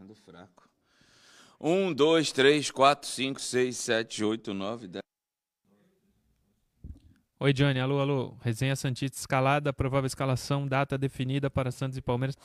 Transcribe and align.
Ando 0.00 0.14
fraco. 0.14 0.68
1, 1.60 1.92
2, 1.92 2.32
3, 2.32 2.70
4, 2.70 3.08
5, 3.08 3.40
6, 3.40 3.76
7, 3.76 4.24
8, 4.24 4.54
9, 4.54 4.88
10. 4.88 5.02
Oi, 7.40 7.52
Johnny. 7.52 7.80
Alô, 7.80 8.00
alô. 8.00 8.36
Resenha 8.40 8.76
Santista 8.76 9.18
escalada, 9.18 9.72
provável 9.72 10.06
escalação, 10.06 10.66
data 10.66 10.98
definida 10.98 11.48
para 11.48 11.70
Santos 11.70 11.96
e 11.96 12.02
Palmeiras. 12.02 12.36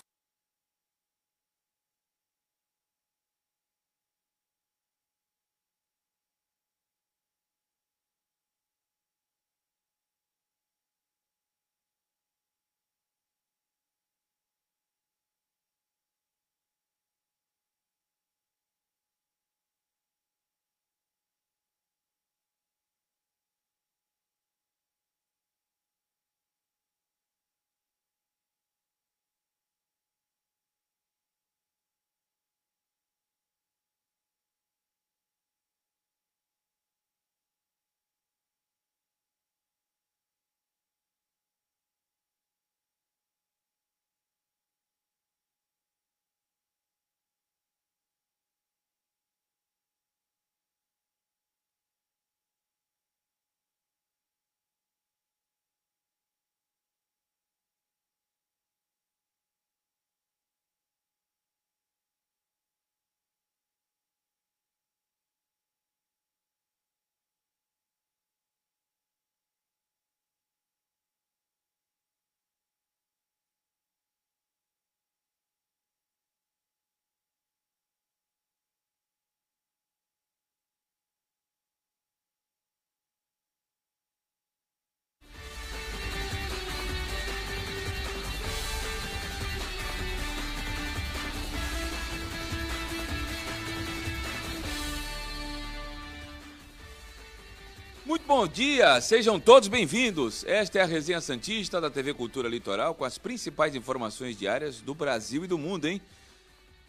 Muito 98.24 98.40
bom 98.40 98.48
dia, 98.48 99.02
sejam 99.02 99.38
todos 99.38 99.68
bem-vindos. 99.68 100.46
Esta 100.46 100.80
é 100.80 100.82
a 100.82 100.86
Resenha 100.86 101.20
Santista 101.20 101.82
da 101.82 101.90
TV 101.90 102.14
Cultura 102.14 102.48
Litoral 102.48 102.96
com 102.96 103.04
as 103.04 103.18
principais 103.18 103.76
informações 103.76 104.38
diárias 104.38 104.80
do 104.80 104.96
Brasil 104.96 105.44
e 105.44 105.48
do 105.48 105.58
mundo, 105.58 105.90
hein? 105.90 106.02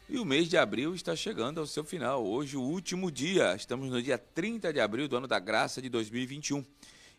E 0.08 0.16
o 0.16 0.24
mês 0.24 0.48
de 0.48 0.56
abril 0.56 0.94
está 0.94 1.16
chegando 1.16 1.58
ao 1.58 1.66
seu 1.66 1.82
final. 1.82 2.24
Hoje, 2.24 2.56
o 2.56 2.62
último 2.62 3.10
dia. 3.10 3.52
Estamos 3.56 3.90
no 3.90 4.00
dia 4.00 4.16
30 4.16 4.72
de 4.72 4.78
abril 4.78 5.08
do 5.08 5.16
ano 5.16 5.26
da 5.26 5.40
graça 5.40 5.82
de 5.82 5.88
2021. 5.88 6.64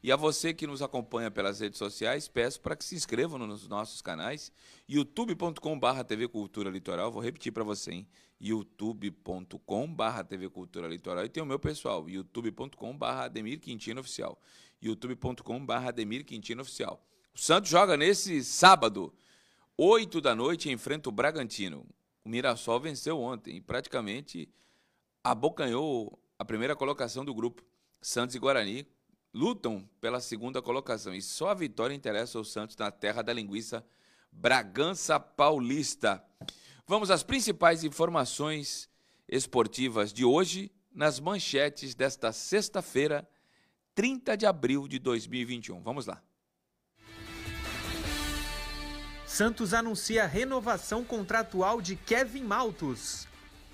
E 0.02 0.12
a 0.14 0.16
você 0.16 0.54
que 0.54 0.66
nos 0.66 0.82
acompanha 0.82 1.30
pelas 1.30 1.60
redes 1.60 1.78
sociais, 1.78 2.26
peço 2.26 2.62
para 2.62 2.78
que 2.78 2.86
se 2.86 2.96
inscrevam 2.96 3.38
nos 3.40 3.68
nossos 3.68 4.02
canais, 4.02 4.50
youtube.com.br 4.88 6.04
TV 6.08 6.30
Cultura 6.30 6.70
Litoral, 6.70 7.12
vou 7.12 7.22
repetir 7.22 7.52
para 7.52 7.66
você, 7.66 7.92
hein? 7.92 8.08
youtube.com.br 8.40 10.24
TV 10.28 10.50
Cultura 10.50 10.88
Litoral 10.88 11.26
e 11.26 11.30
tem 11.30 11.42
o 11.42 11.46
meu 11.46 11.60
pessoal, 11.60 12.10
youtube.com.br 12.10 13.06
Ademir 13.06 13.60
Quintino 13.60 14.02
Oficial, 14.02 14.40
youtube.com.br 14.82 15.74
Ademir 15.74 16.26
Quintino 16.26 16.62
Oficial. 16.62 17.04
O 17.34 17.40
Santos 17.40 17.70
joga 17.70 17.98
nesse 17.98 18.44
sábado, 18.44 19.14
8 19.78 20.22
da 20.22 20.34
noite, 20.36 20.70
enfrenta 20.70 21.10
o 21.10 21.12
Bragantino. 21.12 21.86
O 22.24 22.30
Mirassol 22.30 22.80
venceu 22.80 23.20
ontem 23.20 23.58
e 23.58 23.62
praticamente 23.62 24.50
abocanhou 25.24 26.18
a 26.38 26.46
primeira 26.46 26.76
colocação 26.76 27.26
do 27.26 27.34
grupo. 27.34 27.64
Santos 28.02 28.36
e 28.36 28.40
Guarani 28.40 28.88
lutam 29.34 29.88
pela 30.00 30.22
segunda 30.22 30.62
colocação 30.62 31.14
e 31.14 31.22
só 31.22 31.50
a 31.50 31.54
vitória 31.54 31.94
interessa 31.94 32.38
ao 32.38 32.44
Santos 32.44 32.78
na 32.78 32.90
terra 32.90 33.22
da 33.22 33.34
linguiça 33.34 33.86
Bragança 34.32 35.20
Paulista. 35.20 36.24
Vamos 36.88 37.10
às 37.10 37.24
principais 37.24 37.84
informações 37.84 38.88
esportivas 39.28 40.14
de 40.14 40.24
hoje 40.24 40.72
nas 40.94 41.20
manchetes 41.20 41.96
desta 41.96 42.32
sexta-feira, 42.32 43.28
30 43.96 44.38
de 44.38 44.46
abril 44.46 44.88
de 44.88 45.00
2021. 45.00 45.82
Vamos 45.82 46.06
lá. 46.06 46.22
Santos 49.26 49.74
anuncia 49.74 50.28
renovação 50.28 51.04
contratual 51.04 51.82
de 51.82 51.96
Kevin 51.96 52.44
Maltos. 52.44 53.28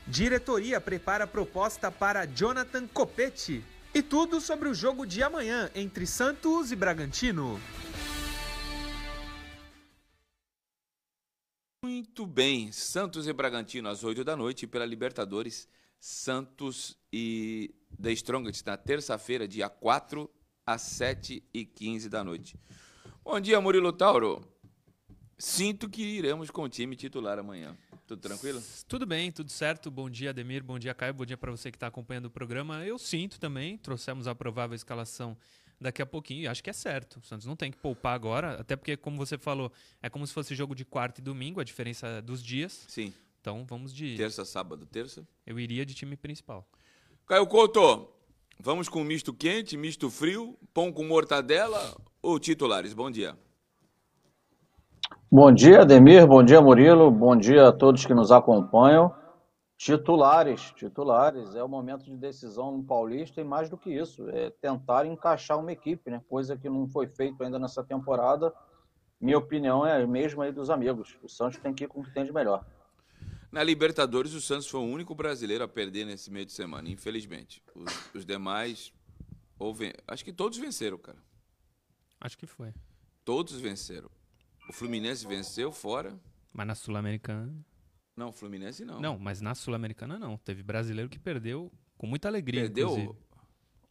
Diretoria 0.08 0.80
prepara 0.80 1.28
proposta 1.28 1.92
para 1.92 2.26
Jonathan 2.26 2.88
Copete. 2.88 3.62
E 3.94 4.02
tudo 4.02 4.40
sobre 4.40 4.70
o 4.70 4.74
jogo 4.74 5.06
de 5.06 5.22
amanhã 5.22 5.70
entre 5.76 6.08
Santos 6.08 6.72
e 6.72 6.78
Bragantino. 6.78 7.60
Muito 11.84 12.28
bem, 12.28 12.72
Santos 12.72 13.28
e 13.28 13.34
Bragantino 13.34 13.90
às 13.90 14.04
8 14.04 14.24
da 14.24 14.36
noite 14.36 14.68
pela 14.68 14.86
Libertadores. 14.86 15.68
Santos 16.00 16.96
e 17.12 17.74
The 18.00 18.12
Strongest 18.12 18.64
na 18.68 18.78
terça-feira, 18.78 19.48
dia 19.48 19.68
4, 19.68 20.30
às 20.64 20.84
7 20.84 21.44
e 21.52 21.66
15 21.66 22.08
da 22.08 22.24
noite. 22.24 22.56
Bom 23.24 23.40
dia, 23.40 23.60
Murilo 23.60 23.92
Tauro. 23.92 24.48
Sinto 25.40 25.90
que 25.90 26.04
iremos 26.04 26.52
com 26.52 26.62
o 26.62 26.70
time 26.70 26.96
titular 26.96 27.40
amanhã. 27.40 27.76
Tudo 28.06 28.22
tranquilo? 28.22 28.62
Tudo 28.88 29.08
bem, 29.08 29.32
tudo 29.32 29.50
certo. 29.50 29.90
Bom 29.90 30.08
dia, 30.08 30.30
Ademir. 30.30 30.64
Bom 30.64 30.78
dia, 30.78 30.94
Caio. 30.94 31.16
Bom 31.16 31.26
dia 31.26 31.36
para 31.38 31.50
você 31.50 31.72
que 31.72 31.78
está 31.78 31.88
acompanhando 31.88 32.26
o 32.26 32.30
programa. 32.30 32.86
Eu 32.86 33.00
sinto 33.00 33.40
também. 33.40 33.80
Trouxemos 33.80 34.28
a 34.28 34.36
provável 34.36 34.76
escalação 34.76 35.36
daqui 35.82 36.02
a 36.02 36.06
pouquinho. 36.06 36.50
Acho 36.50 36.64
que 36.64 36.70
é 36.70 36.74
certo. 36.74 37.18
O 37.18 37.26
Santos 37.26 37.48
não 37.48 37.56
tem 37.56 37.72
que 37.72 37.78
poupar 37.78 38.14
agora, 38.14 38.60
até 38.60 38.76
porque, 38.76 38.96
como 38.96 39.18
você 39.18 39.38
falou, 39.38 39.72
é 40.02 40.10
como 40.10 40.26
se 40.28 40.34
fosse 40.34 40.54
jogo 40.54 40.76
de 40.76 40.86
quarta 40.86 41.20
e 41.20 41.24
domingo, 41.24 41.60
a 41.60 41.64
diferença 41.64 42.22
dos 42.22 42.44
dias. 42.44 42.86
Sim. 42.88 43.12
Então 43.42 43.66
vamos 43.68 43.92
de. 43.92 44.16
Terça, 44.16 44.46
sábado, 44.46 44.86
terça. 44.86 45.28
Eu 45.46 45.60
iria 45.60 45.84
de 45.84 45.96
time 45.96 46.16
principal. 46.16 46.66
Caio 47.26 47.48
Couto, 47.48 48.08
vamos 48.60 48.88
com 48.88 49.04
misto 49.04 49.34
quente, 49.34 49.76
misto 49.76 50.12
frio, 50.12 50.56
pão 50.74 50.94
com 50.94 51.04
mortadela 51.04 51.98
ou 52.22 52.40
titulares? 52.40 52.94
Bom 52.94 53.10
dia. 53.10 53.36
Bom 55.32 55.52
dia, 55.52 55.82
Ademir. 55.82 56.28
Bom 56.28 56.44
dia, 56.44 56.62
Murilo. 56.62 57.10
Bom 57.10 57.36
dia 57.36 57.70
a 57.70 57.72
todos 57.72 58.06
que 58.06 58.14
nos 58.14 58.32
acompanham. 58.32 59.16
Titulares, 59.84 60.72
titulares. 60.76 61.56
É 61.56 61.64
o 61.64 61.68
momento 61.68 62.06
de 62.06 62.16
decisão 62.16 62.78
no 62.78 62.84
Paulista 62.84 63.42
e 63.42 63.44
mais 63.44 63.68
do 63.68 63.76
que 63.76 63.90
isso, 63.90 64.30
é 64.30 64.52
tentar 64.52 65.08
encaixar 65.08 65.58
uma 65.58 65.72
equipe, 65.72 66.12
né? 66.12 66.22
Coisa 66.30 66.56
que 66.56 66.70
não 66.70 66.88
foi 66.88 67.08
feito 67.08 67.44
ainda 67.44 67.58
nessa 67.58 67.84
temporada. 67.84 68.54
Minha 69.20 69.40
opinião 69.40 69.84
é 69.84 70.00
a 70.00 70.06
mesma 70.06 70.44
aí 70.44 70.52
dos 70.52 70.70
amigos. 70.70 71.18
O 71.24 71.28
Santos 71.28 71.58
tem 71.58 71.74
que 71.74 71.86
ir 71.86 71.88
com 71.88 72.02
o 72.02 72.04
que 72.04 72.14
tem 72.14 72.24
de 72.24 72.32
melhor. 72.32 72.64
Na 73.52 73.64
Libertadores, 73.64 74.36
o 74.36 74.40
Santos 74.40 74.68
foi 74.68 74.82
o 74.82 74.84
único 74.84 75.16
brasileiro 75.16 75.64
a 75.64 75.68
perder 75.68 76.06
nesse 76.06 76.30
meio 76.30 76.46
de 76.46 76.52
semana, 76.52 76.88
infelizmente. 76.88 77.64
Os, 77.74 78.14
os 78.14 78.24
demais, 78.24 78.94
ou 79.58 79.74
ven... 79.74 79.94
acho 80.08 80.24
que 80.24 80.32
todos 80.32 80.60
venceram, 80.60 81.00
cara. 81.00 81.18
Acho 82.20 82.38
que 82.38 82.46
foi. 82.46 82.72
Todos 83.26 83.60
venceram. 83.60 84.12
O 84.70 84.74
Fluminense 84.74 85.26
venceu 85.26 85.72
fora. 85.72 86.14
Mas 86.54 86.68
na 86.68 86.76
Sul-Americana. 86.76 87.52
Não, 88.16 88.32
Fluminense 88.32 88.84
não. 88.86 89.00
Não, 89.00 89.18
mas 89.20 89.42
na 89.42 89.56
Sul-Americana 89.56 90.20
não. 90.20 90.38
Teve 90.38 90.62
brasileiro 90.64 91.10
que 91.10 91.18
perdeu 91.20 91.72
com 91.98 92.06
muita 92.08 92.28
alegria. 92.28 92.62
Perdeu? 92.64 92.88
inclusive. 92.90 93.16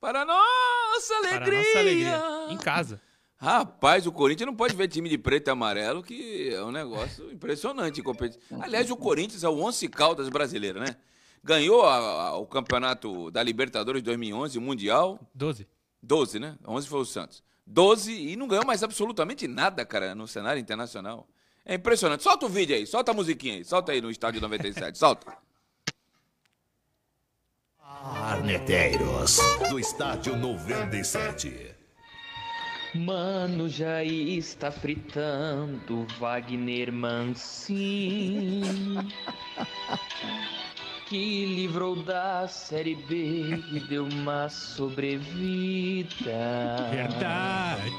Para 0.00 0.25
nossa 0.25 1.14
alegria! 1.17 1.40
Para 1.40 1.56
nossa 1.56 1.78
alegria. 1.78 2.22
Em 2.50 2.56
casa. 2.58 3.00
Rapaz, 3.37 4.06
o 4.06 4.12
Corinthians 4.12 4.46
não 4.46 4.55
pode 4.55 4.76
ver 4.76 4.87
time 4.88 5.08
de 5.08 5.17
preto 5.17 5.49
e 5.49 5.50
amarelo, 5.50 6.02
que 6.02 6.50
é 6.52 6.62
um 6.62 6.70
negócio 6.70 7.31
impressionante. 7.32 8.02
Aliás, 8.61 8.90
o 8.90 8.96
Corinthians 8.96 9.43
é 9.44 9.49
o 9.49 9.58
Once 9.58 9.88
Caldas 9.88 10.28
brasileiro, 10.28 10.78
né? 10.81 10.96
Ganhou 11.43 11.82
a- 11.87 11.96
a- 12.28 12.37
o 12.37 12.46
campeonato 12.46 13.31
da 13.31 13.43
Libertadores 13.43 14.02
2011, 14.02 14.58
o 14.58 14.61
Mundial. 14.61 15.19
12. 15.34 15.67
12, 16.02 16.38
né? 16.38 16.58
11 16.67 16.87
foi 16.87 17.00
o 17.00 17.05
Santos. 17.06 17.43
12 17.67 18.12
e 18.12 18.37
não 18.37 18.46
ganhou 18.46 18.64
mais 18.67 18.82
absolutamente 18.82 19.49
nada, 19.49 19.84
cara, 19.87 20.14
no 20.14 20.26
cenário 20.28 20.61
internacional. 20.61 21.26
É 21.64 21.74
impressionante. 21.74 22.22
Solta 22.22 22.46
o 22.46 22.48
vídeo 22.48 22.74
aí, 22.74 22.86
solta 22.86 23.10
a 23.10 23.14
musiquinha 23.14 23.54
aí, 23.54 23.64
solta 23.64 23.92
aí 23.92 24.00
no 24.00 24.10
estádio 24.10 24.40
97, 24.40 24.98
solta. 24.98 25.36
Arneteiros, 27.82 29.38
do 29.68 29.78
estádio 29.78 30.36
97. 30.36 31.74
Mano, 32.94 33.68
já 33.68 34.02
está 34.02 34.72
fritando 34.72 36.06
Wagner 36.18 36.92
Mancini 36.92 38.34
Que 41.10 41.44
livrou 41.44 41.96
da 41.96 42.46
Série 42.46 42.94
B 42.94 43.64
e 43.72 43.80
deu 43.80 44.04
uma 44.04 44.48
sobrevida 44.48 46.06
Verdade. 46.88 47.90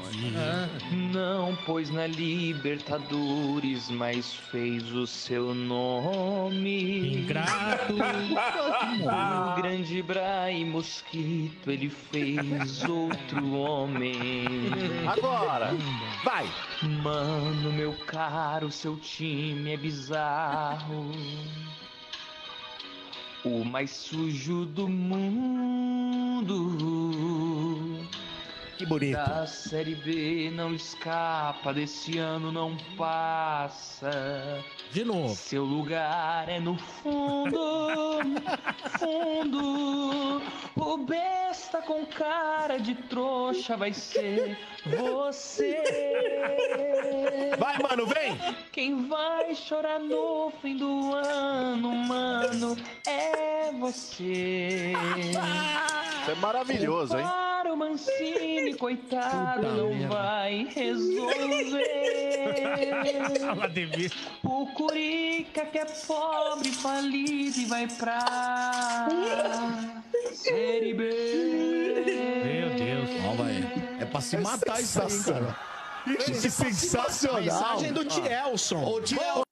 Não 1.12 1.54
pôs 1.66 1.90
na 1.90 2.06
Libertadores, 2.06 3.90
mas 3.90 4.32
fez 4.32 4.90
o 4.92 5.06
seu 5.06 5.54
nome 5.54 7.18
Ingrato. 7.18 7.92
o 7.92 9.60
grande 9.60 9.98
Ibrahim 9.98 10.70
Mosquito, 10.70 11.70
ele 11.70 11.90
fez 11.90 12.82
outro 12.88 13.52
homem. 13.52 14.46
Agora, 15.06 15.76
vai! 16.24 16.46
Mano, 17.02 17.74
meu 17.74 17.92
caro, 18.06 18.72
seu 18.72 18.96
time 18.96 19.74
é 19.74 19.76
bizarro. 19.76 21.12
O 23.44 23.64
mais 23.64 23.90
sujo 23.90 24.64
do 24.66 24.88
mundo. 24.88 26.52
Que 28.82 28.86
bonito. 28.86 29.16
Da 29.16 29.46
Série 29.46 29.94
B 29.94 30.50
não 30.52 30.74
escapa, 30.74 31.72
desse 31.72 32.18
ano 32.18 32.50
não 32.50 32.76
passa. 32.96 34.10
De 34.90 35.04
novo. 35.04 35.36
Seu 35.36 35.64
lugar 35.64 36.48
é 36.48 36.58
no 36.58 36.76
fundo, 36.76 38.18
fundo. 38.98 40.42
O 40.74 40.96
besta 40.96 41.80
com 41.82 42.04
cara 42.06 42.78
de 42.78 42.96
trouxa 42.96 43.76
vai 43.76 43.92
ser 43.92 44.58
você. 44.84 45.80
Vai, 47.56 47.78
mano, 47.78 48.04
vem! 48.06 48.36
Quem 48.72 49.06
vai 49.06 49.54
chorar 49.54 50.00
no 50.00 50.52
fim 50.60 50.76
do 50.76 51.14
ano, 51.14 51.94
mano, 51.94 52.76
é 53.06 53.70
você. 53.78 54.92
Isso 56.20 56.30
é 56.32 56.34
maravilhoso, 56.34 57.16
hein? 57.16 57.51
O 57.82 57.90
Mancini, 57.90 58.74
coitado, 58.74 59.62
Puta 59.62 59.74
não 59.74 59.88
merda. 59.90 60.08
vai 60.08 60.64
resolver. 60.66 61.82
O 64.44 64.66
Curica 64.74 65.66
que 65.66 65.78
é 65.78 65.84
pobre, 65.84 66.70
falido 66.70 67.58
e 67.58 67.64
vai 67.66 67.88
pra 67.88 69.08
Série 70.32 70.94
B. 70.94 71.10
Meu 72.44 72.70
Deus. 72.76 73.10
Ó, 73.26 73.34
vai. 73.34 73.56
É 74.00 74.04
pra 74.04 74.20
se 74.20 74.36
matar 74.36 74.80
isso 74.80 75.02
aí, 75.02 75.24
cara. 75.24 75.56
Que 76.04 76.50
sensacional. 76.50 77.40
Mensagem 77.42 77.92
do 77.92 78.04
Tielson. 78.04 78.84
Ô, 78.84 79.00
Tiel, 79.00 79.42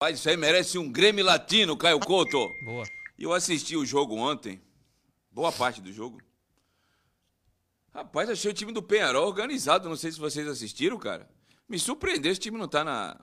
Mas 0.00 0.18
isso 0.18 0.28
aí 0.28 0.36
merece 0.36 0.76
um 0.78 0.90
Grêmio 0.90 1.24
Latino, 1.24 1.76
Caio 1.76 2.00
Couto. 2.00 2.52
Boa. 2.64 2.84
E 3.18 3.22
eu 3.24 3.32
assisti 3.32 3.76
o 3.76 3.86
jogo 3.86 4.16
ontem, 4.16 4.60
boa 5.30 5.52
parte 5.52 5.80
do 5.80 5.92
jogo. 5.92 6.20
Rapaz, 7.92 8.30
achei 8.30 8.50
o 8.50 8.54
time 8.54 8.72
do 8.72 8.82
Penharol 8.82 9.26
organizado. 9.26 9.88
Não 9.88 9.96
sei 9.96 10.12
se 10.12 10.18
vocês 10.18 10.46
assistiram, 10.46 10.98
cara. 10.98 11.28
Me 11.68 11.78
surpreendeu 11.78 12.30
esse 12.32 12.40
time 12.40 12.56
não 12.58 12.68
tá 12.68 12.84
na, 12.84 13.20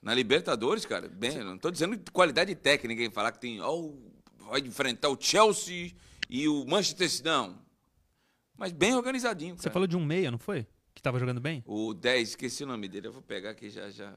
na 0.00 0.14
Libertadores, 0.14 0.84
cara. 0.86 1.08
Bem, 1.08 1.38
não 1.44 1.58
tô 1.58 1.70
dizendo 1.70 1.96
de 1.96 2.10
qualidade 2.10 2.54
técnica, 2.54 3.02
em 3.02 3.10
falar 3.10 3.32
que 3.32 3.40
tem. 3.40 3.60
ó, 3.60 3.90
vai 4.38 4.60
enfrentar 4.60 5.08
o 5.08 5.16
Chelsea 5.20 5.92
e 6.28 6.48
o 6.48 6.64
Manchester 6.66 7.08
City. 7.10 7.24
Não. 7.24 7.58
Mas 8.56 8.72
bem 8.72 8.94
organizadinho, 8.94 9.56
Você 9.56 9.64
cara. 9.64 9.72
falou 9.72 9.86
de 9.86 9.96
um 9.96 10.04
meia, 10.04 10.30
não 10.30 10.38
foi? 10.38 10.66
Que 10.94 11.02
tava 11.02 11.18
jogando 11.18 11.40
bem? 11.40 11.62
O 11.66 11.94
10, 11.94 12.30
esqueci 12.30 12.64
o 12.64 12.66
nome 12.66 12.86
dele. 12.88 13.08
Eu 13.08 13.12
vou 13.12 13.22
pegar 13.22 13.50
aqui 13.50 13.70
já 13.70 13.90
já. 13.90 14.14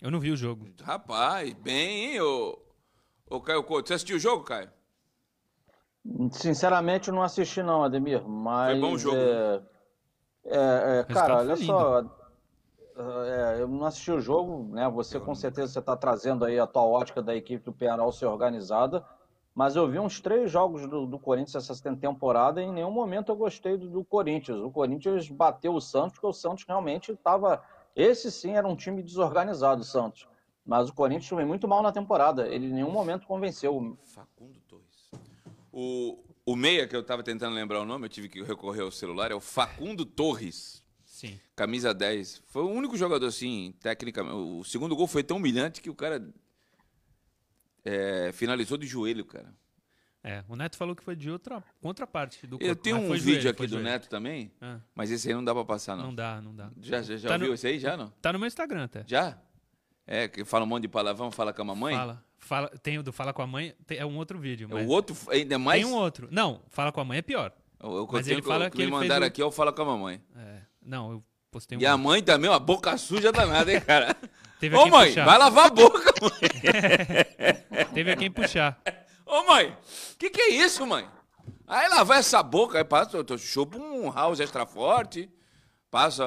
Eu 0.00 0.10
não 0.10 0.18
vi 0.20 0.30
o 0.30 0.36
jogo. 0.36 0.66
Rapaz, 0.82 1.52
bem, 1.54 2.12
hein, 2.14 2.20
ô, 2.20 2.58
ô 3.28 3.40
Caio 3.40 3.62
Couto. 3.62 3.88
Você 3.88 3.94
assistiu 3.94 4.16
o 4.16 4.20
jogo, 4.20 4.44
Caio? 4.44 4.70
Sinceramente, 6.30 7.08
eu 7.08 7.14
não 7.14 7.22
assisti 7.22 7.62
não, 7.62 7.82
Ademir, 7.82 8.26
mas... 8.26 8.72
Foi 8.72 8.80
bom 8.80 8.94
o 8.94 8.98
jogo, 8.98 9.16
É, 9.16 9.62
é, 10.44 10.98
é, 11.00 11.04
cara, 11.04 11.38
olha 11.38 11.56
só, 11.56 12.02
é, 12.96 13.56
eu 13.60 13.68
não 13.68 13.84
assisti 13.84 14.10
o 14.10 14.20
jogo, 14.20 14.74
né? 14.74 14.88
Você 14.88 15.20
com 15.20 15.34
certeza 15.34 15.72
você 15.72 15.78
está 15.80 15.96
trazendo 15.96 16.44
aí 16.44 16.58
a 16.58 16.66
tua 16.66 16.84
ótica 16.84 17.22
da 17.22 17.34
equipe 17.34 17.64
do 17.64 17.72
Penharol 17.72 18.10
ser 18.10 18.26
organizada, 18.26 19.04
mas 19.54 19.76
eu 19.76 19.88
vi 19.88 19.98
uns 19.98 20.20
três 20.20 20.50
jogos 20.50 20.88
do, 20.88 21.06
do 21.06 21.18
Corinthians 21.18 21.68
essa 21.68 21.96
temporada 21.96 22.62
e 22.62 22.64
em 22.64 22.72
nenhum 22.72 22.90
momento 22.90 23.32
eu 23.32 23.36
gostei 23.36 23.76
do, 23.76 23.88
do 23.88 24.04
Corinthians. 24.04 24.58
O 24.60 24.70
Corinthians 24.70 25.28
bateu 25.28 25.74
o 25.74 25.80
Santos 25.80 26.12
porque 26.12 26.26
o 26.26 26.32
Santos 26.32 26.64
realmente 26.66 27.12
estava... 27.12 27.62
Esse 27.94 28.30
sim 28.30 28.52
era 28.52 28.68
um 28.68 28.76
time 28.76 29.02
desorganizado, 29.02 29.80
o 29.80 29.84
Santos. 29.84 30.28
Mas 30.64 30.88
o 30.88 30.94
Corinthians 30.94 31.28
foi 31.28 31.44
muito 31.44 31.66
mal 31.66 31.82
na 31.82 31.92
temporada. 31.92 32.46
Ele 32.48 32.66
em 32.66 32.72
nenhum 32.72 32.90
momento 32.90 33.26
convenceu. 33.26 33.96
Facundo. 34.04 34.65
O, 35.78 36.24
o 36.46 36.56
meia 36.56 36.86
que 36.88 36.96
eu 36.96 37.02
tava 37.02 37.22
tentando 37.22 37.54
lembrar 37.54 37.80
o 37.82 37.84
nome, 37.84 38.06
eu 38.06 38.08
tive 38.08 38.30
que 38.30 38.42
recorrer 38.42 38.80
ao 38.80 38.90
celular, 38.90 39.30
é 39.30 39.34
o 39.34 39.40
Facundo 39.40 40.06
Torres. 40.06 40.82
Sim. 41.04 41.38
Camisa 41.54 41.92
10. 41.92 42.42
Foi 42.46 42.62
o 42.62 42.68
único 42.70 42.96
jogador, 42.96 43.26
assim, 43.26 43.74
tecnicamente. 43.80 44.34
O 44.34 44.64
segundo 44.64 44.96
gol 44.96 45.06
foi 45.06 45.22
tão 45.22 45.36
humilhante 45.36 45.82
que 45.82 45.90
o 45.90 45.94
cara 45.94 46.26
é, 47.84 48.30
finalizou 48.32 48.76
de 48.78 48.86
joelho, 48.86 49.24
cara. 49.24 49.52
É, 50.24 50.42
o 50.48 50.56
Neto 50.56 50.76
falou 50.76 50.96
que 50.96 51.04
foi 51.04 51.14
de 51.14 51.30
outra 51.30 51.62
contraparte 51.80 52.46
do 52.46 52.56
Eu 52.56 52.68
corpo, 52.68 52.82
tenho 52.82 52.96
mas 52.96 53.04
um 53.04 53.12
vídeo 53.12 53.34
joelho, 53.42 53.50
aqui 53.50 53.66
do 53.66 53.68
joelho. 53.68 53.84
Neto 53.84 54.08
também, 54.08 54.50
Ah, 54.60 54.80
mas 54.94 55.10
esse 55.10 55.28
aí 55.28 55.34
não 55.34 55.44
dá 55.44 55.54
pra 55.54 55.64
passar, 55.64 55.94
não. 55.94 56.06
não 56.06 56.14
dá, 56.14 56.40
não 56.42 56.54
dá. 56.56 56.70
Já, 56.80 57.00
já, 57.00 57.16
já 57.16 57.28
Tá 57.28 57.36
viu 57.36 57.48
no- 57.48 57.54
esse 57.54 57.66
aí? 57.66 57.78
Já, 57.78 57.96
não? 57.96 58.08
Tá 58.20 58.32
no 58.32 58.38
meu 58.40 58.48
Instagram 58.48 58.84
até. 58.84 59.04
Já? 59.06 59.38
É, 60.04 60.26
que 60.26 60.44
fala 60.44 60.64
um 60.64 60.68
monte 60.68 60.82
de 60.82 60.88
palavrão, 60.88 61.30
fala 61.30 61.52
com 61.52 61.62
a 61.62 61.64
mamãe? 61.66 61.94
Fala. 61.94 62.25
Fala, 62.38 62.68
tem 62.82 62.98
o 62.98 63.02
do 63.02 63.12
Fala 63.12 63.32
com 63.32 63.42
a 63.42 63.46
Mãe, 63.46 63.74
tem- 63.86 63.98
é 63.98 64.06
um 64.06 64.16
outro 64.16 64.38
vídeo. 64.38 64.68
Mas 64.70 64.86
O 64.86 64.90
outro, 64.90 65.16
ainda 65.30 65.58
mais... 65.58 65.82
Tem 65.82 65.90
um 65.92 65.96
outro. 65.96 66.28
Não, 66.30 66.60
Fala 66.68 66.92
com 66.92 67.00
a 67.00 67.04
Mãe 67.04 67.18
é 67.18 67.22
pior. 67.22 67.50
Que 67.78 67.86
eu 67.86 68.08
Mas 68.10 68.26
ele 68.28 68.40
que- 68.42 68.48
fala 68.48 68.70
que 68.70 68.76
que 68.78 68.84
me 68.84 68.90
mandaram 68.90 69.24
o- 69.24 69.26
aqui 69.26 69.42
é 69.42 69.44
o 69.44 69.50
fala 69.50 69.72
com 69.72 69.82
a 69.82 69.84
mamãe. 69.84 70.20
É, 70.34 70.60
não, 70.82 71.12
eu 71.12 71.24
postei 71.50 71.76
um. 71.76 71.80
E 71.80 71.86
a 71.86 71.96
mãe 71.96 72.22
também, 72.22 72.48
uma 72.48 72.58
boca 72.58 72.96
suja 72.96 73.30
danada, 73.30 73.70
hein, 73.72 73.80
cara? 73.80 74.16
Teve 74.58 74.74
Ô, 74.76 74.86
mãe, 74.86 75.08
puxar. 75.08 75.26
vai 75.26 75.36
lavar 75.38 75.66
a 75.66 75.70
boca, 75.70 76.14
mãe. 76.22 77.86
Teve 77.92 78.10
a 78.12 78.16
quem 78.16 78.30
puxar. 78.30 78.80
Ô, 79.26 79.42
mãe, 79.44 79.76
que 80.18 80.30
que 80.30 80.40
é 80.40 80.48
isso, 80.50 80.86
mãe? 80.86 81.06
Aí 81.66 81.88
lavar 81.88 82.18
essa 82.18 82.42
boca, 82.42 82.78
aí 82.78 82.84
passa, 82.84 83.16
eu 83.18 83.38
chupa 83.38 83.76
um 83.76 84.10
house 84.10 84.40
extra 84.40 84.64
forte, 84.64 85.28
passa 85.90 86.24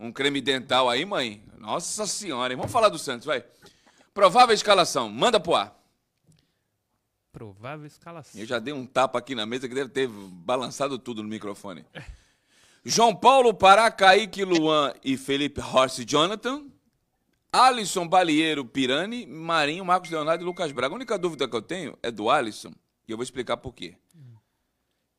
um 0.00 0.10
creme 0.12 0.40
dental 0.40 0.88
aí, 0.88 1.04
mãe. 1.04 1.44
Nossa 1.58 2.06
senhora, 2.06 2.52
hein? 2.52 2.56
Vamos 2.56 2.72
falar 2.72 2.88
do 2.88 2.98
Santos, 2.98 3.26
vai. 3.26 3.44
Provável 4.14 4.54
escalação, 4.54 5.10
manda 5.10 5.40
pro 5.40 5.56
ar. 5.56 5.76
Provável 7.32 7.84
escalação. 7.84 8.40
Eu 8.40 8.46
já 8.46 8.60
dei 8.60 8.72
um 8.72 8.86
tapa 8.86 9.18
aqui 9.18 9.34
na 9.34 9.44
mesa 9.44 9.68
que 9.68 9.74
deve 9.74 9.90
ter 9.90 10.08
balançado 10.08 10.96
tudo 11.00 11.20
no 11.20 11.28
microfone. 11.28 11.84
João 12.84 13.14
Paulo, 13.14 13.52
Pará, 13.52 13.90
Kaique, 13.90 14.44
Luan 14.44 14.94
e 15.02 15.16
Felipe 15.16 15.60
Horst 15.60 16.04
Jonathan. 16.06 16.64
Alisson, 17.52 18.06
Balieiro, 18.06 18.64
Pirani, 18.64 19.26
Marinho, 19.26 19.84
Marcos 19.84 20.10
Leonardo 20.10 20.42
e 20.42 20.46
Lucas 20.46 20.72
Braga. 20.72 20.94
A 20.94 20.96
única 20.96 21.18
dúvida 21.18 21.48
que 21.48 21.54
eu 21.54 21.62
tenho 21.62 21.96
é 22.02 22.10
do 22.10 22.28
Alisson, 22.28 22.72
e 23.06 23.12
eu 23.12 23.16
vou 23.16 23.22
explicar 23.22 23.56
por 23.56 23.72
quê. 23.72 23.96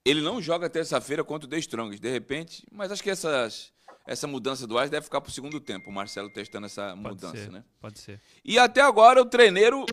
Ele 0.03 0.21
não 0.21 0.41
joga 0.41 0.69
terça-feira 0.69 1.23
contra 1.23 1.47
o 1.47 1.49
The 1.49 1.57
Strongest, 1.59 2.01
de 2.01 2.11
repente, 2.11 2.67
mas 2.71 2.91
acho 2.91 3.01
que 3.01 3.09
essas, 3.09 3.71
essa 4.05 4.27
mudança 4.27 4.67
do 4.67 4.77
Alisson 4.77 4.91
deve 4.91 5.05
ficar 5.05 5.21
pro 5.21 5.31
segundo 5.31 5.59
tempo, 5.59 5.89
o 5.89 5.93
Marcelo 5.93 6.29
testando 6.29 6.67
essa 6.67 6.89
Pode 6.89 7.01
mudança, 7.01 7.37
ser, 7.37 7.51
né? 7.51 7.63
Pode 7.79 7.99
ser. 7.99 8.21
E 8.43 8.59
até 8.59 8.81
agora 8.81 9.21
o 9.21 9.25
treineiro, 9.25 9.85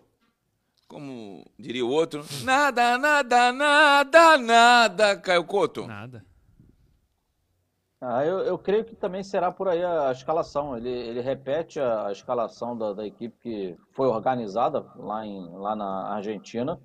como 0.87 1.45
diria 1.59 1.85
o 1.85 1.91
outro, 1.91 2.25
nada, 2.45 2.99
nada, 2.99 3.53
nada, 3.53 4.39
nada, 4.39 5.17
Caio 5.17 5.45
Couto. 5.45 5.87
Nada. 5.87 6.25
Ah, 8.05 8.25
eu, 8.27 8.41
eu 8.41 8.59
creio 8.59 8.85
que 8.85 8.97
também 8.97 9.23
será 9.23 9.53
por 9.53 9.69
aí 9.69 9.83
a 9.83 10.11
escalação. 10.11 10.77
Ele, 10.77 10.91
ele 10.91 11.21
repete 11.21 11.79
a, 11.79 12.09
a 12.09 12.13
escalação 12.13 12.77
da, 12.77 12.93
da 12.93 13.07
equipe 13.07 13.37
que 13.41 13.77
foi 13.93 14.09
organizada 14.09 14.85
lá, 14.97 15.25
em, 15.25 15.49
lá 15.53 15.77
na 15.77 16.09
Argentina. 16.09 16.81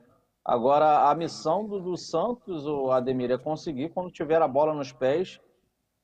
Agora, 0.46 1.10
a 1.10 1.16
missão 1.16 1.68
do, 1.68 1.80
do 1.80 1.98
Santos, 1.98 2.68
o 2.68 2.92
Ademir, 2.92 3.32
é 3.32 3.38
conseguir, 3.38 3.90
quando 3.90 4.12
tiver 4.12 4.40
a 4.44 4.48
bola 4.48 4.76
nos 4.76 4.92
pés, 4.92 5.42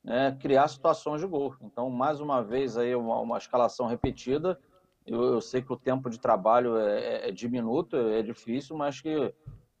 né, 0.04 0.36
criar 0.38 0.68
situações 0.68 1.20
de 1.20 1.26
gol. 1.26 1.56
Então, 1.62 1.88
mais 1.88 2.20
uma 2.20 2.42
vez, 2.42 2.76
aí 2.76 2.94
uma, 2.94 3.18
uma 3.20 3.38
escalação 3.38 3.86
repetida. 3.86 4.60
Eu, 5.06 5.22
eu 5.34 5.40
sei 5.40 5.62
que 5.62 5.72
o 5.72 5.76
tempo 5.76 6.08
de 6.10 6.18
trabalho 6.20 6.76
é, 6.76 7.00
é- 7.00 7.28
é 7.28 7.32
diminuto, 7.32 7.96
é 7.96 8.22
difícil, 8.22 8.76
mas 8.76 9.00
que, 9.00 9.34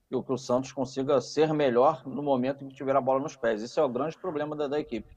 que 0.08 0.16
o, 0.16 0.22
que 0.22 0.32
o 0.32 0.36
Santos 0.38 0.72
consiga 0.72 1.20
ser 1.20 1.52
melhor 1.52 2.06
no 2.06 2.22
momento 2.22 2.64
em 2.64 2.68
que 2.68 2.74
tiver 2.74 2.96
a 2.96 3.00
bola 3.00 3.20
nos 3.20 3.36
pés. 3.36 3.62
Esse 3.62 3.78
é 3.78 3.82
o 3.82 3.88
grande 3.88 4.16
problema 4.18 4.56
da, 4.56 4.66
da 4.66 4.80
equipe. 4.80 5.14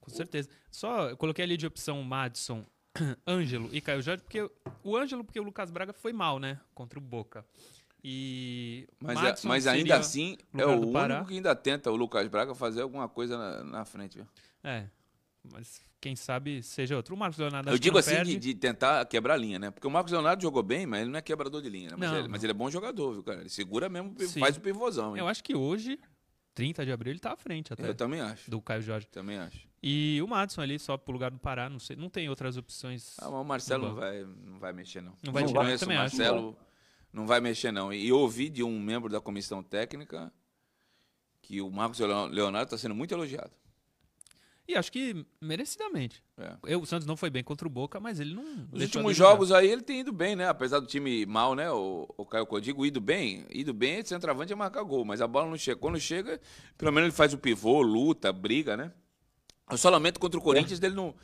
Com 0.00 0.10
certeza. 0.10 0.48
Só 0.70 1.08
eu 1.10 1.16
coloquei 1.16 1.44
ali 1.44 1.56
de 1.56 1.66
opção 1.66 2.02
Madison, 2.02 2.64
Ângelo 3.26 3.68
e 3.72 3.80
Caio 3.80 4.00
Jorge, 4.02 4.22
porque 4.22 4.50
o 4.84 4.96
Ângelo, 4.96 5.24
porque 5.24 5.40
o 5.40 5.42
Lucas 5.42 5.70
Braga 5.70 5.92
foi 5.92 6.12
mal, 6.12 6.38
né? 6.38 6.58
Contra 6.74 6.98
o 6.98 7.02
Boca. 7.02 7.44
E. 8.02 8.86
Mas, 9.00 9.22
é- 9.22 9.48
mas 9.48 9.66
ainda 9.66 9.96
assim, 9.96 10.36
é 10.56 10.64
o 10.64 10.80
do 10.80 10.92
Pará. 10.92 11.16
único 11.16 11.28
que 11.30 11.34
ainda 11.34 11.54
tenta 11.54 11.90
o 11.90 11.96
Lucas 11.96 12.26
Braga 12.28 12.54
fazer 12.54 12.82
alguma 12.82 13.08
coisa 13.08 13.36
na, 13.36 13.64
na 13.64 13.84
frente. 13.84 14.18
viu? 14.18 14.26
É. 14.62 14.86
Mas 15.52 15.80
quem 16.00 16.14
sabe 16.14 16.62
seja 16.62 16.96
outro. 16.96 17.14
O 17.14 17.18
Marcos 17.18 17.38
Leonardo 17.38 17.70
Eu 17.70 17.78
digo 17.78 17.98
assim, 17.98 18.12
perde. 18.14 18.32
de, 18.34 18.38
de 18.38 18.54
tentar 18.54 19.04
quebrar 19.06 19.34
a 19.34 19.36
linha, 19.36 19.58
né? 19.58 19.70
Porque 19.70 19.86
o 19.86 19.90
Marcos 19.90 20.12
Leonardo 20.12 20.40
jogou 20.42 20.62
bem, 20.62 20.86
mas 20.86 21.00
ele 21.02 21.10
não 21.10 21.18
é 21.18 21.22
quebrador 21.22 21.60
de 21.60 21.68
linha, 21.68 21.90
né? 21.90 21.96
Mas, 21.98 22.10
Não, 22.10 22.18
ele, 22.18 22.28
mas 22.28 22.40
não. 22.40 22.46
ele 22.46 22.50
é 22.52 22.54
bom 22.54 22.70
jogador, 22.70 23.12
viu, 23.14 23.22
cara? 23.22 23.40
Ele 23.40 23.48
segura 23.48 23.88
mesmo, 23.88 24.14
Sim. 24.20 24.38
faz 24.40 24.56
o 24.56 24.60
pivôzão, 24.60 25.16
hein? 25.16 25.20
Eu 25.20 25.26
acho 25.28 25.42
que 25.42 25.56
hoje, 25.56 25.98
30 26.54 26.84
de 26.84 26.92
abril, 26.92 27.12
ele 27.12 27.18
tá 27.20 27.32
à 27.32 27.36
frente 27.36 27.72
até 27.72 27.88
Eu 27.88 27.94
também 27.94 28.20
acho. 28.20 28.48
do 28.50 28.60
Caio 28.60 28.82
Jorge. 28.82 29.06
Também 29.08 29.38
acho. 29.38 29.66
E 29.82 30.20
o 30.22 30.28
Madison 30.28 30.60
ali, 30.60 30.78
só 30.78 30.96
pro 30.96 31.12
lugar 31.12 31.30
do 31.30 31.38
Pará, 31.38 31.68
não 31.70 31.78
sei. 31.78 31.96
Não 31.96 32.08
tem 32.10 32.28
outras 32.28 32.56
opções. 32.56 33.16
Ah, 33.20 33.30
mas 33.30 33.40
o 33.40 33.44
Marcelo 33.44 33.88
não 33.88 33.94
vai, 33.94 34.24
não 34.44 34.58
vai 34.58 34.72
mexer, 34.72 35.00
não. 35.00 35.14
Não 35.24 35.32
vai 35.32 35.44
tirar, 35.44 35.70
eu 35.70 35.78
também 35.78 35.96
o 35.98 36.00
acho. 36.02 36.16
Não 37.12 37.26
vai 37.26 37.40
mexer, 37.40 37.72
não. 37.72 37.92
E 37.92 38.08
eu 38.08 38.18
ouvi 38.18 38.48
de 38.48 38.62
um 38.62 38.78
membro 38.78 39.10
da 39.10 39.20
comissão 39.20 39.62
técnica 39.62 40.32
que 41.40 41.60
o 41.60 41.70
Marcos 41.70 41.98
Leonardo 41.98 42.64
está 42.64 42.76
sendo 42.76 42.94
muito 42.94 43.12
elogiado. 43.12 43.52
E 44.68 44.76
acho 44.76 44.92
que 44.92 45.24
merecidamente. 45.40 46.22
É. 46.36 46.76
O 46.76 46.84
Santos 46.84 47.06
não 47.06 47.16
foi 47.16 47.30
bem 47.30 47.42
contra 47.42 47.66
o 47.66 47.70
Boca, 47.70 47.98
mas 47.98 48.20
ele 48.20 48.34
não. 48.34 48.68
A 48.70 48.76
últimos 48.78 49.16
jogos 49.16 49.50
aí 49.50 49.66
ele 49.66 49.80
tem 49.80 50.00
ido 50.00 50.12
bem, 50.12 50.36
né? 50.36 50.46
Apesar 50.46 50.78
do 50.78 50.86
time 50.86 51.24
mal, 51.24 51.54
né? 51.54 51.70
O, 51.72 52.06
o 52.18 52.26
Caio 52.26 52.44
Codigo 52.44 52.84
ido 52.84 53.00
bem, 53.00 53.46
ido 53.48 53.72
bem, 53.72 54.04
centroavante 54.04 54.52
é 54.52 54.56
marcar 54.56 54.82
gol, 54.82 55.06
mas 55.06 55.22
a 55.22 55.26
bola 55.26 55.48
não 55.48 55.56
chega. 55.56 55.80
Quando 55.80 55.98
chega, 55.98 56.38
pelo 56.76 56.92
menos 56.92 57.08
ele 57.08 57.16
faz 57.16 57.32
o 57.32 57.38
pivô, 57.38 57.80
luta, 57.80 58.30
briga, 58.30 58.76
né? 58.76 58.92
Eu 59.70 59.78
só 59.78 59.88
lamento 59.88 60.20
contra 60.20 60.38
o 60.38 60.42
Corinthians 60.42 60.78
dele 60.78 60.94
não 60.94 61.14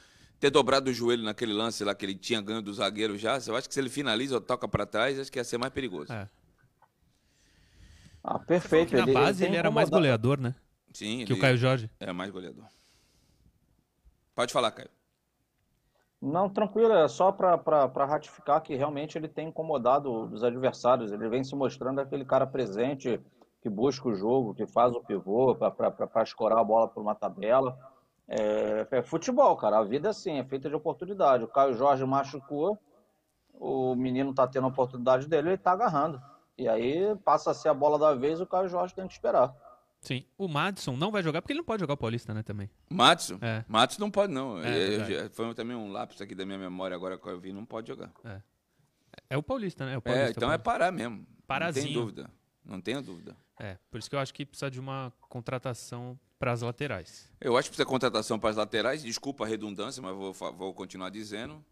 ter 0.45 0.51
dobrado 0.51 0.91
o 0.91 0.93
joelho 0.93 1.23
naquele 1.23 1.55
lance 1.55 1.83
lá 1.85 1.95
que 1.95 2.05
ele 2.05 2.15
tinha 2.15 2.39
ganho 2.39 2.61
do 2.61 2.71
zagueiro 2.75 3.17
já. 3.17 3.39
Eu 3.47 3.57
acho 3.57 3.67
que 3.67 3.73
se 3.73 3.81
ele 3.81 3.89
finaliza 3.89 4.35
ou 4.35 4.43
toca 4.43 4.69
pra 4.69 4.85
trás, 4.85 5.19
acho 5.19 5.33
que 5.33 5.39
ia 5.39 5.45
ser 5.45 5.57
mais 5.57 5.73
perigoso. 5.73 6.13
É. 6.13 6.29
Ah, 8.23 8.39
perfeito. 8.39 8.95
Na 8.95 9.07
base 9.07 9.39
tem 9.39 9.49
ele 9.49 9.57
era 9.57 9.71
mais 9.71 9.89
goleador, 9.89 10.39
né? 10.39 10.55
Sim, 10.93 11.25
Que 11.25 11.33
o 11.33 11.35
ele 11.35 11.41
Caio 11.41 11.57
Jorge. 11.57 11.91
é 11.99 12.13
mais 12.13 12.31
goleador. 12.31 12.67
Pode 14.35 14.53
falar, 14.53 14.71
Caio. 14.73 14.91
Não, 16.21 16.51
tranquilo, 16.51 16.93
é 16.93 17.09
só 17.09 17.33
para 17.33 18.05
ratificar 18.05 18.61
que 18.61 18.75
realmente 18.77 19.17
ele 19.17 19.29
tem 19.29 19.49
incomodado 19.49 20.11
os 20.31 20.45
adversários. 20.45 21.11
Ele 21.11 21.27
vem 21.31 21.43
se 21.43 21.55
mostrando 21.55 22.01
aquele 22.03 22.25
cara 22.27 22.47
presente 22.47 23.19
que 23.63 23.71
busca 23.71 24.09
o 24.09 24.15
jogo, 24.15 24.55
que 24.55 24.67
faz 24.67 24.93
o 24.93 25.01
pivô 25.01 25.55
para 25.55 26.23
escorar 26.23 26.59
a 26.59 26.65
bola 26.65 26.87
por 26.87 27.01
uma 27.01 27.15
tabela. 27.15 27.79
É, 28.27 28.87
é 28.91 29.03
futebol, 29.03 29.57
cara. 29.57 29.79
A 29.79 29.85
vida 29.85 30.09
é 30.09 30.11
assim, 30.11 30.39
é 30.39 30.45
feita 30.45 30.69
de 30.69 30.75
oportunidade. 30.75 31.45
O 31.45 31.49
Caio 31.49 31.75
Jorge 31.75 32.05
machucou, 32.05 32.79
o 33.53 33.95
menino 33.95 34.33
tá 34.35 34.47
tendo 34.47 34.65
a 34.65 34.69
oportunidade 34.69 35.29
dele, 35.29 35.51
ele 35.51 35.59
tá 35.59 35.73
agarrando. 35.73 36.21
E 36.57 36.69
aí 36.69 37.15
passa 37.25 37.51
a 37.51 37.55
ser 37.55 37.69
a 37.69 37.75
bola 37.75 37.99
da 37.99 38.15
vez, 38.15 38.41
o 38.41 38.47
Caio 38.47 38.69
Jorge 38.69 38.95
tem 38.95 39.07
que 39.07 39.13
esperar. 39.13 39.55
Sim. 40.01 40.25
O 40.37 40.47
Madison 40.47 40.97
não 40.97 41.11
vai 41.11 41.23
jogar 41.23 41.41
porque 41.41 41.53
ele 41.53 41.61
não 41.61 41.65
pode 41.65 41.81
jogar 41.81 41.95
o 41.95 41.97
Paulista, 41.97 42.35
né, 42.35 42.43
também. 42.43 42.69
Matson? 42.91 43.39
É. 43.41 43.65
Matson 43.67 44.01
não 44.03 44.11
pode, 44.11 44.33
não. 44.33 44.59
É, 44.59 44.69
É, 44.69 44.89
verdade. 44.91 45.15
já- 45.15 45.31
foi 45.31 45.55
também 45.55 45.75
um 45.77 45.91
lápis 45.91 46.21
aqui 46.21 46.35
da 46.35 46.45
minha 46.45 46.59
memória 46.59 46.95
agora 46.95 47.17
que 47.19 47.27
eu 47.27 47.41
vi, 47.41 47.53
não 47.53 47.65
pode 47.65 47.89
jogar. 47.89 48.11
É 49.31 49.37
o 49.37 49.43
Paulista, 49.43 49.87
né? 49.87 49.95
É, 49.95 49.97
o 49.97 49.99
É, 49.99 50.01
Paulista, 50.03 50.31
então 50.33 50.53
é 50.53 50.59
parar 50.59 50.93
mesmo. 50.93 51.17
Não 51.19 51.27
Parazinho. 51.47 51.87
tem 51.87 51.95
dúvida. 51.95 52.31
Não 52.65 52.81
tenha 52.81 53.01
dúvida. 53.01 53.37
É, 53.59 53.79
por 53.91 53.99
isso 53.99 54.11
que 54.11 54.17
eu 54.17 54.21
acho 54.21 54.35
que 54.35 54.45
precisa 54.45 54.71
de 54.71 54.79
uma 54.81 55.13
contratação 55.29 56.19
para 56.45 56.53
as 56.53 56.61
laterais. 56.61 57.27
Eu 57.41 57.57
acho 57.57 57.71
que 57.71 57.77
precisa 57.77 57.89
contratação 57.89 58.39
para 58.39 58.51
as 58.51 58.57
laterais. 58.57 59.03
Desculpa 59.03 59.45
a 59.45 59.47
redundância, 59.47 60.03
mas 60.03 60.15
vou, 60.15 60.31
vou 60.53 60.75
continuar 60.75 61.09
dizendo. 61.09 61.65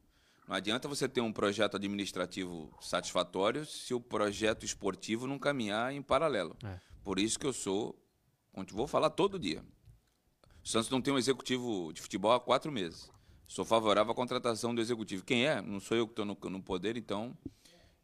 Não 0.48 0.56
adianta 0.56 0.88
você 0.88 1.06
ter 1.06 1.20
um 1.20 1.30
projeto 1.30 1.76
administrativo 1.76 2.72
satisfatório 2.80 3.66
se 3.66 3.92
o 3.92 4.00
projeto 4.00 4.64
esportivo 4.64 5.26
não 5.26 5.38
caminhar 5.38 5.92
em 5.92 6.00
paralelo. 6.00 6.56
É. 6.64 6.80
Por 7.04 7.18
isso 7.18 7.38
que 7.38 7.46
eu 7.46 7.52
sou, 7.52 7.94
vou 8.70 8.86
falar 8.86 9.10
todo 9.10 9.38
dia. 9.38 9.62
O 10.64 10.68
Santos 10.68 10.88
não 10.88 11.02
tem 11.02 11.12
um 11.12 11.18
executivo 11.18 11.92
de 11.92 12.00
futebol 12.00 12.32
há 12.32 12.40
quatro 12.40 12.72
meses. 12.72 13.10
Sou 13.46 13.66
favorável 13.66 14.12
à 14.12 14.14
contratação 14.14 14.74
do 14.74 14.80
executivo. 14.80 15.22
Quem 15.22 15.46
é? 15.46 15.60
Não 15.60 15.80
sou 15.80 15.98
eu 15.98 16.06
que 16.06 16.12
estou 16.12 16.24
no, 16.24 16.34
no 16.48 16.62
poder, 16.62 16.96
então. 16.96 17.36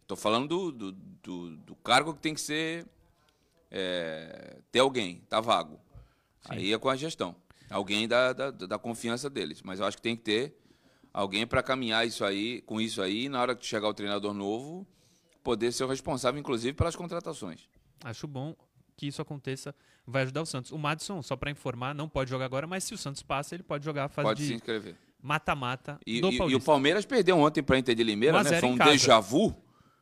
Estou 0.03 0.19
falando 0.19 0.49
do, 0.49 0.71
do, 0.73 0.93
do- 0.93 1.57
do 1.57 1.75
cargo 1.77 2.13
que 2.13 2.21
tem 2.21 2.35
que 2.35 2.43
ser. 2.43 2.87
é, 3.71 4.59
ter 4.71 4.81
alguém, 4.81 5.23
tá 5.31 5.41
vago. 5.41 5.81
Aí 6.49 6.73
é 6.73 6.79
com 6.79 6.89
a 6.89 6.97
gestão. 6.97 7.35
Alguém 7.71 8.09
da, 8.09 8.33
da, 8.33 8.51
da 8.51 8.79
confiança 8.79 9.29
deles. 9.29 9.63
Mas 9.63 9.81
eu 9.81 9.87
acho 9.87 9.97
que 9.97 10.03
tem 10.03 10.17
que 10.17 10.23
ter 10.23 10.59
alguém 11.13 11.47
para 11.47 11.63
caminhar 11.63 12.07
isso 12.07 12.25
aí, 12.25 12.63
com 12.63 12.81
isso 12.81 13.03
aí, 13.03 13.25
e 13.25 13.29
na 13.29 13.41
hora 13.41 13.55
que 13.55 13.67
chegar 13.67 13.89
o 13.89 13.95
treinador 13.95 14.33
novo, 14.33 14.87
poder 15.43 15.73
ser 15.73 15.85
o 15.85 15.89
responsável, 15.89 16.39
inclusive, 16.41 16.73
pelas 16.75 16.97
contratações. 16.97 17.69
Acho 18.05 18.27
bom 18.27 18.55
que 18.97 19.07
isso 19.07 19.21
aconteça, 19.23 19.75
vai 20.07 20.23
ajudar 20.23 20.43
o 20.43 20.47
Santos. 20.47 20.73
O 20.73 20.79
Madison, 20.79 21.23
só 21.23 21.37
para 21.37 21.51
informar, 21.51 21.95
não 21.95 22.09
pode 22.09 22.31
jogar 22.31 22.45
agora, 22.47 22.67
mas 22.67 22.85
se 22.85 22.95
o 22.95 22.99
Santos 22.99 23.23
passa, 23.23 23.55
ele 23.55 23.63
pode 23.63 23.85
jogar 23.85 24.05
a 24.05 24.09
fase 24.09 24.27
Pode 24.29 24.43
se 24.43 24.49
de 24.49 24.55
inscrever. 24.55 24.97
mata-mata 25.23 26.01
E, 26.07 26.19
e- 26.21 26.37
e 26.51 26.55
o 26.55 26.61
Palmeiras 26.61 27.05
perdeu 27.05 27.39
ontem 27.39 27.63
para 27.63 27.79
Inter 27.79 27.95
de 27.95 28.03
Limeira, 28.03 28.37
1 28.37 28.41
a 28.41 28.45
né? 28.45 28.51
0 28.51 28.61
Foi 28.61 28.71
um 28.71 28.77
déjà 28.79 29.21
vu. 29.21 29.55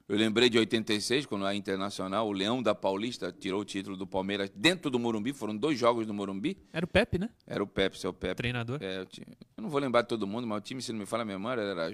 Eu 0.08 0.16
lembrei 0.16 0.48
de 0.48 0.56
86, 0.56 1.26
quando 1.26 1.44
a 1.46 1.54
Internacional, 1.54 2.28
o 2.28 2.32
Leão 2.32 2.62
da 2.62 2.74
Paulista, 2.76 3.32
tirou 3.32 3.62
o 3.62 3.64
título 3.64 3.96
do 3.96 4.06
Palmeiras 4.06 4.48
dentro 4.54 4.88
do 4.88 5.00
Morumbi. 5.00 5.32
Foram 5.32 5.56
dois 5.56 5.76
jogos 5.76 6.06
no 6.06 6.14
Morumbi. 6.14 6.56
Era 6.72 6.84
o 6.84 6.88
Pepe, 6.88 7.18
né? 7.18 7.28
Era 7.44 7.60
o 7.62 7.66
Pepe, 7.66 7.98
seu 7.98 8.12
Pepe. 8.12 8.36
Treinador. 8.36 8.80
É, 8.80 9.00
o 9.00 9.06
time- 9.06 9.26
eu 9.56 9.62
não 9.62 9.68
vou 9.68 9.80
lembrar 9.80 10.02
de 10.02 10.08
todo 10.08 10.24
mundo, 10.26 10.46
mas 10.46 10.58
o 10.58 10.60
time, 10.60 10.80
se 10.80 10.92
não 10.92 11.00
me 11.00 11.06
fala 11.06 11.22
a 11.22 11.26
memória, 11.26 11.60
era 11.60 11.92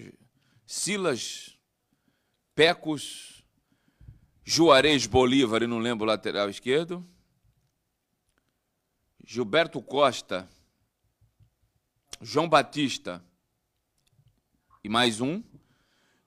Silas, 0.67 1.57
Pecos, 2.55 3.43
Juarez 4.45 5.07
Bolívar, 5.07 5.63
e 5.63 5.67
não 5.67 5.79
lembro 5.79 6.05
o 6.05 6.09
lateral 6.09 6.51
esquerdo. 6.51 7.07
Gilberto 9.25 9.81
Costa, 9.81 10.47
João 12.21 12.47
Batista 12.49 13.25
e 14.85 14.89
mais 14.89 15.21
um. 15.21 15.43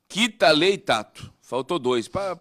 Quita 0.08 0.50
Lei 0.52 0.78
Tato. 0.80 1.32
Faltou 1.46 1.78
dois. 1.78 2.08
Pa- 2.08 2.40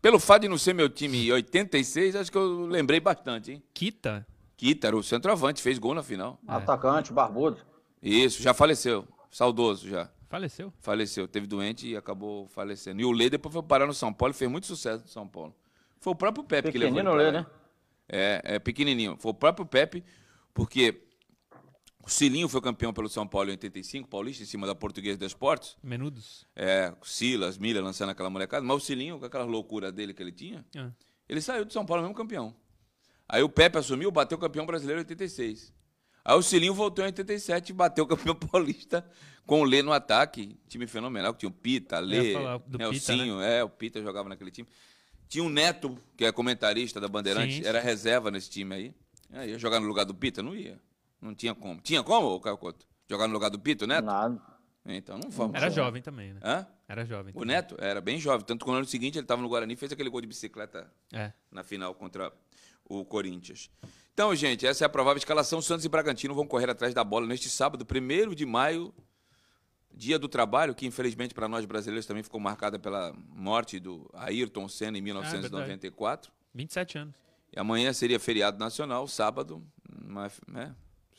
Pelo 0.00 0.20
fato 0.20 0.42
de 0.42 0.48
não 0.48 0.56
ser 0.58 0.72
meu 0.74 0.88
time 0.88 1.26
em 1.26 1.32
86, 1.32 2.14
acho 2.16 2.30
que 2.30 2.38
eu 2.38 2.66
lembrei 2.66 3.00
bastante, 3.00 3.50
hein? 3.52 3.62
Kita. 3.74 4.24
Kita 4.56 4.86
era 4.86 4.96
o 4.96 5.02
centroavante, 5.02 5.60
fez 5.60 5.78
gol 5.78 5.92
na 5.94 6.02
final. 6.02 6.38
Atacante, 6.46 7.12
barbudo. 7.12 7.58
Isso, 8.00 8.40
já 8.42 8.54
faleceu. 8.54 9.06
Saudoso 9.30 9.88
já. 9.88 10.08
Faleceu. 10.28 10.72
Faleceu. 10.78 11.26
Teve 11.26 11.46
doente 11.46 11.88
e 11.88 11.96
acabou 11.96 12.46
falecendo. 12.48 13.00
E 13.00 13.04
o 13.04 13.10
Lê 13.12 13.28
depois 13.28 13.52
foi 13.52 13.62
parar 13.62 13.86
no 13.86 13.92
São 13.94 14.12
Paulo 14.12 14.32
e 14.32 14.36
fez 14.36 14.50
muito 14.50 14.66
sucesso 14.66 15.02
no 15.02 15.08
São 15.08 15.26
Paulo. 15.26 15.54
Foi 16.00 16.12
o 16.12 16.16
próprio 16.16 16.44
Pepe 16.44 16.70
que 16.70 16.78
levou 16.78 16.94
Pequenino 16.94 17.14
pra 17.16 17.24
Lê, 17.24 17.32
né? 17.32 17.46
É, 18.08 18.40
é 18.44 18.58
pequenininho. 18.60 19.16
Foi 19.18 19.32
o 19.32 19.34
próprio 19.34 19.66
Pepe, 19.66 20.04
porque 20.54 21.02
o 22.06 22.10
Cilinho 22.10 22.48
foi 22.48 22.60
campeão 22.60 22.92
pelo 22.92 23.08
São 23.08 23.26
Paulo 23.26 23.48
em 23.48 23.52
85, 23.52 24.08
paulista, 24.08 24.42
em 24.42 24.46
cima 24.46 24.66
da 24.66 24.74
Portuguesa 24.74 25.18
de 25.18 25.26
Esportes. 25.26 25.76
Menudos. 25.82 26.46
É, 26.54 26.94
Silas, 27.02 27.58
Miller 27.58 27.82
lançando 27.82 28.10
aquela 28.10 28.30
molecada. 28.30 28.64
Mas 28.64 28.76
o 28.76 28.80
Cilinho, 28.80 29.18
com 29.18 29.24
aquela 29.24 29.44
loucura 29.44 29.90
dele 29.90 30.14
que 30.14 30.22
ele 30.22 30.32
tinha, 30.32 30.64
Ah. 30.76 30.90
ele 31.28 31.40
saiu 31.40 31.64
do 31.64 31.72
São 31.72 31.84
Paulo 31.84 32.02
mesmo 32.02 32.14
campeão. 32.14 32.54
Aí 33.28 33.42
o 33.42 33.48
Pepe 33.48 33.76
assumiu, 33.78 34.10
bateu 34.12 34.38
campeão 34.38 34.64
brasileiro 34.64 35.00
em 35.00 35.02
86. 35.02 35.74
Aí 36.24 36.36
o 36.36 36.42
Cilinho 36.42 36.74
voltou 36.74 37.04
em 37.04 37.08
87 37.08 37.70
e 37.70 37.72
bateu 37.72 38.04
o 38.04 38.06
campeão 38.06 38.34
paulista 38.50 39.04
com 39.44 39.60
o 39.60 39.64
Lê 39.64 39.82
no 39.82 39.92
ataque. 39.92 40.56
Time 40.68 40.86
fenomenal, 40.86 41.32
que 41.34 41.40
tinha 41.40 41.48
o 41.50 41.52
Pita, 41.52 41.98
Lê, 41.98 42.34
Nelsinho, 42.78 43.40
é, 43.40 43.64
o 43.64 43.68
Pita 43.68 44.00
jogava 44.00 44.28
naquele 44.28 44.50
time. 44.50 44.68
Tinha 45.28 45.42
o 45.42 45.48
Neto, 45.48 45.98
que 46.16 46.24
é 46.24 46.30
comentarista 46.30 47.00
da 47.00 47.08
Bandeirantes, 47.08 47.56
Sim, 47.56 47.64
era 47.64 47.80
reserva 47.80 48.30
nesse 48.30 48.48
time 48.48 48.74
aí. 48.74 48.94
aí. 49.32 49.50
Ia 49.50 49.58
jogar 49.58 49.80
no 49.80 49.88
lugar 49.88 50.04
do 50.04 50.14
Pita? 50.14 50.40
Não 50.40 50.54
ia. 50.54 50.80
Não 51.26 51.34
tinha 51.34 51.54
como. 51.54 51.80
Tinha 51.80 52.02
como, 52.02 52.28
ô 52.28 52.40
Caio 52.40 52.56
Couto? 52.56 52.86
Jogar 53.08 53.26
no 53.28 53.32
lugar 53.34 53.50
do 53.50 53.58
Pita, 53.58 53.84
o 53.84 53.88
Neto? 53.88 54.04
Nada. 54.04 54.40
Então 54.84 55.18
não 55.18 55.30
vamos. 55.30 55.54
Era 55.56 55.68
jovem 55.68 56.00
também, 56.00 56.32
né? 56.32 56.40
Hã? 56.42 56.66
Era 56.88 57.04
jovem. 57.04 57.32
O 57.34 57.40
também. 57.40 57.56
Neto 57.56 57.76
era 57.78 58.00
bem 58.00 58.18
jovem. 58.20 58.46
Tanto 58.46 58.64
que 58.64 58.70
no 58.70 58.76
ano 58.76 58.86
seguinte 58.86 59.18
ele 59.18 59.24
estava 59.24 59.42
no 59.42 59.48
Guarani 59.48 59.74
e 59.74 59.76
fez 59.76 59.90
aquele 59.92 60.08
gol 60.08 60.20
de 60.20 60.26
bicicleta 60.28 60.90
É. 61.12 61.32
na 61.50 61.62
final 61.64 61.94
contra 61.94 62.32
o 62.88 63.04
Corinthians. 63.04 63.68
Então, 64.14 64.34
gente, 64.34 64.64
essa 64.66 64.84
é 64.84 64.86
a 64.86 64.88
provável 64.88 65.18
escalação. 65.18 65.60
Santos 65.60 65.84
e 65.84 65.88
Bragantino 65.88 66.34
vão 66.34 66.46
correr 66.46 66.70
atrás 66.70 66.94
da 66.94 67.02
bola 67.04 67.26
neste 67.26 67.50
sábado, 67.50 67.84
1 67.84 68.32
de 68.34 68.46
maio, 68.46 68.94
dia 69.92 70.18
do 70.18 70.28
trabalho, 70.28 70.74
que 70.74 70.86
infelizmente 70.86 71.34
para 71.34 71.48
nós 71.48 71.64
brasileiros 71.64 72.06
também 72.06 72.22
ficou 72.22 72.38
marcada 72.40 72.78
pela 72.78 73.12
morte 73.28 73.80
do 73.80 74.08
Ayrton 74.14 74.68
Senna 74.68 74.96
em 74.98 75.00
1994. 75.00 76.32
27 76.54 76.98
anos. 76.98 77.14
e 77.54 77.58
amanhã 77.58 77.92
seria 77.92 78.18
feriado 78.20 78.58
nacional, 78.58 79.06
sábado, 79.08 79.62
mas, 80.04 80.40
né? 80.46 80.74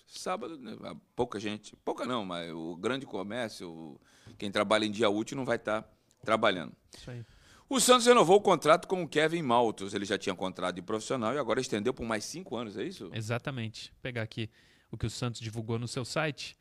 Sábado, 0.07 0.57
né, 0.57 0.75
pouca 1.15 1.39
gente, 1.39 1.75
pouca 1.83 2.05
não, 2.05 2.25
mas 2.25 2.51
o 2.51 2.77
grande 2.77 3.05
comércio, 3.05 3.99
quem 4.37 4.49
trabalha 4.49 4.85
em 4.85 4.91
dia 4.91 5.09
útil 5.09 5.35
não 5.35 5.45
vai 5.45 5.57
estar 5.57 5.87
trabalhando. 6.23 6.73
Isso 6.97 7.11
aí. 7.11 7.25
O 7.69 7.81
Santos 7.81 8.05
renovou 8.05 8.37
o 8.37 8.41
contrato 8.41 8.87
com 8.87 9.03
o 9.03 9.07
Kevin 9.07 9.41
Maltos. 9.41 9.93
Ele 9.93 10.05
já 10.05 10.17
tinha 10.17 10.33
contrato 10.33 10.75
de 10.75 10.81
profissional 10.81 11.33
e 11.33 11.37
agora 11.37 11.59
estendeu 11.59 11.93
por 11.93 12.05
mais 12.05 12.23
cinco 12.23 12.55
anos, 12.55 12.77
é 12.77 12.83
isso? 12.83 13.09
Exatamente. 13.13 13.91
Vou 13.91 13.99
pegar 14.01 14.21
aqui. 14.21 14.49
o 14.89 14.97
que 14.97 15.05
o 15.05 15.09
Santos 15.09 15.41
divulgou 15.41 15.77
no 15.77 15.87
seu 15.87 16.05
site 16.05 16.57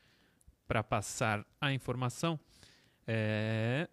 para 0.66 0.82
passar 0.82 1.46
a 1.60 1.72
informação. 1.72 2.38
É... 3.06 3.88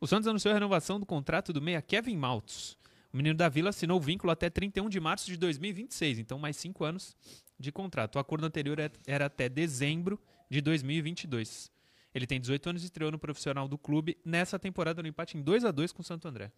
O 0.00 0.06
Santos 0.06 0.28
anunciou 0.28 0.52
a 0.52 0.54
renovação 0.54 1.00
do 1.00 1.04
contrato 1.04 1.52
do 1.52 1.60
meia 1.60 1.82
Kevin 1.82 2.16
Maltos. 2.16 2.78
O 3.12 3.16
menino 3.16 3.34
da 3.36 3.48
Vila 3.48 3.70
assinou 3.70 3.98
o 3.98 4.00
vínculo 4.00 4.30
até 4.32 4.48
31 4.48 4.88
de 4.88 5.00
março 5.00 5.26
de 5.26 5.36
2026, 5.36 6.18
então 6.18 6.38
mais 6.38 6.56
cinco 6.56 6.84
anos 6.84 7.16
de 7.58 7.72
contrato. 7.72 8.16
O 8.16 8.18
acordo 8.18 8.46
anterior 8.46 8.78
é- 8.78 8.90
era 9.06 9.26
até 9.26 9.48
dezembro 9.48 10.18
de 10.48 10.60
2022. 10.60 11.70
Ele 12.14 12.26
tem 12.26 12.40
18 12.40 12.68
anos 12.70 12.82
e 12.82 12.86
estreou 12.86 13.10
no 13.10 13.18
profissional 13.18 13.66
do 13.68 13.76
clube 13.78 14.16
nessa 14.24 14.58
temporada 14.58 15.02
no 15.02 15.08
empate 15.08 15.36
em 15.36 15.42
2 15.42 15.64
a 15.64 15.70
2 15.70 15.92
com 15.92 16.02
o 16.02 16.04
Santo 16.04 16.26
André. 16.28 16.52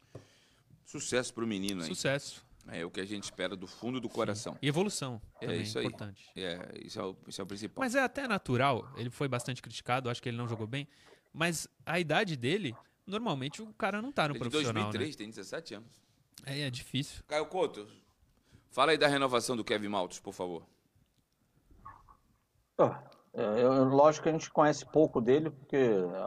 Sucesso 0.85 1.33
pro 1.33 1.47
menino 1.47 1.83
aí. 1.83 1.89
Sucesso. 1.89 2.45
É 2.69 2.85
o 2.85 2.91
que 2.91 3.01
a 3.01 3.05
gente 3.05 3.25
espera 3.25 3.57
do 3.57 3.67
fundo 3.67 4.01
do 4.01 4.09
coração. 4.09 4.57
E 4.63 4.69
evolução 4.69 5.21
É 5.41 5.47
também, 5.47 5.63
isso 5.63 5.79
aí. 5.79 5.87
importante. 5.87 6.31
É, 6.37 6.81
isso 6.85 7.01
é 7.01 7.05
o, 7.05 7.17
isso 7.27 7.41
é 7.41 7.45
o 7.45 7.47
principal. 7.47 7.83
Mas 7.83 7.95
é 7.95 8.01
até 8.01 8.29
natural, 8.29 8.93
ele 8.97 9.11
foi 9.11 9.27
bastante 9.27 9.61
criticado, 9.61 10.09
acho 10.09 10.23
que 10.23 10.29
ele 10.29 10.37
não 10.37 10.47
jogou 10.47 10.67
bem, 10.67 10.87
mas 11.33 11.67
a 11.85 11.99
idade 11.99 12.37
dele, 12.37 12.75
normalmente 13.05 13.61
o 13.61 13.73
cara 13.75 14.01
não 14.01 14.13
tá 14.13 14.29
no 14.29 14.35
Ele 14.35 14.39
é 14.39 14.49
profissional, 14.49 14.85
2003, 14.85 15.17
tem 15.17 15.29
17 15.29 15.75
anos. 15.75 16.02
É, 16.47 16.61
é 16.63 16.71
difícil. 16.71 17.23
Caio 17.27 17.47
Couto, 17.47 17.87
fala 18.71 18.93
aí 18.93 18.99
da 18.99 19.07
renovação 19.09 19.57
do 19.57 19.65
Kevin 19.65 19.89
Maltos, 19.89 20.19
por 20.21 20.33
favor. 20.33 20.65
Ah, 22.79 23.03
é, 23.35 23.43
eu- 23.63 23.85
lógico 23.85 24.25
que 24.25 24.29
a 24.29 24.33
gente 24.33 24.51
conhece 24.51 24.85
pouco 24.87 25.21
dele, 25.21 25.51
porque 25.51 25.79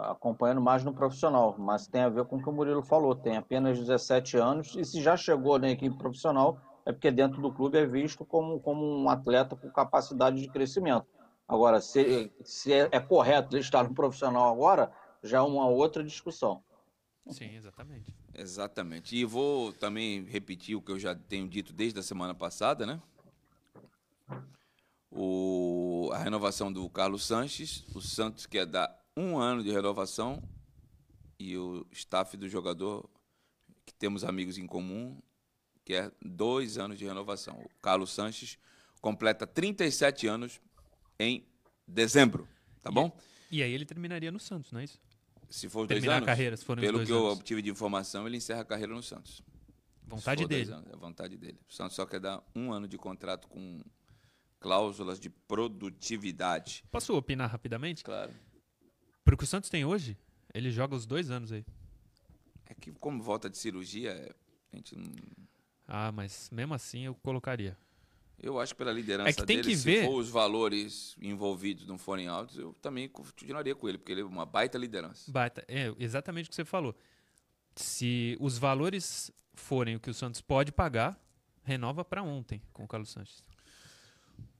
acompanhando 0.03 0.61
mais 0.61 0.83
no 0.83 0.93
profissional, 0.93 1.55
mas 1.57 1.87
tem 1.87 2.01
a 2.01 2.09
ver 2.09 2.25
com 2.25 2.37
o 2.37 2.41
que 2.43 2.49
o 2.49 2.53
Murilo 2.53 2.81
falou, 2.83 3.15
tem 3.15 3.35
apenas 3.37 3.77
17 3.79 4.37
anos, 4.37 4.75
e 4.75 4.85
se 4.85 5.01
já 5.01 5.17
chegou 5.17 5.59
na 5.59 5.69
equipe 5.69 5.97
profissional, 5.97 6.59
é 6.85 6.91
porque 6.91 7.11
dentro 7.11 7.41
do 7.41 7.51
clube 7.51 7.77
é 7.77 7.85
visto 7.85 8.23
como, 8.25 8.59
como 8.59 8.85
um 8.85 9.09
atleta 9.09 9.55
com 9.55 9.69
capacidade 9.71 10.39
de 10.39 10.47
crescimento. 10.47 11.07
Agora, 11.47 11.81
se, 11.81 12.31
se 12.43 12.71
é, 12.73 12.89
é 12.91 12.99
correto 12.99 13.55
ele 13.55 13.61
estar 13.61 13.83
no 13.83 13.93
profissional 13.93 14.51
agora, 14.51 14.91
já 15.23 15.39
é 15.39 15.41
uma 15.41 15.67
outra 15.67 16.03
discussão. 16.03 16.63
Sim, 17.29 17.55
exatamente. 17.55 18.05
Exatamente. 18.37 19.15
E 19.15 19.23
vou 19.23 19.71
também 19.71 20.23
repetir 20.25 20.75
o 20.75 20.81
que 20.81 20.91
eu 20.91 20.99
já 20.99 21.15
tenho 21.15 21.47
dito 21.47 21.71
desde 21.71 21.99
a 21.99 22.03
semana 22.03 22.35
passada, 22.35 22.85
né? 22.85 23.01
O, 25.09 26.09
a 26.13 26.17
renovação 26.17 26.71
do 26.71 26.89
Carlos 26.89 27.25
Sanches, 27.25 27.85
o 27.95 28.01
Santos 28.01 28.45
quer 28.45 28.65
dar 28.65 28.93
um 29.15 29.37
ano 29.37 29.63
de 29.63 29.71
renovação 29.71 30.43
e 31.39 31.57
o 31.57 31.87
staff 31.91 32.35
do 32.35 32.49
jogador, 32.49 33.09
que 33.85 33.93
temos 33.93 34.25
amigos 34.25 34.57
em 34.57 34.67
comum, 34.67 35.17
quer 35.85 36.11
dois 36.21 36.77
anos 36.77 36.99
de 36.99 37.05
renovação. 37.05 37.55
O 37.59 37.69
Carlos 37.81 38.11
Sanches 38.11 38.57
completa 38.99 39.47
37 39.47 40.27
anos 40.27 40.59
em 41.17 41.45
dezembro, 41.87 42.47
tá 42.81 42.91
bom? 42.91 43.17
E 43.49 43.63
aí 43.63 43.71
ele 43.71 43.85
terminaria 43.85 44.31
no 44.31 44.39
Santos, 44.39 44.71
não 44.73 44.81
é 44.81 44.83
isso? 44.83 44.99
Se 45.49 45.69
for 45.69 45.87
dois 45.87 46.07
anos, 46.07 46.25
carreira, 46.25 46.57
se 46.57 46.65
pelo 46.65 47.05
que 47.05 47.11
eu 47.11 47.25
anos. 47.27 47.37
obtive 47.37 47.61
de 47.61 47.69
informação, 47.69 48.27
ele 48.27 48.37
encerra 48.37 48.61
a 48.61 48.65
carreira 48.65 48.93
no 48.93 49.03
Santos. 49.03 49.41
Vontade 50.07 50.45
dele. 50.45 50.71
anos, 50.71 50.91
é 50.91 50.95
vontade 50.95 51.37
dele. 51.37 51.59
O 51.67 51.73
Santos 51.73 51.95
só 51.95 52.05
quer 52.05 52.19
dar 52.19 52.43
um 52.55 52.71
ano 52.71 52.87
de 52.87 52.97
contrato 52.97 53.47
com 53.47 53.81
cláusulas 54.59 55.19
de 55.19 55.29
produtividade. 55.29 56.83
Posso 56.91 57.15
opinar 57.15 57.49
rapidamente? 57.49 58.03
Claro. 58.03 58.33
Pro 59.23 59.37
que 59.37 59.43
o 59.43 59.47
Santos 59.47 59.69
tem 59.69 59.85
hoje, 59.85 60.17
ele 60.53 60.71
joga 60.71 60.95
os 60.95 61.05
dois 61.05 61.31
anos 61.31 61.51
aí. 61.51 61.65
É 62.65 62.73
que 62.73 62.91
como 62.93 63.21
volta 63.21 63.49
de 63.49 63.57
cirurgia, 63.57 64.11
é, 64.11 64.35
a 64.73 64.75
gente 64.75 64.95
não... 64.95 65.11
Ah, 65.87 66.11
mas 66.11 66.49
mesmo 66.51 66.73
assim 66.73 67.05
eu 67.05 67.15
colocaria. 67.15 67.77
Eu 68.41 68.59
acho 68.59 68.73
que 68.73 68.77
pela 68.77 68.91
liderança 68.91 69.29
É 69.29 69.33
que 69.33 69.45
tem 69.45 69.57
dele, 69.57 69.69
que 69.69 69.77
se 69.77 69.83
ver- 69.83 70.05
for 70.05 70.15
os 70.19 70.29
valores 70.29 71.15
envolvidos 71.21 71.87
não 71.87 71.97
forem 71.97 72.27
altos, 72.27 72.57
eu 72.57 72.73
também 72.81 73.07
continuaria 73.09 73.73
com 73.75 73.87
ele, 73.89 73.97
porque 73.97 74.11
ele 74.11 74.21
é 74.21 74.25
uma 74.25 74.45
baita 74.45 74.77
liderança. 74.77 75.31
Baita. 75.31 75.63
É, 75.67 75.93
exatamente 75.99 76.47
o 76.47 76.49
que 76.49 76.55
você 76.55 76.65
falou. 76.65 76.95
Se 77.75 78.37
os 78.39 78.57
valores 78.57 79.31
forem 79.53 79.95
o 79.95 79.99
que 79.99 80.09
o 80.09 80.13
Santos 80.13 80.41
pode 80.41 80.71
pagar, 80.71 81.19
renova 81.63 82.05
para 82.05 82.21
ontem 82.23 82.61
com 82.71 82.83
o 82.83 82.87
Carlos 82.87 83.09
Sanches. 83.11 83.41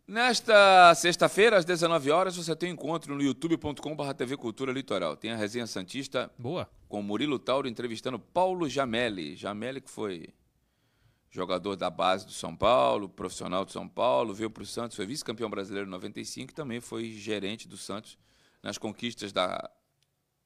Nesta 0.08 0.94
sexta-feira, 0.94 1.58
às 1.58 1.66
19 1.66 2.12
horas, 2.12 2.36
você 2.36 2.56
tem 2.56 2.70
um 2.70 2.74
encontro 2.74 3.16
no 3.16 3.24
youtube.com.br 3.24 4.14
TV 4.16 4.38
Cultura 4.38 4.72
Litoral. 4.72 5.18
Tem 5.18 5.32
a 5.32 5.36
resenha 5.36 5.66
Santista 5.66 6.30
Boa. 6.38 6.70
com 6.88 7.02
Murilo 7.02 7.40
Tauro 7.40 7.68
entrevistando 7.68 8.20
Paulo 8.20 8.70
Jamelli. 8.70 9.36
Jamelli 9.36 9.82
que 9.82 9.90
foi 9.90 10.30
jogador 11.36 11.76
da 11.76 11.90
base 11.90 12.26
do 12.26 12.32
São 12.32 12.56
Paulo, 12.56 13.10
profissional 13.10 13.66
do 13.66 13.72
São 13.72 13.88
Paulo, 13.90 14.34
veio 14.34 14.50
para 14.50 14.64
o 14.64 14.66
Santos, 14.66 14.96
foi 14.96 15.06
vice-campeão 15.06 15.50
brasileiro 15.50 15.86
em 15.86 15.92
95 15.92 16.52
e 16.52 16.56
também 16.56 16.80
foi 16.80 17.12
gerente 17.12 17.68
do 17.68 17.76
Santos 17.76 18.18
nas 18.64 18.78
conquistas 18.78 19.34
da 19.34 19.70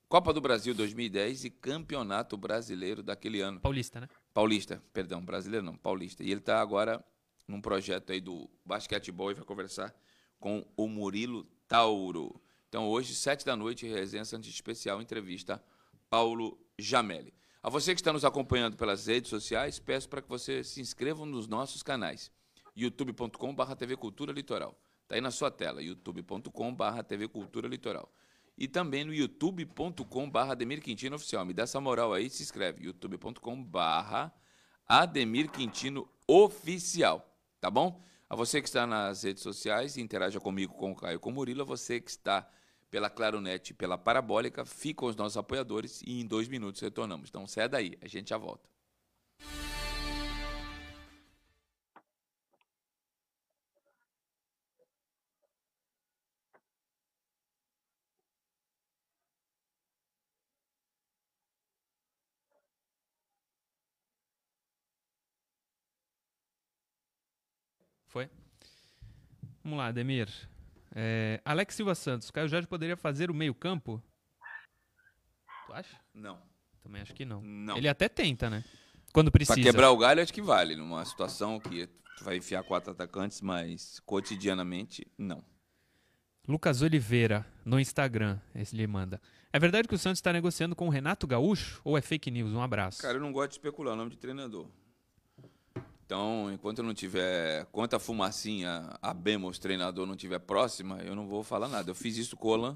Copa 0.07 0.33
do 0.33 0.41
Brasil 0.41 0.73
2010 0.73 1.45
e 1.45 1.49
Campeonato 1.51 2.35
Brasileiro 2.35 3.03
daquele 3.03 3.39
ano. 3.39 3.59
Paulista, 3.59 4.01
né? 4.01 4.09
Paulista, 4.33 4.83
perdão, 4.91 5.23
brasileiro 5.23 5.63
não, 5.63 5.77
paulista. 5.77 6.23
E 6.23 6.31
ele 6.31 6.39
está 6.39 6.59
agora 6.59 7.05
num 7.47 7.61
projeto 7.61 8.11
aí 8.11 8.19
do 8.19 8.49
basquetebol 8.65 9.29
e 9.29 9.35
vai 9.35 9.45
conversar 9.45 9.93
com 10.39 10.65
o 10.75 10.87
Murilo 10.87 11.45
Tauro. 11.67 12.41
Então 12.67 12.87
hoje, 12.87 13.13
sete 13.13 13.45
da 13.45 13.55
noite, 13.55 13.85
resenha 13.85 14.25
Santos 14.25 14.49
Especial, 14.49 14.99
entrevista 14.99 15.63
Paulo 16.09 16.59
Jamelli. 16.79 17.38
A 17.61 17.69
você 17.69 17.93
que 17.93 17.99
está 17.99 18.13
nos 18.13 18.23
acompanhando 18.23 18.77
pelas 18.77 19.07
redes 19.07 19.29
sociais, 19.29 19.79
peço 19.79 20.07
para 20.07 20.21
que 20.21 20.29
você 20.29 20.63
se 20.63 20.79
inscreva 20.79 21.25
nos 21.25 21.45
nossos 21.45 21.83
canais. 21.83 22.31
youtube.com.br 22.73 23.75
TV 23.77 23.97
Cultura 23.97 24.31
Litoral. 24.31 24.79
Está 25.03 25.15
aí 25.15 25.21
na 25.21 25.29
sua 25.29 25.51
tela, 25.51 25.81
youtube.com.br 25.81 27.03
TV 27.05 27.27
Cultura 27.27 27.67
Litoral. 27.67 28.09
E 28.57 28.65
também 28.65 29.03
no 29.03 29.13
youtube.com.br 29.13 30.37
Ademir 30.37 30.81
Quintino 30.81 31.17
Oficial. 31.17 31.45
Me 31.45 31.53
dá 31.53 31.63
essa 31.63 31.81
moral 31.81 32.13
aí, 32.13 32.29
se 32.29 32.43
inscreve. 32.43 32.85
youtube.com.br 32.85 34.31
Ademir 34.87 35.51
Quintino 35.51 36.09
Oficial. 36.25 37.29
Tá 37.59 37.69
bom? 37.69 38.01
A 38.29 38.37
você 38.37 38.61
que 38.61 38.69
está 38.69 38.87
nas 38.87 39.23
redes 39.23 39.43
sociais, 39.43 39.97
interaja 39.97 40.39
comigo, 40.39 40.75
com 40.75 40.91
o 40.91 40.95
Caio 40.95 41.19
com 41.19 41.29
o 41.29 41.33
Murilo. 41.33 41.63
A 41.63 41.65
você 41.65 41.99
que 41.99 42.09
está 42.09 42.49
pela 42.89 43.09
Claronet 43.09 43.69
e 43.69 43.73
pela 43.73 43.97
Parabólica, 43.97 44.65
fica 44.65 44.99
com 45.01 45.05
os 45.07 45.15
nossos 45.15 45.37
apoiadores 45.37 46.01
e 46.01 46.19
em 46.19 46.25
dois 46.25 46.47
minutos 46.47 46.81
retornamos. 46.81 47.29
Então, 47.29 47.47
sai 47.47 47.69
daí, 47.69 47.97
a 48.01 48.07
gente 48.07 48.29
já 48.29 48.37
volta. 48.37 48.67
Foi? 68.07 68.27
Vamos 69.63 69.77
lá, 69.77 69.87
Ademir. 69.87 70.27
É, 70.95 71.41
Alex 71.45 71.75
Silva 71.75 71.95
Santos. 71.95 72.31
Caio 72.31 72.47
Jorge 72.47 72.67
poderia 72.67 72.97
fazer 72.97 73.29
o 73.29 73.33
meio-campo? 73.33 74.01
Tu 75.67 75.73
acha? 75.73 75.97
Não. 76.13 76.41
Também 76.81 77.01
acho 77.01 77.13
que 77.13 77.25
não. 77.25 77.41
Não. 77.41 77.77
Ele 77.77 77.87
até 77.87 78.09
tenta, 78.09 78.49
né? 78.49 78.63
Quando 79.13 79.31
precisa. 79.31 79.55
Para 79.55 79.63
quebrar 79.63 79.91
o 79.91 79.97
galho, 79.97 80.21
acho 80.21 80.33
que 80.33 80.41
vale. 80.41 80.75
Numa 80.75 81.03
situação 81.05 81.59
que 81.59 81.87
tu 82.17 82.23
vai 82.23 82.37
enfiar 82.37 82.63
quatro 82.63 82.91
atacantes, 82.91 83.41
mas 83.41 83.99
cotidianamente, 84.01 85.05
não. 85.17 85.43
Lucas 86.47 86.81
Oliveira, 86.81 87.45
no 87.63 87.79
Instagram, 87.79 88.39
esse 88.55 88.75
ele 88.75 88.87
manda. 88.87 89.21
É 89.53 89.59
verdade 89.59 89.87
que 89.87 89.95
o 89.95 89.99
Santos 89.99 90.17
está 90.17 90.33
negociando 90.33 90.75
com 90.75 90.87
o 90.87 90.89
Renato 90.89 91.27
Gaúcho 91.27 91.79
ou 91.83 91.97
é 91.97 92.01
fake 92.01 92.31
news? 92.31 92.53
Um 92.53 92.61
abraço. 92.61 93.01
Cara, 93.01 93.17
eu 93.17 93.21
não 93.21 93.31
gosto 93.31 93.49
de 93.49 93.55
especular 93.55 93.93
o 93.93 93.97
nome 93.97 94.11
de 94.11 94.17
treinador. 94.17 94.67
Então, 96.09 96.51
enquanto 96.51 96.79
eu 96.79 96.83
não 96.83 96.93
tiver. 96.95 97.65
Quanto 97.65 97.95
a 97.95 97.99
fumacinha, 97.99 98.97
a 98.99 99.13
Bemos 99.13 99.59
treinador 99.59 100.07
não 100.07 100.15
tiver 100.15 100.39
próxima, 100.39 100.97
eu 101.03 101.15
não 101.15 101.27
vou 101.27 101.43
falar 101.43 101.67
nada. 101.67 101.91
Eu 101.91 101.93
fiz 101.93 102.17
isso 102.17 102.35
com 102.35 102.47
o 102.47 102.51
Olan. 102.51 102.75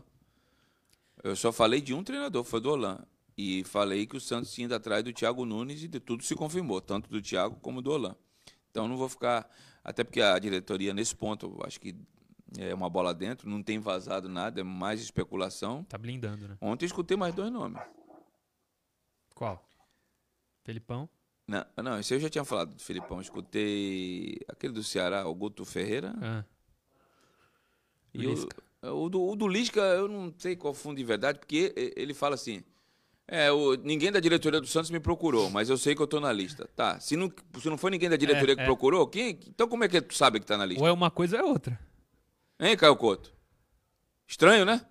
Eu 1.23 1.35
só 1.35 1.51
falei 1.51 1.81
de 1.81 1.95
um 1.95 2.03
treinador, 2.03 2.43
foi 2.43 2.61
do 2.61 2.69
Olan. 2.69 2.99
E 3.35 3.63
falei 3.63 4.05
que 4.05 4.15
o 4.15 4.21
Santos 4.21 4.53
tinha 4.53 4.65
ido 4.65 4.75
atrás 4.75 5.03
do 5.03 5.11
Thiago 5.11 5.45
Nunes 5.45 5.81
e 5.81 5.87
de 5.87 5.99
tudo 5.99 6.21
se 6.21 6.35
confirmou, 6.35 6.79
tanto 6.79 7.09
do 7.09 7.19
Thiago 7.19 7.55
como 7.59 7.81
do 7.81 7.89
Olan. 7.89 8.15
Então 8.69 8.87
não 8.87 8.97
vou 8.97 9.09
ficar. 9.09 9.49
Até 9.83 10.03
porque 10.03 10.21
a 10.21 10.37
diretoria, 10.37 10.93
nesse 10.93 11.15
ponto, 11.15 11.59
acho 11.65 11.81
que 11.81 11.95
é 12.59 12.71
uma 12.71 12.87
bola 12.87 13.15
dentro, 13.15 13.49
não 13.49 13.63
tem 13.63 13.79
vazado 13.79 14.29
nada, 14.29 14.61
é 14.61 14.63
mais 14.63 15.01
especulação. 15.01 15.83
Tá 15.85 15.97
blindando, 15.97 16.47
né? 16.47 16.55
Ontem 16.61 16.85
eu 16.85 16.87
escutei 16.87 17.17
mais 17.17 17.33
dois 17.33 17.51
nomes. 17.51 17.81
Qual? 19.33 19.67
Felipão? 20.63 21.09
Não, 21.47 21.65
não, 21.83 21.99
esse 21.99 22.13
eu 22.13 22.19
já 22.19 22.29
tinha 22.29 22.45
falado 22.45 22.73
do 22.73 22.81
Filipão. 22.81 23.19
Escutei 23.19 24.39
aquele 24.47 24.73
do 24.73 24.83
Ceará, 24.83 25.27
o 25.27 25.35
Guto 25.35 25.65
Ferreira. 25.65 26.13
Ah. 26.21 26.43
E 28.13 28.27
o, 28.27 28.47
o, 28.83 29.09
do, 29.09 29.21
o 29.21 29.35
do 29.35 29.47
Lisca, 29.47 29.81
eu 29.81 30.07
não 30.07 30.33
sei 30.37 30.55
qual 30.55 30.73
fundo 30.73 30.97
de 30.97 31.03
verdade, 31.03 31.39
porque 31.39 31.73
ele 31.97 32.13
fala 32.13 32.35
assim: 32.35 32.63
É, 33.27 33.51
o, 33.51 33.75
ninguém 33.75 34.11
da 34.11 34.19
diretoria 34.19 34.61
do 34.61 34.67
Santos 34.67 34.91
me 34.91 34.99
procurou, 34.99 35.49
mas 35.49 35.69
eu 35.69 35.77
sei 35.77 35.95
que 35.95 36.01
eu 36.01 36.07
tô 36.07 36.19
na 36.19 36.31
lista. 36.31 36.69
Tá, 36.75 36.99
se 36.99 37.17
não, 37.17 37.31
se 37.59 37.69
não 37.69 37.77
foi 37.77 37.91
ninguém 37.91 38.09
da 38.09 38.15
diretoria 38.15 38.53
É, 38.53 38.55
que 38.55 38.61
é. 38.61 38.65
procurou, 38.65 39.07
quem, 39.07 39.39
então 39.47 39.67
como 39.67 39.83
é 39.83 39.89
que 39.89 40.01
tu 40.01 40.13
sabe 40.15 40.39
que 40.39 40.45
tá 40.45 40.57
na 40.57 40.65
lista? 40.65 40.81
Ou 40.81 40.87
é 40.87 40.91
uma 40.91 41.11
coisa 41.11 41.37
ou 41.41 41.47
é 41.47 41.51
outra. 41.51 41.79
Hein, 42.59 42.77
Caio 42.77 42.95
Couto? 42.95 43.33
Estranho, 44.27 44.63
né? 44.63 44.85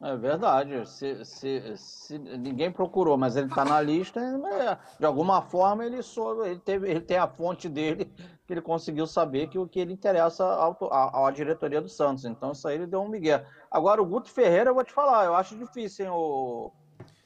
É 0.00 0.16
verdade. 0.16 0.88
Se, 0.88 1.24
se, 1.24 1.76
se 1.76 2.18
ninguém 2.18 2.70
procurou, 2.70 3.16
mas 3.16 3.36
ele 3.36 3.48
está 3.48 3.64
na 3.64 3.80
lista, 3.80 4.20
é, 4.20 4.78
de 4.98 5.04
alguma 5.04 5.42
forma 5.42 5.84
ele 5.84 6.00
soube, 6.02 6.48
ele, 6.48 6.60
teve, 6.60 6.88
ele 6.88 7.00
tem 7.00 7.16
a 7.16 7.26
fonte 7.26 7.68
dele 7.68 8.04
que 8.46 8.52
ele 8.52 8.62
conseguiu 8.62 9.08
saber 9.08 9.48
que 9.48 9.58
o 9.58 9.66
que 9.66 9.80
ele 9.80 9.92
interessa 9.92 10.44
à, 10.44 11.30
diretoria 11.32 11.80
do 11.80 11.88
Santos. 11.88 12.24
Então 12.24 12.52
isso 12.52 12.68
aí 12.68 12.76
ele 12.76 12.86
deu 12.86 13.00
um 13.00 13.08
migué. 13.08 13.44
Agora 13.68 14.00
o 14.00 14.06
Guto 14.06 14.30
Ferreira, 14.30 14.70
eu 14.70 14.74
vou 14.74 14.84
te 14.84 14.92
falar, 14.92 15.24
eu 15.24 15.34
acho 15.34 15.56
difícil, 15.56 16.04
hein, 16.04 16.12
o, 16.12 16.72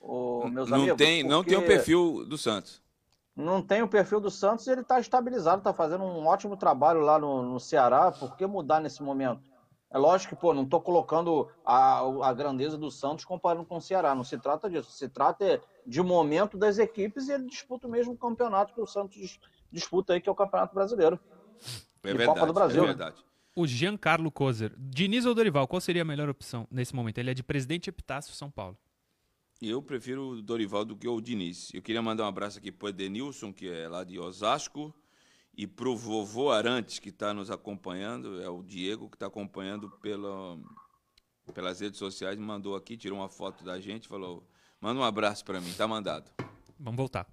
o 0.00 0.48
meus 0.48 0.70
não 0.70 0.78
amigos. 0.78 0.96
tem, 0.96 1.22
não 1.22 1.44
tem 1.44 1.58
o 1.58 1.66
perfil 1.66 2.24
do 2.26 2.38
Santos. 2.38 2.80
Não 3.37 3.62
tem 3.62 3.82
o 3.82 3.88
perfil 3.88 4.20
do 4.20 4.30
Santos 4.30 4.66
e 4.66 4.70
ele 4.70 4.80
está 4.80 4.98
estabilizado, 4.98 5.58
está 5.58 5.74
fazendo 5.74 6.04
um 6.04 6.26
ótimo 6.26 6.56
trabalho 6.56 7.00
lá 7.00 7.18
no, 7.18 7.42
no 7.42 7.61
Ceará. 7.61 8.11
Por 8.11 8.35
que 8.35 8.46
mudar 8.46 8.80
nesse 8.80 9.02
momento? 9.02 9.52
É 9.92 9.98
lógico 9.98 10.35
que, 10.35 10.40
pô, 10.40 10.55
não 10.55 10.62
estou 10.62 10.81
colocando 10.81 11.48
a, 11.64 12.00
a 12.00 12.33
grandeza 12.33 12.78
do 12.78 12.90
Santos 12.90 13.24
comparando 13.26 13.66
com 13.66 13.76
o 13.76 13.81
Ceará. 13.81 14.14
Não 14.14 14.24
se 14.24 14.38
trata 14.38 14.70
disso. 14.70 14.90
Se 14.90 15.09
trata 15.09 15.61
de 15.87 16.00
momento 16.00 16.57
das 16.57 16.78
equipes 16.78 17.28
e 17.28 17.33
ele 17.33 17.44
disputa 17.46 17.87
o 17.87 17.90
mesmo 17.90 18.16
campeonato 18.16 18.72
que 18.72 18.81
o 18.81 18.87
Santos 18.87 19.14
dis- 19.16 19.38
disputa 19.70 20.14
aí, 20.14 20.20
que 20.20 20.28
é 20.28 20.33
o 20.33 20.35
Campeonato 20.35 20.74
Brasileiro. 20.74 21.20
É 22.02 22.11
E 22.11 22.14
verdade, 22.14 22.31
Copa 22.31 22.46
do 22.46 22.52
Brasil, 22.55 22.78
é 22.78 22.87
né? 22.87 22.94
verdade. 22.94 23.22
O 23.55 23.66
Giancarlo 23.66 24.33
Kozer. 24.33 24.74
Diniz 24.78 25.26
ou 25.26 25.35
Dorival, 25.35 25.68
qual 25.68 25.81
seria 25.81 26.00
a 26.00 26.07
melhor 26.07 26.31
opção 26.31 26.66
nesse 26.70 26.96
momento? 26.96 27.18
Ele 27.18 27.31
é 27.31 27.35
de 27.35 27.42
Presidente 27.42 27.90
Epitácio, 27.90 28.33
São 28.35 28.50
Paulo. 28.50 28.78
Eu 29.61 29.83
prefiro 29.83 30.31
o 30.31 30.42
Dorival 30.42 30.87
do 30.87 30.96
que 30.96 31.07
o 31.07 31.20
Diniz. 31.20 31.72
Eu 31.74 31.83
queria 31.83 32.00
mandar 32.00 32.24
um 32.24 32.28
abraço 32.28 32.59
aqui 32.59 32.72
pro 32.72 32.88
Edenilson, 32.88 33.52
que 33.52 33.68
é 33.68 33.88
lá 33.88 34.02
de 34.05 34.18
Osasco, 34.18 34.92
e 35.55 35.67
pro 35.67 35.97
vovô 35.97 36.51
Arantes, 36.51 36.99
que 36.99 37.11
está 37.11 37.35
nos 37.35 37.51
acompanhando, 37.51 38.43
é 38.43 38.49
o 38.49 38.62
Diego, 38.62 39.09
que 39.09 39.17
está 39.17 39.27
acompanhando 39.27 39.91
pela, 40.01 40.59
pelas 41.53 41.81
redes 41.81 41.99
sociais, 41.99 42.38
mandou 42.38 42.75
aqui, 42.75 42.97
tirou 42.97 43.19
uma 43.19 43.29
foto 43.29 43.62
da 43.62 43.79
gente, 43.81 44.09
falou, 44.09 44.49
manda 44.81 45.01
um 45.01 45.05
abraço 45.05 45.45
para 45.45 45.61
mim, 45.61 45.73
tá 45.75 45.87
mandado. 45.87 46.31
Vamos 46.79 46.97
voltar. 46.97 47.27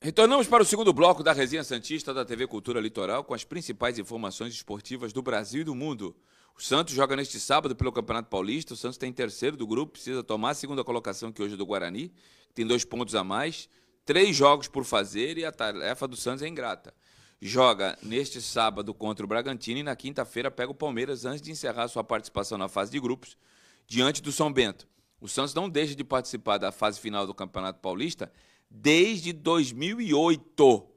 Retornamos 0.00 0.46
para 0.46 0.62
o 0.62 0.66
segundo 0.66 0.92
bloco 0.92 1.22
da 1.22 1.32
Resenha 1.32 1.62
Santista 1.62 2.14
da 2.14 2.24
TV 2.24 2.46
Cultura 2.46 2.80
Litoral 2.80 3.24
com 3.24 3.34
as 3.34 3.44
principais 3.44 3.98
informações 3.98 4.54
esportivas 4.54 5.12
do 5.12 5.20
Brasil 5.20 5.60
e 5.60 5.64
do 5.64 5.74
mundo. 5.74 6.16
O 6.58 6.62
Santos 6.62 6.92
joga 6.92 7.14
neste 7.14 7.38
sábado 7.38 7.76
pelo 7.76 7.92
Campeonato 7.92 8.28
Paulista. 8.28 8.74
O 8.74 8.76
Santos 8.76 8.96
está 8.96 9.06
em 9.06 9.12
terceiro 9.12 9.56
do 9.56 9.64
grupo, 9.64 9.92
precisa 9.92 10.24
tomar 10.24 10.50
a 10.50 10.54
segunda 10.54 10.82
colocação 10.82 11.30
que 11.30 11.40
hoje 11.40 11.54
é 11.54 11.56
do 11.56 11.64
Guarani, 11.64 12.12
tem 12.52 12.66
dois 12.66 12.84
pontos 12.84 13.14
a 13.14 13.22
mais, 13.22 13.68
três 14.04 14.34
jogos 14.34 14.66
por 14.66 14.84
fazer 14.84 15.38
e 15.38 15.44
a 15.44 15.52
tarefa 15.52 16.08
do 16.08 16.16
Santos 16.16 16.42
é 16.42 16.48
ingrata. 16.48 16.92
Joga 17.40 17.96
neste 18.02 18.42
sábado 18.42 18.92
contra 18.92 19.24
o 19.24 19.28
Bragantino 19.28 19.78
e 19.78 19.82
na 19.84 19.94
quinta-feira 19.94 20.50
pega 20.50 20.72
o 20.72 20.74
Palmeiras 20.74 21.24
antes 21.24 21.40
de 21.40 21.52
encerrar 21.52 21.86
sua 21.86 22.02
participação 22.02 22.58
na 22.58 22.66
fase 22.66 22.90
de 22.90 22.98
grupos 22.98 23.38
diante 23.86 24.20
do 24.20 24.32
São 24.32 24.52
Bento. 24.52 24.88
O 25.20 25.28
Santos 25.28 25.54
não 25.54 25.70
deixa 25.70 25.94
de 25.94 26.02
participar 26.02 26.58
da 26.58 26.72
fase 26.72 26.98
final 26.98 27.24
do 27.24 27.32
Campeonato 27.32 27.78
Paulista 27.78 28.32
desde 28.68 29.32
2008. 29.32 30.88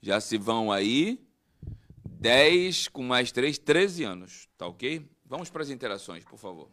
Já 0.00 0.20
se 0.20 0.38
vão 0.38 0.70
aí 0.70 1.20
10 2.20 2.88
com 2.88 3.02
mais 3.02 3.32
3, 3.32 3.58
13 3.58 4.04
anos, 4.04 4.46
tá 4.58 4.66
ok? 4.66 5.08
Vamos 5.24 5.48
para 5.48 5.62
as 5.62 5.70
interações, 5.70 6.22
por 6.22 6.38
favor. 6.38 6.68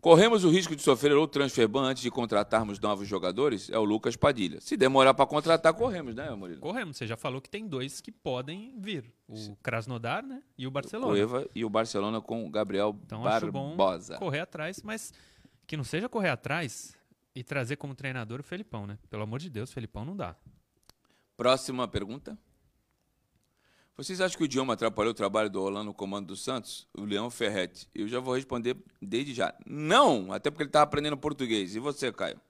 Corremos 0.00 0.42
o 0.42 0.50
risco 0.50 0.74
de 0.74 0.82
sofrer 0.82 1.12
outro 1.12 1.38
transfer 1.38 1.68
ban 1.68 1.82
antes 1.82 2.02
de 2.02 2.10
contratarmos 2.10 2.80
novos 2.80 3.06
jogadores? 3.06 3.68
É 3.68 3.78
o 3.78 3.84
Lucas 3.84 4.16
Padilha. 4.16 4.60
Se 4.60 4.74
demorar 4.74 5.12
para 5.12 5.26
contratar, 5.26 5.74
corremos, 5.74 6.14
né, 6.14 6.28
Murilo? 6.30 6.60
Corremos, 6.60 6.96
você 6.96 7.06
já 7.06 7.16
falou 7.16 7.42
que 7.42 7.48
tem 7.48 7.68
dois 7.68 8.00
que 8.00 8.10
podem 8.10 8.74
vir. 8.80 9.04
O 9.28 9.54
Krasnodar, 9.62 10.26
né? 10.26 10.42
E 10.56 10.66
o 10.66 10.70
Barcelona. 10.70 11.12
Cueva 11.12 11.46
e 11.54 11.62
o 11.62 11.68
Barcelona 11.68 12.20
com 12.22 12.44
o 12.46 12.50
Gabriel 12.50 12.98
Então 13.04 13.24
acho 13.26 13.52
bom 13.52 13.76
Barbosa. 13.76 14.16
correr 14.16 14.40
atrás, 14.40 14.82
mas 14.82 15.12
que 15.66 15.76
não 15.76 15.84
seja 15.84 16.08
correr 16.08 16.30
atrás 16.30 16.96
e 17.34 17.44
trazer 17.44 17.76
como 17.76 17.94
treinador 17.94 18.40
o 18.40 18.42
Felipão, 18.42 18.86
né? 18.86 18.98
Pelo 19.10 19.22
amor 19.22 19.38
de 19.38 19.50
Deus, 19.50 19.72
Felipão 19.72 20.04
não 20.06 20.16
dá. 20.16 20.34
Próxima 21.36 21.88
pergunta. 21.88 22.38
Vocês 23.96 24.20
acham 24.20 24.36
que 24.38 24.44
o 24.44 24.46
idioma 24.46 24.72
atrapalhou 24.74 25.10
o 25.10 25.14
trabalho 25.14 25.50
do 25.50 25.60
Rolando 25.60 25.86
no 25.86 25.94
comando 25.94 26.28
do 26.28 26.36
Santos? 26.36 26.88
O 26.96 27.02
Leão 27.04 27.30
Ferretti. 27.30 27.88
Eu 27.94 28.08
já 28.08 28.20
vou 28.20 28.34
responder 28.34 28.76
desde 29.00 29.34
já. 29.34 29.54
Não, 29.66 30.32
até 30.32 30.50
porque 30.50 30.62
ele 30.62 30.68
estava 30.70 30.84
aprendendo 30.84 31.16
português. 31.16 31.74
E 31.74 31.78
você, 31.78 32.10
Caio? 32.12 32.40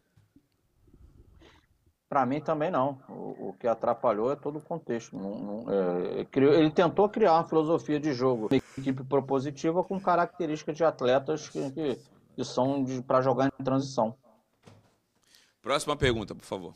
Para 2.08 2.24
mim 2.26 2.40
também 2.40 2.70
não. 2.70 3.00
O, 3.08 3.48
o 3.48 3.52
que 3.54 3.66
atrapalhou 3.66 4.30
é 4.30 4.36
todo 4.36 4.58
o 4.58 4.62
contexto. 4.62 5.16
Não- 5.16 5.38
não- 5.64 5.72
é, 6.20 6.24
criou- 6.26 6.52
ele 6.52 6.70
tentou 6.70 7.08
criar 7.08 7.32
uma 7.34 7.44
filosofia 7.48 7.98
de 7.98 8.12
jogo, 8.12 8.48
uma 8.50 8.56
equipe 8.56 9.02
propositiva 9.04 9.82
com 9.82 9.98
características 10.00 10.76
de 10.76 10.84
atletas 10.84 11.48
que, 11.48 11.70
que, 11.72 11.98
que 12.36 12.44
são 12.44 12.84
para 13.06 13.20
jogar 13.22 13.46
em 13.58 13.64
transição. 13.64 14.14
Próxima 15.62 15.96
pergunta, 15.96 16.34
por 16.34 16.44
favor. 16.44 16.74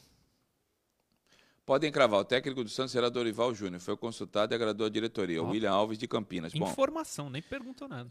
Podem 1.67 1.91
cravar. 1.91 2.21
O 2.21 2.25
técnico 2.25 2.63
do 2.63 2.71
Santos 2.71 2.93
será 2.93 3.09
Dorival 3.09 3.53
Júnior. 3.53 3.81
Foi 3.81 3.97
consultado 3.97 4.55
e 4.55 4.55
agradou 4.55 4.87
a 4.87 4.91
diretoria. 4.91 5.43
Ó. 5.43 5.51
William 5.51 5.73
Alves 5.73 5.99
de 5.99 6.07
Campinas. 6.07 6.55
Bom, 6.55 6.71
Informação, 6.71 7.29
nem 7.29 7.43
perguntou 7.43 7.89
nada. 7.89 8.09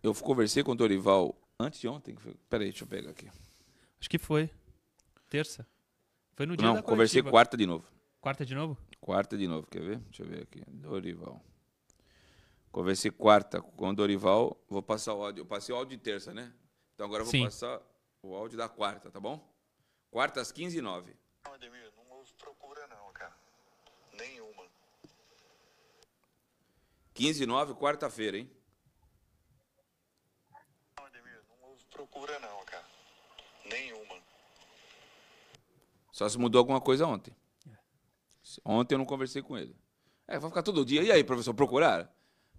eu 0.00 0.14
conversei 0.14 0.62
com 0.62 0.70
o 0.70 0.74
Dorival 0.76 1.36
antes 1.58 1.80
de 1.80 1.88
ontem. 1.88 2.14
Peraí, 2.48 2.68
deixa 2.68 2.84
eu 2.84 2.88
pegar 2.88 3.10
aqui. 3.10 3.28
Acho 4.00 4.08
que 4.08 4.18
foi. 4.18 4.48
Terça. 5.28 5.66
Foi 6.34 6.46
no 6.46 6.56
dia 6.56 6.66
Não, 6.68 6.74
da 6.74 6.82
conversei 6.82 7.20
coletiva. 7.22 7.30
quarta 7.32 7.56
de 7.56 7.66
novo. 7.66 7.84
Quarta 8.20 8.46
de 8.46 8.54
novo? 8.54 8.78
Quarta 9.00 9.36
de 9.36 9.48
novo, 9.48 9.66
quer 9.66 9.82
ver? 9.82 9.98
Deixa 9.98 10.22
eu 10.22 10.26
ver 10.28 10.42
aqui. 10.44 10.62
Dorival. 10.68 11.44
Conversei 12.70 13.10
quarta 13.10 13.60
com 13.60 13.88
o 13.88 13.94
Dorival. 13.94 14.56
Vou 14.68 14.82
passar 14.82 15.14
o 15.14 15.24
áudio. 15.24 15.42
Eu 15.42 15.46
passei 15.46 15.74
o 15.74 15.78
áudio 15.78 15.96
de 15.96 16.02
terça, 16.02 16.32
né? 16.32 16.52
Então 16.94 17.06
agora 17.06 17.22
eu 17.22 17.24
vou 17.26 17.32
Sim. 17.32 17.44
passar 17.44 17.80
o 18.22 18.32
áudio 18.34 18.56
da 18.56 18.68
quarta, 18.68 19.10
tá 19.10 19.18
bom? 19.20 19.44
Quarta 20.10 20.40
às 20.40 20.50
15 20.52 20.78
e 20.78 20.80
09 20.82 21.12
Não, 21.44 21.54
Ademir, 21.54 21.92
não 21.96 22.16
houve 22.16 22.32
procura 22.34 22.86
não, 22.88 23.12
cara. 23.12 23.34
Nenhuma. 24.18 24.64
15 27.14 27.42
e 27.42 27.46
9, 27.46 27.74
quarta-feira, 27.74 28.38
hein? 28.38 28.50
Não, 30.96 31.04
Ademir, 31.06 31.40
não 31.48 31.68
houve 31.68 31.84
procura 31.86 32.38
não, 32.38 32.64
cara. 32.64 32.84
Nenhuma. 33.64 34.16
Só 36.12 36.28
se 36.28 36.38
mudou 36.38 36.58
alguma 36.58 36.80
coisa 36.80 37.06
ontem. 37.06 37.34
Ontem 38.64 38.94
eu 38.94 38.98
não 38.98 39.04
conversei 39.04 39.42
com 39.42 39.56
ele. 39.56 39.76
É, 40.26 40.38
vai 40.38 40.50
ficar 40.50 40.62
todo 40.62 40.84
dia. 40.84 41.02
E 41.02 41.10
aí, 41.10 41.24
professor, 41.24 41.54
procurar? 41.54 42.12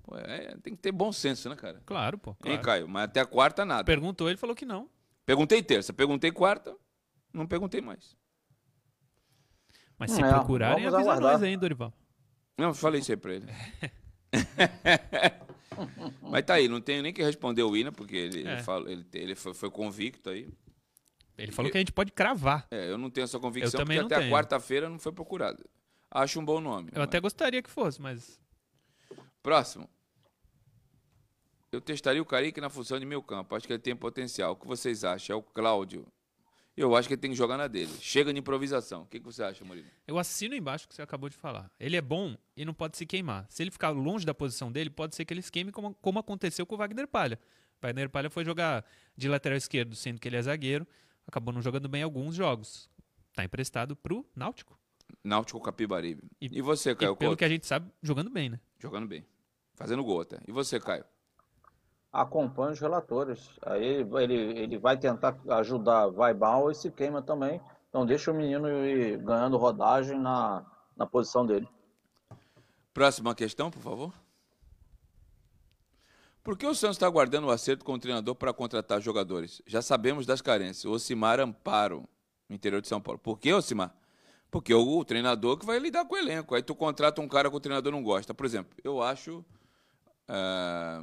Pô, 0.04 0.16
é, 0.18 0.56
tem 0.58 0.76
que 0.76 0.82
ter 0.82 0.92
bom 0.92 1.12
senso, 1.12 1.50
né, 1.50 1.56
cara? 1.56 1.82
Claro, 1.86 2.18
pô. 2.18 2.32
Hein, 2.32 2.38
claro. 2.44 2.62
Caio? 2.62 2.88
Mas 2.88 3.06
até 3.06 3.22
a 3.22 3.26
quarta, 3.26 3.66
nada. 3.66 3.84
Perguntou, 3.84 4.30
ele 4.30 4.38
falou 4.38 4.56
que 4.56 4.66
não. 4.66 4.90
Perguntei 5.26 5.64
terça, 5.64 5.92
perguntei 5.92 6.32
quarta, 6.32 6.78
não 7.34 7.48
perguntei 7.48 7.82
mais. 7.82 8.16
Mas 9.98 10.12
se 10.12 10.22
É, 10.22 10.30
procurarem, 10.30 10.84
avisa 10.86 11.00
aguardar. 11.00 11.34
nós 11.34 11.44
aí, 11.44 11.56
Dorival. 11.58 11.94
Não, 12.58 12.74
falei 12.74 13.02
isso 13.02 13.12
aí 13.12 13.18
pra 13.18 13.34
ele. 13.34 13.46
Mas 16.22 16.46
tá 16.46 16.54
aí, 16.56 16.68
não 16.68 16.80
tenho 16.82 17.02
nem 17.04 17.14
que 17.14 17.22
responder 17.24 17.64
o 17.64 17.76
Ina, 17.76 17.92
porque 17.92 18.16
ele, 18.16 18.48
É. 18.48 18.54
ele, 18.54 18.64
fala- 18.64 18.90
ele, 18.92 19.06
ele 19.14 19.36
foi, 19.36 19.54
foi 19.54 19.70
convicto 19.70 20.30
aí. 20.30 20.48
Ele 21.38 21.52
falou 21.52 21.70
que 21.70 21.78
a 21.78 21.82
gente 21.82 21.92
pode 21.92 22.12
cravar. 22.14 22.66
É, 22.72 22.90
eu 22.90 22.98
não 22.98 23.10
tenho 23.10 23.26
essa 23.26 23.38
convicção, 23.40 23.82
porque 23.86 24.00
não 24.00 24.06
até 24.06 24.16
a 24.16 24.20
tenho. 24.20 24.32
quarta-feira 24.32 24.90
não 24.90 24.98
foi 24.98 25.12
procurado. 25.12 25.64
Acho 26.10 26.40
um 26.40 26.46
bom 26.46 26.62
nome. 26.62 26.90
Eu 26.94 27.00
mas- 27.00 27.08
até 27.08 27.20
gostaria 27.20 27.62
que 27.62 27.70
fosse, 27.70 28.02
mas 28.02 28.40
Próximo. 29.44 29.88
Eu 31.72 31.80
testaria 31.82 32.22
o 32.22 32.26
Kaique 32.26 32.60
na 32.62 32.70
função 32.70 32.98
de 32.98 33.06
meio 33.06 33.22
campo. 33.22 33.54
Acho 33.54 33.68
que 33.68 33.74
ele 33.74 33.82
tem 33.82 33.96
potencial. 33.96 34.54
O 34.54 34.56
que 34.56 34.66
vocês 34.66 35.04
acham? 35.04 35.36
É 35.36 35.38
o 35.38 35.44
Cláudio. 35.44 36.08
Eu 36.78 36.94
acho 36.96 37.08
que 37.08 37.14
ele 37.14 37.22
tem 37.22 37.32
que 37.32 37.38
jogar 37.38 37.58
na 37.58 37.68
dele. 37.68 37.92
Chega 38.02 38.34
de 38.34 38.40
improvisação. 38.40 39.04
O 39.04 39.06
que, 39.06 39.20
que 39.20 39.26
você 39.26 39.42
acha, 39.44 39.64
Murilo? 39.64 39.88
eu 40.08 40.20
assino 40.20 40.54
embaixo 40.56 40.86
o 40.86 40.90
que 40.90 40.96
você 40.96 41.02
acabou 41.02 41.30
de 41.30 41.38
falar. 41.38 41.72
Ele 41.80 41.96
é 41.96 42.02
bom 42.02 42.36
e 42.56 42.66
não 42.66 42.74
pode 42.74 42.98
se 42.98 43.06
queimar. 43.06 43.46
Se 43.50 43.64
ele 43.64 43.72
ficar 43.72 43.90
longe 43.92 44.26
da 44.26 44.34
posição 44.34 44.72
dele, 44.72 44.90
pode 44.90 45.16
ser 45.16 45.24
que 45.24 45.34
ele 45.34 45.42
se 45.42 45.52
queime 45.52 45.72
como, 45.72 45.94
como 45.96 46.20
aconteceu 46.20 46.66
com 46.66 46.76
o 46.76 46.78
Wagner 46.78 47.08
Palha. 47.08 47.40
O 47.82 47.86
Wagner 47.88 48.10
Palha 48.10 48.30
foi 48.30 48.44
jogar 48.44 48.86
de 49.16 49.30
lateral 49.30 49.58
esquerdo, 49.58 49.96
sendo 49.96 50.20
que 50.20 50.28
ele 50.28 50.36
é 50.36 50.42
zagueiro. 50.42 50.86
Acabou 51.26 51.54
não 51.54 51.62
jogando 51.62 51.88
bem 51.88 52.04
alguns 52.04 52.36
jogos. 52.36 52.90
Tá 53.34 53.44
emprestado 53.46 53.96
pro 53.96 54.26
Náutico. 54.36 54.78
Náutico 55.24 55.60
Capibaribe. 55.62 56.24
E, 56.42 56.48
E- 56.58 56.62
você, 56.62 56.92
E 56.92 56.96
Caio 56.96 57.16
pelo 57.16 57.30
Couto? 57.32 57.40
que 57.40 57.46
a 57.46 57.50
gente 57.50 57.66
sabe, 57.66 57.90
jogando 58.02 58.30
bem, 58.30 58.50
né? 58.50 58.60
Jogando 58.80 59.08
bem. 59.08 59.26
Fazendo 59.76 60.04
gol 60.04 60.22
até. 60.22 60.40
E 60.48 60.52
você, 60.52 60.80
Caio? 60.80 61.06
Acompanha 62.16 62.72
os 62.72 62.80
relatores. 62.80 63.50
Aí 63.62 64.06
ele, 64.22 64.36
ele 64.36 64.78
vai 64.78 64.98
tentar 64.98 65.38
ajudar, 65.50 66.08
vai 66.08 66.34
mal 66.34 66.72
e 66.72 66.76
se 66.76 66.90
queima 66.90 67.22
também 67.22 67.60
Então 67.90 68.06
deixa 68.06 68.32
o 68.32 68.34
menino 68.34 68.70
ir 68.86 69.18
ganhando 69.18 69.58
rodagem 69.58 70.18
na, 70.18 70.66
na 70.96 71.06
posição 71.06 71.46
dele. 71.46 71.68
Próxima 72.94 73.36
questão, 73.36 73.70
por 73.70 73.82
favor. 73.82 74.14
Por 76.42 76.58
que 76.58 76.66
o 76.66 76.74
Santos 76.74 76.96
está 76.96 77.06
aguardando 77.06 77.48
o 77.48 77.52
acerto 77.52 77.84
com 77.84 77.94
o 77.94 78.00
treinador 78.00 78.34
para 78.36 78.54
contratar 78.54 79.02
jogadores? 79.02 79.62
Já 79.68 79.82
sabemos 79.82 80.26
das 80.26 80.42
carências. 80.42 80.86
Osimar 80.86 81.40
Amparo, 81.40 82.08
no 82.48 82.56
interior 82.56 82.82
de 82.82 82.88
São 82.88 83.02
Paulo. 83.02 83.20
Por 83.20 83.38
que, 83.38 83.52
Osimar? 83.52 83.94
Porque 84.50 84.74
o, 84.74 85.00
o 85.00 85.04
treinador 85.04 85.58
que 85.58 85.66
vai 85.66 85.80
lidar 85.80 86.06
com 86.06 86.16
o 86.16 86.18
elenco. 86.18 86.56
Aí 86.56 86.64
tu 86.64 86.74
contrata 86.74 87.20
um 87.20 87.28
cara 87.28 87.50
que 87.50 87.56
o 87.58 87.60
treinador 87.60 87.92
não 87.92 88.02
gosta. 88.02 88.34
Por 88.34 88.46
exemplo, 88.46 88.78
eu 88.84 89.02
acho. 89.02 89.44
ah, 90.30 91.02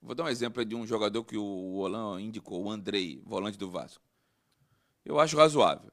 vou 0.00 0.14
dar 0.14 0.24
um 0.24 0.28
exemplo 0.28 0.64
de 0.64 0.74
um 0.74 0.86
jogador 0.86 1.24
que 1.24 1.36
o 1.36 1.74
Olan 1.76 2.20
indicou, 2.20 2.62
o 2.64 2.70
Andrei, 2.70 3.22
volante 3.24 3.58
do 3.58 3.70
Vasco. 3.70 4.02
Eu 5.04 5.18
acho 5.18 5.36
razoável. 5.36 5.90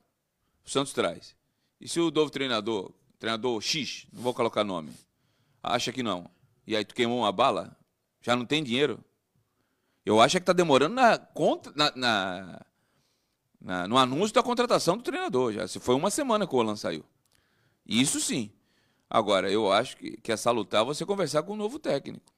O 0.66 0.70
Santos 0.70 0.94
traz. 0.94 1.36
E 1.80 1.88
se 1.88 2.00
o 2.00 2.12
novo 2.12 2.30
treinador, 2.30 2.92
treinador 3.20 3.62
X, 3.62 4.08
não 4.12 4.22
vou 4.22 4.34
colocar 4.34 4.64
nome, 4.64 4.92
acha 5.62 5.92
que 5.92 6.02
não, 6.04 6.30
e 6.66 6.76
aí 6.76 6.84
tu 6.86 6.96
queimou 6.96 7.20
uma 7.20 7.32
bala, 7.32 7.78
já 8.22 8.36
não 8.36 8.46
tem 8.46 8.64
dinheiro? 8.64 9.04
Eu 10.06 10.20
acho 10.22 10.38
que 10.38 10.42
está 10.44 10.54
demorando 10.54 10.96
na, 10.96 11.18
contra, 11.18 11.74
na, 11.76 11.92
na- 11.96 12.62
na- 13.60 13.88
no 13.88 13.98
anúncio 13.98 14.34
da 14.36 14.44
contratação 14.44 14.96
do 14.98 15.04
treinador. 15.04 15.52
Já 15.54 15.68
se 15.68 15.80
foi 15.80 15.96
uma 15.96 16.12
semana 16.12 16.46
que 16.46 16.54
o 16.56 16.58
Olan 16.60 16.76
saiu. 16.76 17.04
Isso 17.86 18.20
sim. 18.20 18.52
Agora, 19.10 19.52
eu 19.52 19.72
acho 19.72 19.98
que, 19.98 20.18
que 20.18 20.32
é 20.32 20.38
salutar 20.38 20.86
você 20.86 21.06
conversar 21.06 21.42
com 21.44 21.54
o 21.54 21.56
novo 21.56 21.80
técnico. 21.80 22.32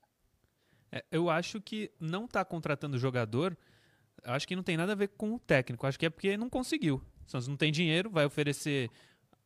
É, 0.91 1.03
eu 1.11 1.29
acho 1.29 1.61
que 1.61 1.91
não 1.99 2.27
tá 2.27 2.43
contratando 2.45 2.97
jogador, 2.97 3.57
acho 4.23 4.47
que 4.47 4.55
não 4.55 4.63
tem 4.63 4.77
nada 4.77 4.93
a 4.93 4.95
ver 4.95 5.09
com 5.09 5.33
o 5.33 5.39
técnico. 5.39 5.85
Acho 5.85 5.99
que 5.99 6.05
é 6.05 6.09
porque 6.09 6.37
não 6.37 6.49
conseguiu. 6.49 7.01
O 7.25 7.29
Santos 7.29 7.47
não 7.47 7.57
tem 7.57 7.71
dinheiro, 7.71 8.09
vai 8.09 8.25
oferecer 8.25 8.89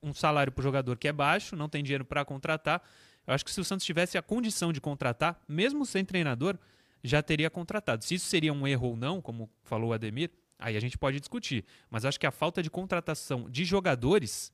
um 0.03 0.13
salário 0.13 0.51
pro 0.51 0.63
jogador 0.63 0.97
que 0.97 1.07
é 1.07 1.13
baixo, 1.13 1.55
não 1.55 1.69
tem 1.69 1.83
dinheiro 1.83 2.05
para 2.05 2.23
contratar. 2.25 2.81
Eu 3.25 3.33
acho 3.33 3.45
que 3.45 3.51
se 3.51 3.61
o 3.61 3.63
Santos 3.63 3.85
tivesse 3.85 4.17
a 4.17 4.21
condição 4.21 4.73
de 4.73 4.81
contratar, 4.81 5.39
mesmo 5.47 5.85
sem 5.85 6.03
treinador, 6.03 6.57
já 7.03 7.21
teria 7.21 7.49
contratado. 7.49 8.03
Se 8.03 8.15
isso 8.15 8.25
seria 8.25 8.53
um 8.53 8.67
erro 8.67 8.89
ou 8.89 8.95
não, 8.95 9.21
como 9.21 9.49
falou 9.63 9.91
o 9.91 9.93
Ademir, 9.93 10.31
aí 10.59 10.75
a 10.75 10.79
gente 10.79 10.97
pode 10.97 11.19
discutir. 11.19 11.65
Mas 11.89 12.05
acho 12.05 12.19
que 12.19 12.27
a 12.27 12.31
falta 12.31 12.61
de 12.61 12.69
contratação 12.69 13.49
de 13.49 13.63
jogadores 13.63 14.51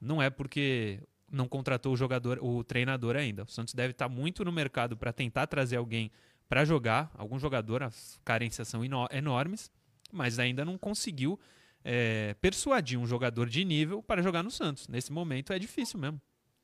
não 0.00 0.22
é 0.22 0.30
porque 0.30 1.00
não 1.30 1.48
contratou 1.48 1.92
o 1.92 1.96
jogador, 1.96 2.38
o 2.42 2.62
treinador 2.64 3.16
ainda. 3.16 3.44
O 3.44 3.48
Santos 3.50 3.74
deve 3.74 3.92
estar 3.92 4.08
muito 4.08 4.44
no 4.44 4.52
mercado 4.52 4.96
para 4.96 5.12
tentar 5.12 5.46
trazer 5.46 5.76
alguém 5.76 6.10
para 6.48 6.64
jogar, 6.64 7.10
algum 7.16 7.38
jogador, 7.38 7.82
as 7.82 8.18
carências 8.24 8.68
são 8.68 8.82
eno- 8.84 9.06
enormes, 9.10 9.70
mas 10.10 10.38
ainda 10.38 10.64
não 10.64 10.78
conseguiu 10.78 11.38
é, 11.84 12.34
persuadir 12.40 12.98
um 12.98 13.06
jogador 13.06 13.48
de 13.48 13.64
nível 13.64 14.02
para 14.02 14.22
jogar 14.22 14.42
no 14.42 14.50
Santos. 14.50 14.88
Nesse 14.88 15.12
momento 15.12 15.52
é 15.52 15.58
difícil 15.58 15.98
mesmo. 16.00 16.20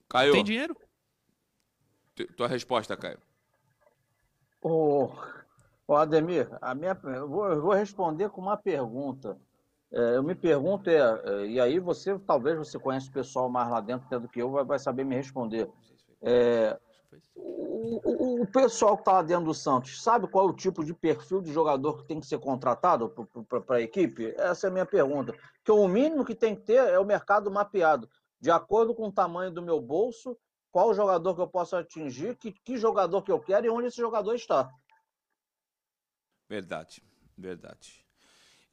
Caio, 0.09 0.33
Tem 0.33 0.45
dinheiro? 0.45 0.77
tu- 2.15 2.27
tua 2.35 2.49
resposta, 2.49 2.97
Caio. 2.97 3.19
Ô, 4.63 5.11
ô 5.87 5.95
Ademir, 5.97 6.49
a 6.61 6.75
minha, 6.75 6.99
eu, 7.05 7.29
vou, 7.29 7.47
eu 7.49 7.61
vou 7.63 7.73
responder 7.75 8.31
com 8.31 8.41
uma 8.41 8.57
pergunta. 8.57 9.37
É, 9.97 10.17
eu 10.17 10.25
me 10.25 10.35
pergunto, 10.35 10.91
é, 10.91 10.97
é, 11.25 11.47
e 11.47 11.61
aí 11.61 11.79
você, 11.79 12.19
talvez 12.19 12.59
você 12.59 12.79
conhece 12.81 13.09
o 13.09 13.13
pessoal 13.13 13.49
mais 13.49 13.71
lá 13.71 13.81
dentro 13.81 14.07
até 14.07 14.19
do 14.19 14.29
que 14.29 14.43
eu, 14.43 14.51
vai, 14.51 14.65
vai 14.65 14.79
saber 14.79 15.05
me 15.05 15.15
responder. 15.15 15.71
É, 16.21 16.77
o, 17.37 18.41
o- 18.43 18.47
pessoal 18.47 18.97
que 18.97 19.03
está 19.03 19.13
lá 19.13 19.23
dentro 19.23 19.45
do 19.45 19.55
Santos, 19.55 20.03
sabe 20.03 20.27
qual 20.27 20.49
é 20.49 20.51
o 20.51 20.55
tipo 20.55 20.85
de 20.85 20.93
perfil 20.93 21.41
de 21.41 21.53
jogador 21.53 21.99
que 21.99 22.09
tem 22.09 22.19
que 22.19 22.27
ser 22.27 22.39
contratado 22.39 23.09
para 23.67 23.77
a 23.77 23.81
equipe? 23.81 24.35
Essa 24.37 24.67
é 24.67 24.71
a 24.71 24.73
minha 24.73 24.87
pergunta. 24.87 25.33
Porque 25.57 25.71
o 25.73 25.87
mínimo 25.87 26.25
que 26.25 26.35
tem 26.35 26.57
que 26.57 26.63
ter 26.63 26.77
é 26.77 26.99
o 26.99 27.05
mercado 27.05 27.51
mapeado. 27.51 28.09
De 28.41 28.51
acordo 28.51 28.95
com 28.95 29.07
o 29.09 29.13
tamanho 29.13 29.51
do 29.53 29.63
meu 29.63 29.81
bolso, 29.81 30.37
qual 30.73 30.93
jogador 30.93 31.35
que 31.35 31.41
eu 31.41 31.49
posso 31.49 31.77
atingir, 31.77 32.37
que, 32.37 32.53
que 32.53 32.77
jogador 32.77 33.23
que 33.23 33.31
eu 33.31 33.41
quero 33.41 33.67
e 33.67 33.71
onde 33.71 33.89
esse 33.89 33.99
jogador 33.99 34.35
está. 34.35 34.71
Verdade, 36.49 37.03
verdade. 37.39 38.04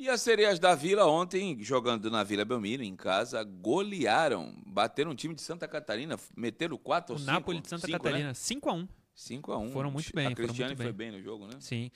E 0.02 0.10
as 0.10 0.20
sereias 0.22 0.58
da 0.58 0.74
Vila 0.74 1.06
ontem, 1.06 1.64
jogando 1.64 2.10
na 2.10 2.24
Vila 2.24 2.44
Belmiro, 2.44 2.82
em 2.82 2.96
casa, 2.96 3.44
golearam, 3.44 4.52
bateram 4.66 5.12
um 5.12 5.16
time 5.16 5.36
de 5.36 5.44
Santa 5.44 5.68
Catarina, 5.68 6.18
meteram 6.36 6.76
4 6.76 7.14
O 7.14 7.16
ou 7.16 7.20
5? 7.20 7.32
Napoli 7.32 7.62
de 7.62 7.68
Santa 7.68 7.88
Catarina, 7.88 8.34
5 8.34 8.68
a 8.68 8.74
1 8.74 8.88
5 9.14 9.52
a 9.52 9.60
1 9.60 9.72
Foram 9.72 9.92
muito 9.92 10.12
bem, 10.12 10.26
A 10.26 10.34
Cristiane 10.36 10.76
foi 10.76 10.86
bem. 10.92 11.12
bem 11.12 11.20
no 11.20 11.24
jogo, 11.24 11.46
né? 11.46 11.54
Sim. 11.60 11.92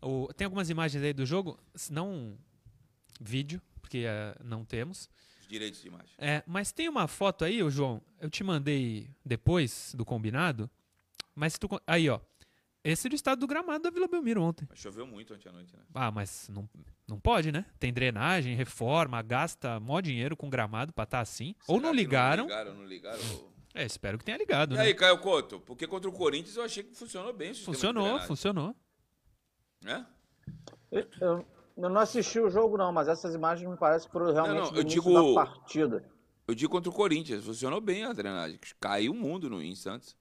O- 0.00 0.32
tem 0.34 0.46
algumas 0.46 0.70
imagens 0.70 1.04
aí 1.04 1.12
do 1.12 1.26
jogo, 1.26 1.58
não 1.90 2.38
vídeo, 3.20 3.60
porque 3.82 4.04
eh, 4.06 4.34
não 4.42 4.64
temos. 4.64 5.10
Os 5.42 5.46
direitos 5.46 5.82
de 5.82 5.88
imagem. 5.88 6.08
É, 6.16 6.42
mas 6.46 6.72
tem 6.72 6.88
uma 6.88 7.06
foto 7.06 7.44
aí, 7.44 7.62
ô 7.62 7.68
João, 7.68 8.00
eu 8.22 8.30
te 8.30 8.42
mandei 8.42 9.10
depois 9.22 9.92
do 9.94 10.02
combinado, 10.06 10.70
mas 11.34 11.58
tu, 11.58 11.68
aí 11.86 12.08
ó, 12.08 12.20
esse 12.82 13.06
é 13.06 13.10
do 13.10 13.14
estado 13.16 13.38
do 13.40 13.46
gramado 13.46 13.82
da 13.82 13.90
Vila 13.90 14.08
Belmiro 14.08 14.42
ontem. 14.42 14.66
Mas 14.68 14.78
choveu 14.78 15.06
muito 15.06 15.34
ontem 15.34 15.48
à 15.48 15.52
noite, 15.52 15.74
né? 15.76 15.82
Ah, 15.94 16.10
mas 16.10 16.48
não, 16.48 16.68
não 17.06 17.18
pode, 17.20 17.52
né? 17.52 17.64
Tem 17.78 17.92
drenagem, 17.92 18.54
reforma, 18.54 19.20
gasta 19.22 19.78
mó 19.80 20.00
dinheiro 20.00 20.36
com 20.36 20.48
gramado 20.48 20.92
pra 20.92 21.04
estar 21.04 21.20
assim. 21.20 21.54
Ou 21.66 21.76
Será 21.76 21.88
não 21.88 21.90
que 21.90 21.96
ligaram. 21.96 22.42
Não 22.44 22.48
ligaram, 22.48 22.74
não 22.74 22.84
ligaram. 22.86 23.50
É, 23.74 23.84
espero 23.84 24.18
que 24.18 24.24
tenha 24.24 24.36
ligado, 24.38 24.74
E 24.74 24.78
né? 24.78 24.84
aí, 24.84 24.94
Caio 24.94 25.18
Couto? 25.18 25.60
Porque 25.60 25.86
contra 25.86 26.08
o 26.08 26.12
Corinthians 26.12 26.56
eu 26.56 26.64
achei 26.64 26.82
que 26.82 26.94
funcionou 26.94 27.32
bem 27.32 27.52
o 27.52 27.54
sistema 27.54 27.74
funcionou, 27.74 28.20
funcionou. 28.20 28.76
Né? 29.82 30.04
Eu, 30.90 31.06
eu- 31.20 31.46
não 31.76 31.98
assisti 32.00 32.38
o 32.40 32.50
jogo, 32.50 32.76
não, 32.76 32.92
mas 32.92 33.08
essas 33.08 33.34
imagens 33.34 33.68
me 33.70 33.76
parecem 33.76 34.06
que 34.08 34.12
foram 34.12 34.32
realmente 34.32 34.56
não, 34.64 34.70
do 34.72 34.76
eu 34.78 34.82
início 34.82 35.00
digo- 35.02 35.34
da 35.34 35.44
partida. 35.46 36.04
Eu 36.48 36.54
digo 36.54 36.72
contra 36.72 36.90
o 36.90 36.92
Corinthians, 36.92 37.44
funcionou 37.44 37.80
bem 37.80 38.04
a 38.04 38.12
drenagem. 38.12 38.58
Caiu 38.80 39.12
o 39.12 39.14
mundo 39.14 39.48
no, 39.48 39.62
em 39.62 39.74
Santos. 39.76 40.16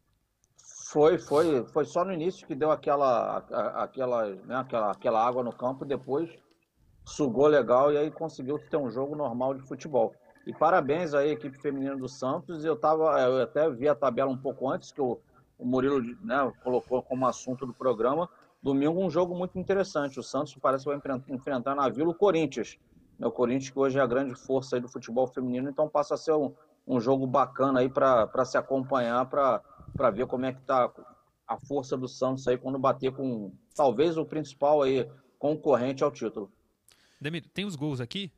Foi, 0.91 1.19
foi, 1.19 1.63
foi 1.67 1.85
só 1.85 2.03
no 2.03 2.11
início 2.11 2.47
que 2.47 2.55
deu 2.55 2.71
aquela, 2.71 3.37
aquela, 3.75 4.25
né, 4.25 4.55
aquela, 4.55 4.91
aquela 4.91 5.23
água 5.23 5.43
no 5.43 5.53
campo, 5.53 5.85
depois 5.85 6.31
sugou 7.05 7.45
legal 7.45 7.91
e 7.91 7.97
aí 7.97 8.09
conseguiu 8.09 8.57
ter 8.57 8.77
um 8.77 8.89
jogo 8.89 9.15
normal 9.15 9.53
de 9.53 9.61
futebol. 9.61 10.15
E 10.47 10.53
parabéns 10.53 11.13
aí 11.13 11.29
equipe 11.29 11.61
feminina 11.61 11.95
do 11.95 12.09
Santos. 12.09 12.65
Eu 12.65 12.75
tava, 12.75 13.19
eu 13.21 13.43
até 13.43 13.69
vi 13.69 13.87
a 13.87 13.93
tabela 13.93 14.31
um 14.31 14.37
pouco 14.37 14.67
antes 14.67 14.91
que 14.91 14.99
o, 14.99 15.19
o 15.59 15.65
Murilo 15.65 16.01
né, 16.23 16.51
colocou 16.63 17.03
como 17.03 17.27
assunto 17.27 17.67
do 17.67 17.73
programa. 17.73 18.27
Domingo 18.61 18.99
um 18.99 19.11
jogo 19.11 19.35
muito 19.35 19.59
interessante. 19.59 20.19
O 20.19 20.23
Santos 20.23 20.55
parece 20.59 20.85
que 20.85 20.89
vai 20.89 20.97
enfren- 20.97 21.23
enfrentar 21.29 21.75
na 21.75 21.87
Vila 21.87 22.09
o 22.09 22.15
Corinthians. 22.15 22.79
né, 23.19 23.27
O 23.27 23.31
Corinthians 23.31 23.69
que 23.69 23.77
hoje 23.77 23.99
é 23.99 24.01
a 24.01 24.07
grande 24.07 24.33
força 24.33 24.79
do 24.79 24.87
futebol 24.87 25.27
feminino, 25.27 25.69
então 25.69 25.87
passa 25.87 26.15
a 26.15 26.17
ser 26.17 26.33
um, 26.33 26.51
um 26.87 26.99
jogo 26.99 27.27
bacana 27.27 27.81
aí 27.81 27.89
para 27.89 28.43
se 28.43 28.57
acompanhar, 28.57 29.23
para 29.27 29.61
ver 30.13 30.27
como 30.27 30.45
é 30.45 30.53
que 30.53 30.61
tá 30.61 30.91
a 31.47 31.57
força 31.57 31.97
do 31.97 32.07
Santos 32.07 32.47
aí 32.47 32.57
quando 32.57 32.77
bater 32.77 33.11
com 33.11 33.51
talvez 33.75 34.17
o 34.17 34.25
principal 34.25 34.81
aí 34.81 35.09
concorrente 35.37 36.03
ao 36.03 36.11
título. 36.11 36.51
Demir, 37.19 37.45
tem 37.53 37.65
os 37.65 37.75
gols 37.75 37.99
aqui. 37.99 38.31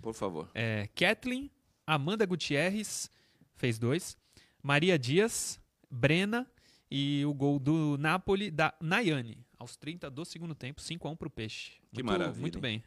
Por 0.00 0.14
favor. 0.14 0.48
É, 0.54 0.88
Kathleen, 0.94 1.50
Amanda 1.86 2.24
Gutierrez 2.24 3.10
fez 3.56 3.78
dois, 3.78 4.16
Maria 4.62 4.98
Dias, 4.98 5.60
Brena 5.90 6.46
e 6.90 7.24
o 7.26 7.34
gol 7.34 7.58
do 7.58 7.96
Napoli 7.98 8.50
da 8.50 8.74
Nayane, 8.80 9.44
aos 9.58 9.76
30 9.76 10.10
do 10.10 10.24
segundo 10.24 10.54
tempo, 10.54 10.80
5 10.80 11.06
a 11.06 11.10
1 11.10 11.16
pro 11.16 11.30
Peixe. 11.30 11.72
Que 11.92 12.02
muito, 12.02 12.18
maravilha, 12.18 12.40
Muito 12.40 12.60
bem. 12.60 12.82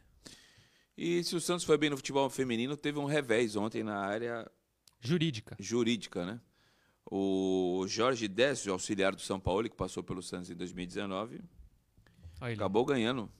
E 0.96 1.22
se 1.24 1.34
o 1.34 1.40
Santos 1.40 1.64
foi 1.64 1.78
bem 1.78 1.90
no 1.90 1.96
futebol 1.96 2.28
feminino, 2.28 2.76
teve 2.76 2.98
um 2.98 3.04
revés 3.04 3.56
ontem 3.56 3.82
na 3.82 3.98
área 3.98 4.50
Jurídica. 5.00 5.56
jurídica, 5.58 6.24
né? 6.26 6.40
O 7.14 7.84
Jorge 7.88 8.26
Décio, 8.26 8.72
auxiliar 8.72 9.14
do 9.14 9.20
São 9.20 9.38
Paulo, 9.38 9.68
que 9.68 9.76
passou 9.76 10.02
pelo 10.02 10.22
Santos 10.22 10.48
em 10.48 10.54
2019, 10.54 11.42
Olha 12.40 12.50
ele, 12.50 12.54
acabou 12.54 12.86
ganhando 12.86 13.30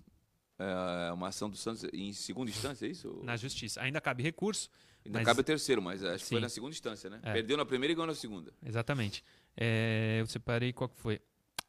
é, 0.59 1.11
uma 1.11 1.29
ação 1.29 1.49
do 1.49 1.57
Santos 1.57 1.83
em 1.91 2.13
segunda 2.13 2.51
instância, 2.51 2.85
é 2.85 2.91
isso? 2.91 3.19
na 3.25 3.35
justiça. 3.35 3.81
Ainda 3.81 3.99
cabe 3.99 4.23
recurso. 4.23 4.69
Ainda 5.07 5.21
mas- 5.21 5.27
cabe 5.27 5.41
o 5.41 5.43
terceiro, 5.43 5.81
mas 5.81 6.05
acho 6.05 6.23
que 6.23 6.29
foi 6.29 6.37
Sim. 6.37 6.43
na 6.43 6.51
segunda 6.51 6.73
instância, 6.73 7.09
né? 7.09 7.19
É. 7.23 7.33
Perdeu 7.33 7.57
na 7.57 7.65
primeira 7.65 7.93
e 7.93 7.95
ganhou 7.95 8.07
na 8.09 8.15
segunda. 8.15 8.53
Exatamente. 8.63 9.25
É, 9.57 10.19
eu 10.21 10.27
separei 10.27 10.75
qual 10.75 10.91
que 10.91 11.01
foi. 11.01 11.19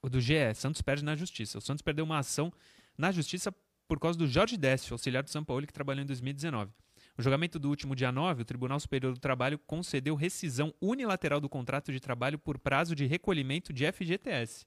O 0.01 0.09
do 0.09 0.19
GE, 0.19 0.33
Santos 0.55 0.81
perde 0.81 1.05
na 1.05 1.15
justiça. 1.15 1.57
O 1.57 1.61
Santos 1.61 1.81
perdeu 1.81 2.03
uma 2.03 2.17
ação 2.17 2.51
na 2.97 3.13
justiça 3.13 3.49
por 3.87 3.97
causa 3.97 4.19
do 4.19 4.27
Jorge 4.27 4.57
Décio, 4.57 4.93
auxiliar 4.93 5.23
do 5.23 5.29
São 5.29 5.41
Paulo, 5.41 5.65
que 5.65 5.71
trabalhou 5.71 6.03
em 6.03 6.05
2019. 6.05 6.69
O 7.15 7.21
julgamento 7.21 7.59
do 7.59 7.69
último 7.69 7.95
dia 7.95 8.11
9, 8.11 8.41
o 8.41 8.45
Tribunal 8.45 8.79
Superior 8.79 9.13
do 9.13 9.19
Trabalho 9.19 9.59
concedeu 9.59 10.15
rescisão 10.15 10.73
unilateral 10.81 11.39
do 11.39 11.47
contrato 11.47 11.91
de 11.91 11.99
trabalho 11.99 12.39
por 12.39 12.57
prazo 12.57 12.95
de 12.95 13.05
recolhimento 13.05 13.71
de 13.71 13.89
FGTS. 13.91 14.65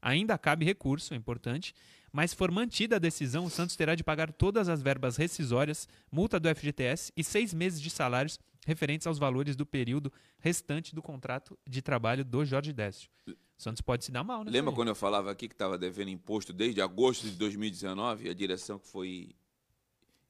Ainda 0.00 0.36
cabe 0.36 0.66
recurso, 0.66 1.14
é 1.14 1.16
importante, 1.16 1.74
mas 2.12 2.34
for 2.34 2.50
mantida 2.50 2.96
a 2.96 2.98
decisão, 2.98 3.46
o 3.46 3.50
Santos 3.50 3.74
terá 3.74 3.94
de 3.94 4.04
pagar 4.04 4.30
todas 4.32 4.68
as 4.68 4.82
verbas 4.82 5.16
rescisórias, 5.16 5.88
multa 6.12 6.38
do 6.38 6.54
FGTS 6.54 7.10
e 7.16 7.24
seis 7.24 7.54
meses 7.54 7.80
de 7.80 7.88
salários 7.88 8.38
referentes 8.66 9.06
aos 9.06 9.18
valores 9.18 9.56
do 9.56 9.64
período 9.64 10.12
restante 10.38 10.94
do 10.94 11.02
contrato 11.02 11.58
de 11.66 11.80
trabalho 11.80 12.22
do 12.22 12.44
Jorge 12.44 12.72
Décio. 12.72 13.08
O 13.26 13.62
Santos 13.62 13.80
pode 13.80 14.04
se 14.04 14.12
dar 14.12 14.22
mal, 14.22 14.44
né? 14.44 14.50
Lembra 14.50 14.72
quando 14.72 14.88
eu 14.88 14.94
falava 14.94 15.30
aqui 15.30 15.48
que 15.48 15.54
estava 15.54 15.78
devendo 15.78 16.10
imposto 16.10 16.52
desde 16.52 16.80
agosto 16.80 17.26
de 17.26 17.34
2019? 17.36 18.28
A 18.28 18.34
direção 18.34 18.78
que 18.78 18.86
foi 18.86 19.30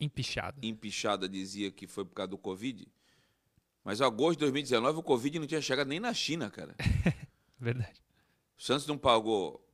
Empichada. 0.01 0.59
empichada 0.63 1.29
dizia 1.29 1.71
que 1.71 1.87
foi 1.87 2.05
por 2.05 2.15
causa 2.15 2.31
do 2.31 2.39
Covid. 2.39 2.87
Mas 3.83 4.01
em 4.01 4.05
agosto 4.05 4.39
de 4.39 4.45
2019 4.45 4.99
o 4.99 5.03
Covid 5.03 5.39
não 5.39 5.47
tinha 5.47 5.61
chegado 5.61 5.89
nem 5.89 5.99
na 5.99 6.15
China, 6.15 6.51
cara. 6.51 6.77
Verdade. 7.59 8.01
O 8.57 8.63
Santos 8.63 8.87
não 8.87 8.99
pagou 8.99 9.65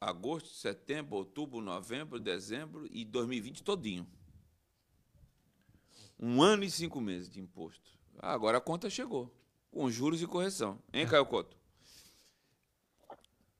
agosto, 0.00 0.48
setembro, 0.48 1.16
outubro, 1.16 1.60
novembro, 1.60 2.18
dezembro 2.18 2.86
e 2.90 3.04
2020 3.04 3.62
todinho. 3.62 4.06
Um 6.18 6.42
ano 6.42 6.64
e 6.64 6.70
cinco 6.70 7.00
meses 7.00 7.30
de 7.30 7.40
imposto. 7.40 7.90
Ah, 8.18 8.32
agora 8.32 8.58
a 8.58 8.60
conta 8.60 8.90
chegou. 8.90 9.34
Com 9.70 9.90
juros 9.90 10.20
e 10.20 10.26
correção. 10.26 10.78
Hein, 10.92 11.06
Caio 11.06 11.24
Couto? 11.24 11.59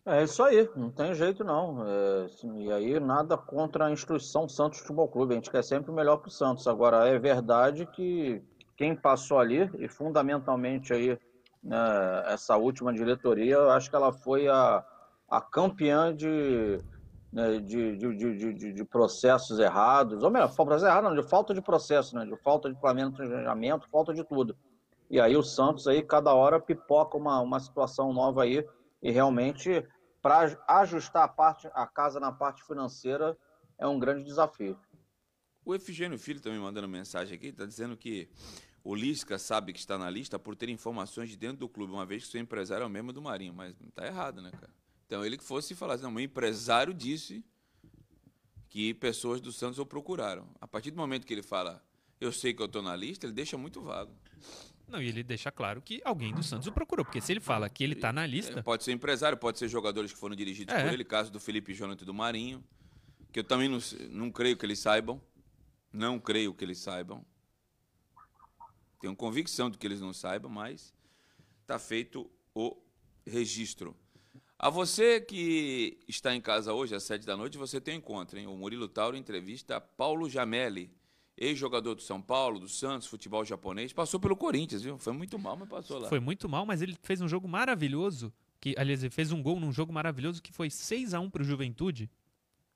É 0.06 0.22
isso 0.22 0.42
aí, 0.42 0.68
não 0.74 0.90
tem 0.90 1.14
jeito 1.14 1.44
não. 1.44 1.84
É, 1.86 2.26
e 2.56 2.72
aí 2.72 2.98
nada 2.98 3.36
contra 3.36 3.86
a 3.86 3.90
instituição 3.90 4.48
Santos 4.48 4.80
Futebol 4.80 5.08
Clube. 5.08 5.34
A 5.34 5.36
gente 5.36 5.50
quer 5.50 5.62
sempre 5.62 5.90
o 5.90 5.94
melhor 5.94 6.16
para 6.16 6.28
o 6.28 6.32
Santos. 6.32 6.66
Agora 6.66 7.06
é 7.06 7.18
verdade 7.18 7.86
que 7.86 8.42
quem 8.76 8.96
passou 8.96 9.38
ali 9.38 9.70
e 9.78 9.88
fundamentalmente 9.88 10.92
aí 10.92 11.18
né, 11.62 12.22
essa 12.26 12.56
última 12.56 12.92
diretoria, 12.92 13.54
eu 13.54 13.70
acho 13.70 13.90
que 13.90 13.96
ela 13.96 14.12
foi 14.12 14.48
a, 14.48 14.82
a 15.28 15.40
campeã 15.40 16.14
de, 16.14 16.78
né, 17.30 17.58
de, 17.58 17.96
de, 17.98 18.54
de, 18.54 18.72
de, 18.72 18.84
processos 18.84 19.58
errados, 19.58 20.22
ou 20.22 20.30
melhor, 20.30 20.50
processos 20.54 20.88
errados 20.88 21.10
não, 21.10 21.22
de 21.22 21.28
falta 21.28 21.52
de 21.52 21.60
processo, 21.60 22.16
né, 22.16 22.24
de 22.24 22.36
falta 22.38 22.70
de 22.70 22.80
planejamento, 22.80 23.88
falta 23.90 24.14
de 24.14 24.24
tudo. 24.24 24.56
E 25.10 25.20
aí 25.20 25.36
o 25.36 25.42
Santos 25.42 25.86
aí 25.86 26.02
cada 26.02 26.32
hora 26.32 26.58
pipoca 26.58 27.18
uma, 27.18 27.40
uma 27.40 27.60
situação 27.60 28.12
nova 28.14 28.44
aí 28.44 28.66
e 29.02 29.10
realmente 29.10 29.86
para 30.22 30.58
ajustar 30.68 31.24
a 31.24 31.28
parte 31.28 31.68
a 31.72 31.86
casa 31.86 32.20
na 32.20 32.30
parte 32.30 32.62
financeira 32.62 33.36
é 33.78 33.86
um 33.86 33.98
grande 33.98 34.24
desafio. 34.24 34.78
O 35.64 35.74
Efigênio 35.74 36.18
Filho 36.18 36.40
também 36.40 36.58
mandando 36.58 36.88
mensagem 36.88 37.34
aqui, 37.34 37.48
está 37.48 37.64
dizendo 37.64 37.96
que 37.96 38.28
o 38.82 38.94
Lisca 38.94 39.38
sabe 39.38 39.72
que 39.72 39.78
está 39.78 39.98
na 39.98 40.08
lista 40.08 40.38
por 40.38 40.56
ter 40.56 40.68
informações 40.68 41.28
de 41.28 41.36
dentro 41.36 41.58
do 41.58 41.68
clube, 41.68 41.92
uma 41.92 42.06
vez 42.06 42.24
que 42.24 42.30
seu 42.30 42.40
empresário 42.40 42.84
é 42.84 42.86
o 42.86 42.90
mesmo 42.90 43.12
do 43.12 43.20
Marinho, 43.20 43.52
mas 43.52 43.74
está 43.80 44.06
errado, 44.06 44.40
né, 44.40 44.50
cara? 44.50 44.72
Então 45.06 45.24
ele 45.24 45.36
que 45.36 45.44
fosse 45.44 45.74
falar 45.74 45.94
assim, 45.94 46.04
não, 46.04 46.10
meu 46.10 46.24
empresário 46.24 46.94
disse 46.94 47.44
que 48.68 48.94
pessoas 48.94 49.40
do 49.40 49.52
Santos 49.52 49.78
o 49.78 49.84
procuraram. 49.84 50.48
A 50.60 50.66
partir 50.66 50.90
do 50.90 50.96
momento 50.96 51.26
que 51.26 51.34
ele 51.34 51.42
fala, 51.42 51.84
eu 52.20 52.32
sei 52.32 52.54
que 52.54 52.62
eu 52.62 52.66
estou 52.66 52.80
na 52.80 52.94
lista, 52.94 53.26
ele 53.26 53.32
deixa 53.32 53.58
muito 53.58 53.82
vago. 53.82 54.14
Não, 54.90 55.00
e 55.00 55.08
ele 55.08 55.22
deixa 55.22 55.50
claro 55.52 55.80
que 55.80 56.00
alguém 56.04 56.32
do 56.34 56.42
Santos 56.42 56.66
o 56.66 56.72
procurou, 56.72 57.04
porque 57.04 57.20
se 57.20 57.32
ele 57.32 57.40
fala 57.40 57.68
que 57.70 57.84
ele 57.84 57.94
tá 57.94 58.12
na 58.12 58.26
lista. 58.26 58.62
Pode 58.62 58.82
ser 58.84 58.92
empresário, 58.92 59.38
pode 59.38 59.58
ser 59.58 59.68
jogadores 59.68 60.12
que 60.12 60.18
foram 60.18 60.34
dirigidos 60.34 60.74
É. 60.74 60.82
por 60.82 60.92
ele, 60.92 61.04
caso 61.04 61.30
do 61.30 61.38
Felipe 61.38 61.72
Jonathan 61.72 62.02
e 62.02 62.06
do 62.06 62.14
Marinho, 62.14 62.64
que 63.32 63.38
eu 63.38 63.44
também 63.44 63.68
não, 63.68 63.78
não 64.10 64.30
creio 64.30 64.56
que 64.56 64.66
eles 64.66 64.78
saibam. 64.80 65.20
Não 65.92 66.18
creio 66.20 66.52
que 66.54 66.64
eles 66.64 66.78
saibam. 66.78 67.24
Tenho 69.00 69.16
convicção 69.16 69.70
de 69.70 69.78
que 69.78 69.86
eles 69.86 70.00
não 70.00 70.12
saibam, 70.12 70.50
mas 70.50 70.94
está 71.62 71.78
feito 71.78 72.30
o 72.54 72.76
registro. 73.26 73.96
A 74.58 74.68
você 74.68 75.20
que 75.20 75.98
está 76.06 76.34
em 76.34 76.40
casa 76.40 76.74
hoje, 76.74 76.94
às 76.94 77.02
sete 77.02 77.24
da 77.24 77.36
noite, 77.36 77.56
você 77.56 77.80
tem 77.80 77.94
um 77.94 77.98
encontro, 77.98 78.38
hein? 78.38 78.46
O 78.46 78.56
Murilo 78.56 78.88
Tauro 78.88 79.16
entrevista 79.16 79.80
Paulo 79.80 80.28
Jamelli, 80.28 80.92
ex-jogador 81.40 81.94
do 81.94 82.02
São 82.02 82.20
Paulo, 82.20 82.60
do 82.60 82.68
Santos, 82.68 83.08
futebol 83.08 83.44
japonês. 83.44 83.92
Passou 83.94 84.20
pelo 84.20 84.36
Corinthians, 84.36 84.82
viu? 84.82 84.98
Foi 84.98 85.14
muito 85.14 85.38
mal, 85.38 85.56
mas 85.56 85.68
passou 85.68 85.98
lá. 85.98 86.08
Foi 86.08 86.20
muito 86.20 86.46
mal, 86.48 86.66
mas 86.66 86.82
ele 86.82 86.94
fez 87.02 87.20
um 87.22 87.26
jogo 87.26 87.48
maravilhoso. 87.48 88.30
Que, 88.60 88.74
aliás, 88.76 89.02
ele 89.02 89.10
fez 89.10 89.32
um 89.32 89.42
gol 89.42 89.58
num 89.58 89.72
jogo 89.72 89.90
maravilhoso 89.90 90.42
que 90.42 90.52
foi 90.52 90.68
6 90.68 91.14
a 91.14 91.20
1 91.20 91.30
pro 91.30 91.42
Juventude 91.42 92.10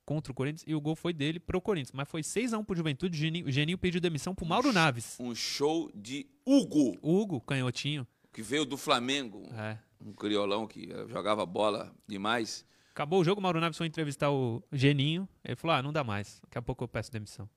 contra 0.06 0.32
o 0.32 0.34
Corinthians. 0.34 0.64
E 0.66 0.74
o 0.74 0.80
gol 0.80 0.96
foi 0.96 1.12
dele 1.12 1.38
pro 1.38 1.60
Corinthians. 1.60 1.92
Mas 1.92 2.08
foi 2.08 2.22
6 2.22 2.54
a 2.54 2.58
1 2.58 2.64
pro 2.64 2.74
Juventude. 2.74 3.14
O 3.14 3.20
Geninho, 3.20 3.46
o 3.46 3.50
Geninho 3.50 3.76
pediu 3.76 4.00
demissão 4.00 4.34
pro 4.34 4.46
Mauro 4.46 4.72
Naves. 4.72 5.18
Um 5.20 5.34
show 5.34 5.90
de 5.94 6.26
Hugo, 6.46 6.96
Hugo, 7.02 7.40
canhotinho. 7.42 8.06
que 8.32 8.40
veio 8.40 8.64
do 8.64 8.78
Flamengo. 8.78 9.46
É. 9.52 9.78
Um 10.00 10.12
criolão 10.14 10.66
que 10.66 10.88
jogava 11.08 11.44
bola 11.44 11.94
demais. 12.06 12.66
Acabou 12.90 13.20
o 13.20 13.24
jogo, 13.24 13.40
o 13.40 13.42
Mauro 13.42 13.60
Naves 13.60 13.76
foi 13.76 13.86
entrevistar 13.86 14.30
o 14.30 14.62
Geninho. 14.72 15.28
Ele 15.44 15.56
falou: 15.56 15.76
ah, 15.76 15.82
não 15.82 15.92
dá 15.92 16.02
mais. 16.02 16.40
Daqui 16.42 16.56
a 16.56 16.62
pouco 16.62 16.84
eu 16.84 16.88
peço 16.88 17.12
demissão. 17.12 17.48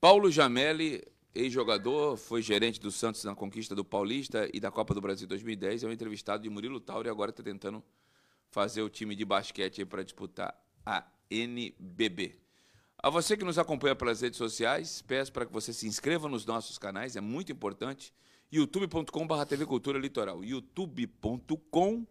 Paulo 0.00 0.30
Jamelli, 0.30 1.04
ex-jogador, 1.34 2.16
foi 2.16 2.40
gerente 2.40 2.80
do 2.80 2.90
Santos 2.90 3.22
na 3.22 3.34
conquista 3.34 3.74
do 3.74 3.84
Paulista 3.84 4.48
e 4.50 4.58
da 4.58 4.70
Copa 4.70 4.94
do 4.94 5.00
Brasil 5.00 5.28
2010. 5.28 5.84
É 5.84 5.86
um 5.86 5.92
entrevistado 5.92 6.42
de 6.42 6.48
Murilo 6.48 6.80
Tauro 6.80 7.06
e 7.06 7.10
agora 7.10 7.28
está 7.30 7.42
tentando 7.42 7.84
fazer 8.48 8.80
o 8.80 8.88
time 8.88 9.14
de 9.14 9.26
basquete 9.26 9.84
para 9.84 10.02
disputar 10.02 10.58
a 10.86 11.06
NBB. 11.30 12.40
A 12.96 13.10
você 13.10 13.36
que 13.36 13.44
nos 13.44 13.58
acompanha 13.58 13.94
pelas 13.94 14.22
redes 14.22 14.38
sociais, 14.38 15.02
peço 15.02 15.30
para 15.34 15.44
que 15.44 15.52
você 15.52 15.70
se 15.70 15.86
inscreva 15.86 16.30
nos 16.30 16.46
nossos 16.46 16.78
canais, 16.78 17.14
é 17.14 17.20
muito 17.20 17.52
importante. 17.52 18.14
youtube.com.br 18.50 19.44
TV 19.46 19.66
Cultura 19.66 19.98
Litoral. 19.98 20.42
youtube.com.br 20.42 22.06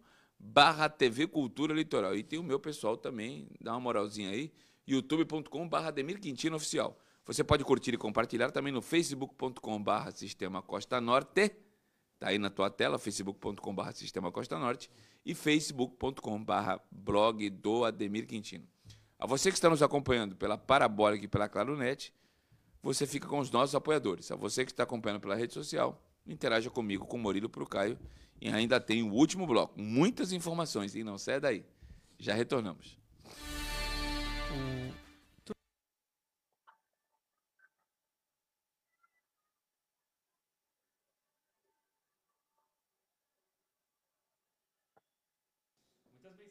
TV 0.95 1.25
Cultura 1.25 1.73
Litoral. 1.73 2.15
E 2.15 2.21
tem 2.21 2.37
o 2.37 2.43
meu 2.43 2.59
pessoal 2.59 2.95
também, 2.95 3.47
dá 3.59 3.71
uma 3.71 3.79
moralzinha 3.79 4.29
aí, 4.29 4.53
youtube.com.br 4.87 5.75
Ademir 5.75 6.19
Quintino 6.19 6.55
Oficial. 6.55 6.95
Você 7.29 7.43
pode 7.43 7.63
curtir 7.63 7.93
e 7.93 7.97
compartilhar 7.97 8.49
também 8.49 8.73
no 8.73 8.81
facebook.com.br 8.81 10.11
Sistema 10.15 10.63
Costa 10.63 10.99
Norte. 10.99 11.51
Está 12.15 12.29
aí 12.29 12.39
na 12.39 12.49
tua 12.49 12.71
tela, 12.71 12.97
facebook.com.br 12.97 13.91
Sistema 13.91 14.31
Costa 14.31 14.57
Norte 14.57 14.89
e 15.23 15.35
facebook.com.br 15.35 16.53
blog 16.89 17.47
do 17.51 17.85
Ademir 17.85 18.25
Quintino. 18.25 18.67
A 19.19 19.27
você 19.27 19.51
que 19.51 19.57
está 19.57 19.69
nos 19.69 19.83
acompanhando 19.83 20.35
pela 20.35 20.57
Parabólica 20.57 21.23
e 21.23 21.27
pela 21.27 21.47
Claronet, 21.47 22.11
você 22.81 23.05
fica 23.05 23.27
com 23.27 23.37
os 23.37 23.51
nossos 23.51 23.75
apoiadores. 23.75 24.31
A 24.31 24.35
você 24.35 24.65
que 24.65 24.71
está 24.71 24.81
acompanhando 24.81 25.21
pela 25.21 25.35
rede 25.35 25.53
social, 25.53 26.03
interaja 26.25 26.71
comigo, 26.71 27.05
com 27.05 27.19
Murilo 27.19 27.47
para 27.47 27.61
o 27.61 27.67
Caio. 27.67 27.95
E 28.41 28.49
ainda 28.49 28.81
tem 28.81 29.03
o 29.03 29.13
último 29.13 29.45
bloco. 29.45 29.79
Muitas 29.79 30.33
informações, 30.33 30.95
e 30.95 31.03
não 31.03 31.19
sai 31.19 31.39
daí. 31.39 31.63
Já 32.17 32.33
retornamos. 32.33 32.97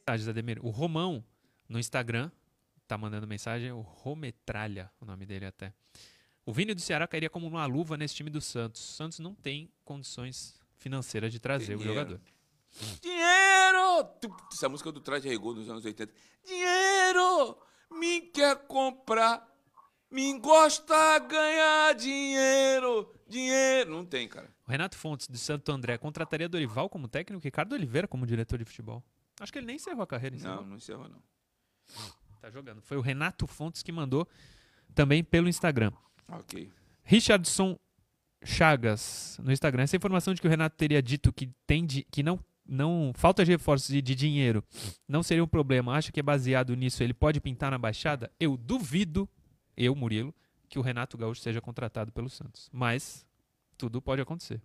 Mensagens, 0.09 0.29
Ademir. 0.29 0.59
O 0.65 0.71
Romão, 0.71 1.23
no 1.69 1.79
Instagram, 1.79 2.31
tá 2.87 2.97
mandando 2.97 3.27
mensagem. 3.27 3.71
O 3.73 3.81
Rometralha, 3.81 4.91
o 5.01 5.05
nome 5.05 5.27
dele 5.27 5.45
até. 5.47 5.73
O 6.47 6.53
Vini 6.53 6.73
do 6.75 6.81
Ceará 6.81 7.07
cairia 7.07 7.29
como 7.29 7.47
uma 7.47 7.67
luva 7.67 7.97
nesse 7.97 8.15
time 8.15 8.31
do 8.31 8.41
Santos. 8.41 8.83
O 8.83 8.93
Santos 8.95 9.19
não 9.19 9.35
tem 9.35 9.71
condições 9.85 10.59
financeiras 10.79 11.31
de 11.31 11.39
trazer 11.39 11.75
o 11.75 11.79
Dinheiro. 11.79 12.01
jogador. 12.01 12.21
Dinheiro! 13.03 14.39
Essa 14.53 14.69
música 14.69 14.91
do 14.91 15.01
Traje 15.01 15.29
Rigor 15.29 15.55
dos 15.55 15.69
anos 15.69 15.85
80. 15.85 16.13
Dinheiro! 16.47 17.59
Me 17.91 18.23
quer 18.23 18.67
comprar. 18.67 19.47
Me 20.11 20.39
gosta 20.39 21.19
ganhar 21.19 21.95
dinheiro. 21.95 23.13
Dinheiro. 23.29 23.91
Não 23.91 24.07
tem, 24.07 24.27
cara. 24.27 24.51
O 24.67 24.71
Renato 24.71 24.97
Fontes, 24.97 25.29
de 25.29 25.37
Santo 25.37 25.71
André, 25.71 25.99
contrataria 25.99 26.49
Dorival 26.49 26.89
como 26.89 27.09
técnico 27.09 27.43
e 27.43 27.45
Ricardo 27.45 27.75
Oliveira 27.75 28.09
como 28.09 28.27
diretor 28.27 28.59
de 28.59 28.65
futebol. 28.65 29.03
Acho 29.41 29.53
que 29.53 29.59
ele 29.59 29.67
nem 29.67 29.77
encerrou 29.77 30.03
a 30.03 30.07
carreira. 30.07 30.37
Encerrou. 30.37 30.57
Não, 30.57 30.67
não 30.67 30.77
encerrou, 30.77 31.09
não. 31.09 31.23
Tá 32.41 32.51
jogando. 32.51 32.81
Foi 32.83 32.97
o 32.97 33.01
Renato 33.01 33.47
Fontes 33.47 33.83
que 33.83 33.93
mandou 33.93 34.29
também 34.95 35.23
pelo 35.23 35.49
Instagram. 35.49 35.93
Ok. 36.29 36.71
Richardson 37.05 37.79
Chagas 38.45 39.39
no 39.43 39.51
Instagram. 39.51 39.83
Essa 39.83 39.97
informação 39.97 40.33
de 40.33 40.41
que 40.41 40.47
o 40.47 40.51
Renato 40.51 40.77
teria 40.77 41.03
dito 41.03 41.33
que 41.33 41.51
tem 41.67 41.85
de, 41.85 42.05
que 42.05 42.23
não 42.23 42.39
não 42.69 43.13
falta 43.15 43.45
de 43.45 43.51
reforços 43.51 43.89
de, 43.89 44.03
de 44.03 44.15
dinheiro 44.15 44.63
não 45.09 45.23
seria 45.23 45.43
um 45.43 45.49
problema. 45.49 45.95
Acha 45.95 46.13
que 46.13 46.21
é 46.21 46.23
baseado 46.23 46.77
nisso 46.77 47.03
ele 47.03 47.15
pode 47.15 47.41
pintar 47.41 47.71
na 47.71 47.79
baixada? 47.79 48.31
Eu 48.39 48.57
duvido, 48.57 49.29
eu 49.77 49.95
Murilo, 49.95 50.35
que 50.69 50.79
o 50.79 50.83
Renato 50.83 51.17
Gaúcho 51.17 51.41
seja 51.41 51.61
contratado 51.61 52.13
pelo 52.13 52.29
Santos. 52.29 52.69
Mas 52.73 53.27
tudo 53.77 54.03
pode 54.03 54.21
acontecer. 54.21 54.61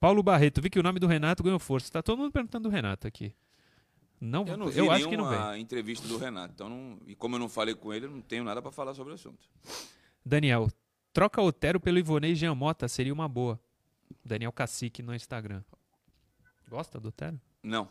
Paulo 0.00 0.22
Barreto, 0.22 0.62
vi 0.62 0.70
que 0.70 0.78
o 0.78 0.82
nome 0.82 0.98
do 0.98 1.06
Renato 1.06 1.42
ganhou 1.42 1.58
força. 1.58 1.92
Tá 1.92 2.02
todo 2.02 2.18
mundo 2.18 2.32
perguntando 2.32 2.68
do 2.68 2.72
Renato 2.72 3.06
aqui. 3.06 3.34
Não, 4.18 4.46
Eu 4.46 4.56
não 4.56 4.66
vi 4.68 4.78
eu 4.78 4.90
acho 4.90 5.08
que 5.08 5.16
não 5.16 5.28
vem. 5.28 5.60
entrevista 5.60 6.08
do 6.08 6.16
Renato. 6.18 6.52
Então, 6.54 6.68
não- 6.68 6.98
e 7.06 7.14
como 7.14 7.36
eu 7.36 7.38
não 7.38 7.48
falei 7.48 7.74
com 7.74 7.92
ele, 7.92 8.06
eu 8.06 8.10
não 8.10 8.20
tenho 8.22 8.42
nada 8.42 8.60
para 8.62 8.72
falar 8.72 8.94
sobre 8.94 9.12
o 9.12 9.14
assunto. 9.14 9.46
Daniel, 10.24 10.68
troca 11.12 11.40
Otero 11.42 11.78
pelo 11.78 11.98
Ivonei 11.98 12.34
Giamota, 12.34 12.88
seria 12.88 13.12
uma 13.12 13.28
boa. 13.28 13.60
Daniel 14.24 14.52
Cacique 14.52 15.02
no 15.02 15.14
Instagram. 15.14 15.62
Gosta 16.68 16.98
do 16.98 17.08
Otero? 17.08 17.38
Não. 17.62 17.88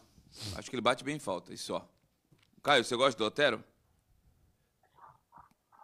Acho 0.55 0.69
que 0.69 0.75
ele 0.75 0.81
bate 0.81 1.03
bem 1.03 1.15
em 1.15 1.19
falta, 1.19 1.53
e 1.53 1.57
só. 1.57 1.87
Caio, 2.61 2.83
você 2.83 2.95
gosta 2.95 3.17
do 3.17 3.25
Otero? 3.25 3.63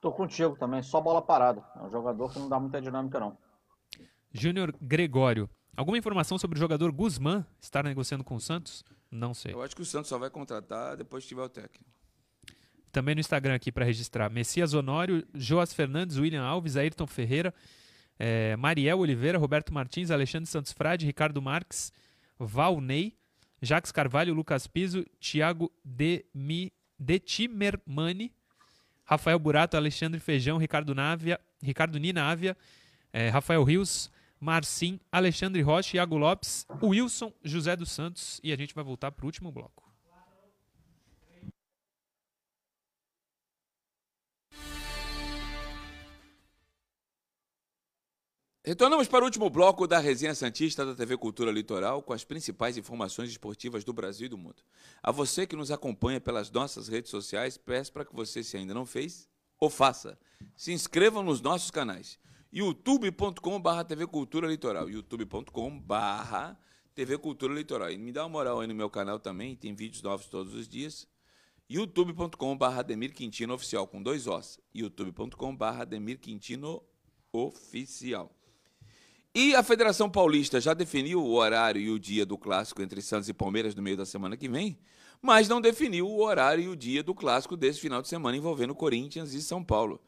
Tô 0.01 0.11
contigo 0.11 0.55
também, 0.57 0.83
só 0.83 1.01
bola 1.01 1.21
parada. 1.21 1.63
É 1.75 1.81
um 1.81 1.89
jogador 1.89 2.31
que 2.31 2.37
não 2.39 2.47
dá 2.49 2.59
muita 2.59 2.79
dinâmica, 2.81 3.19
não. 3.19 3.37
Júnior 4.31 4.75
Gregório. 4.79 5.49
Alguma 5.75 5.97
informação 5.97 6.37
sobre 6.37 6.57
o 6.57 6.59
jogador 6.59 6.91
Guzmán 6.91 7.45
estar 7.59 7.83
negociando 7.83 8.23
com 8.23 8.35
o 8.35 8.39
Santos? 8.39 8.83
Não 9.11 9.33
sei. 9.33 9.53
Eu 9.53 9.61
acho 9.61 9.75
que 9.75 9.81
o 9.81 9.85
Santos 9.85 10.07
só 10.07 10.17
vai 10.17 10.29
contratar 10.29 10.95
depois 10.95 11.23
que 11.23 11.29
tiver 11.29 11.41
o 11.41 11.49
técnico. 11.49 11.83
Também 12.91 13.13
no 13.13 13.19
Instagram 13.19 13.55
aqui 13.55 13.71
para 13.71 13.83
registrar. 13.83 14.29
Messias 14.29 14.73
Honório, 14.73 15.27
Joas 15.33 15.73
Fernandes, 15.73 16.17
William 16.17 16.43
Alves, 16.43 16.77
Ayrton 16.77 17.05
Ferreira, 17.05 17.53
eh, 18.17 18.55
Mariel 18.55 18.99
Oliveira, 18.99 19.37
Roberto 19.37 19.73
Martins, 19.73 20.11
Alexandre 20.11 20.49
Santos 20.49 20.71
Frade, 20.71 21.05
Ricardo 21.05 21.41
Marques, 21.41 21.91
Valnei, 22.39 23.17
Jacques 23.61 23.91
Carvalho, 23.91 24.33
Lucas 24.33 24.67
Piso, 24.67 25.05
Thiago 25.19 25.69
Demi, 25.83 26.71
Detimermani, 26.97 28.33
Rafael 29.03 29.37
Burato, 29.37 29.75
Alexandre 29.75 30.19
Feijão, 30.19 30.57
Ricardo 30.57 30.95
Návia, 30.95 31.39
Ricardo 31.61 31.99
Nina 31.99 32.23
Ávia, 32.23 32.55
eh, 33.11 33.29
Rafael 33.29 33.63
Rios, 33.63 34.09
Marcim, 34.45 34.99
Alexandre 35.11 35.59
Rocha, 35.63 35.97
Iago 35.97 36.17
Lopes, 36.17 36.67
Wilson, 36.81 37.33
José 37.43 37.75
dos 37.75 37.91
Santos 37.91 38.39
e 38.43 38.53
a 38.53 38.55
gente 38.55 38.75
vai 38.75 38.83
voltar 38.83 39.11
para 39.11 39.23
o 39.23 39.25
último 39.25 39.51
bloco. 39.51 39.83
Retornamos 48.63 49.07
para 49.07 49.23
o 49.23 49.25
último 49.25 49.49
bloco 49.49 49.87
da 49.87 49.97
Resenha 49.97 50.35
Santista 50.35 50.85
da 50.85 50.93
TV 50.93 51.17
Cultura 51.17 51.51
Litoral 51.51 52.03
com 52.03 52.13
as 52.13 52.23
principais 52.23 52.77
informações 52.77 53.31
esportivas 53.31 53.83
do 53.83 53.93
Brasil 53.93 54.27
e 54.27 54.29
do 54.29 54.37
mundo. 54.37 54.63
A 55.01 55.11
você 55.11 55.47
que 55.47 55.55
nos 55.55 55.71
acompanha 55.71 56.21
pelas 56.21 56.51
nossas 56.51 56.87
redes 56.87 57.09
sociais, 57.09 57.57
peço 57.57 57.91
para 57.91 58.05
que 58.05 58.15
você, 58.15 58.43
se 58.43 58.57
ainda 58.57 58.75
não 58.75 58.85
fez, 58.85 59.27
o 59.59 59.71
faça. 59.71 60.17
Se 60.55 60.71
inscrevam 60.71 61.23
nos 61.23 61.41
nossos 61.41 61.71
canais 61.71 62.19
youtube.com.br 62.55 63.83
TV 63.85 64.07
Cultura 64.07 64.47
Litoral, 64.47 64.89
youtube.com.br 64.89 66.55
TV 66.95 67.17
Cultura 67.17 67.53
Litoral. 67.53 67.91
E 67.91 67.97
me 67.97 68.13
dá 68.13 68.23
uma 68.23 68.29
moral 68.29 68.61
aí 68.61 68.67
no 68.67 68.73
meu 68.73 68.89
canal 68.89 69.19
também, 69.19 69.57
tem 69.57 69.75
vídeos 69.75 70.01
novos 70.01 70.27
todos 70.27 70.53
os 70.53 70.65
dias. 70.65 71.05
youtube.com.br 71.69 72.63
Ademir 72.63 73.13
Quintino 73.13 73.53
Oficial, 73.53 73.85
com 73.85 74.01
dois 74.01 74.25
Os. 74.25 74.57
youtube.com.br 74.73 75.65
Ademir 75.65 76.17
Quintino 76.17 76.81
Oficial. 77.33 78.33
E 79.33 79.53
a 79.53 79.61
Federação 79.61 80.09
Paulista 80.09 80.61
já 80.61 80.73
definiu 80.73 81.21
o 81.21 81.33
horário 81.33 81.81
e 81.81 81.89
o 81.89 81.99
dia 81.99 82.25
do 82.25 82.37
clássico 82.37 82.81
entre 82.81 83.01
Santos 83.01 83.27
e 83.27 83.33
Palmeiras 83.33 83.75
no 83.75 83.81
meio 83.81 83.97
da 83.97 84.05
semana 84.05 84.37
que 84.37 84.47
vem, 84.47 84.79
mas 85.21 85.49
não 85.49 85.59
definiu 85.59 86.07
o 86.07 86.23
horário 86.23 86.63
e 86.63 86.67
o 86.69 86.75
dia 86.77 87.03
do 87.03 87.13
clássico 87.13 87.57
desse 87.57 87.81
final 87.81 88.01
de 88.01 88.07
semana 88.07 88.37
envolvendo 88.37 88.73
Corinthians 88.73 89.33
e 89.33 89.41
São 89.41 89.61
Paulo. 89.61 89.99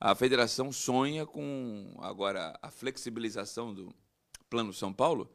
A 0.00 0.14
federação 0.14 0.72
sonha 0.72 1.26
com 1.26 1.94
agora 1.98 2.58
a 2.62 2.70
flexibilização 2.70 3.74
do 3.74 3.94
Plano 4.48 4.72
São 4.72 4.94
Paulo, 4.94 5.30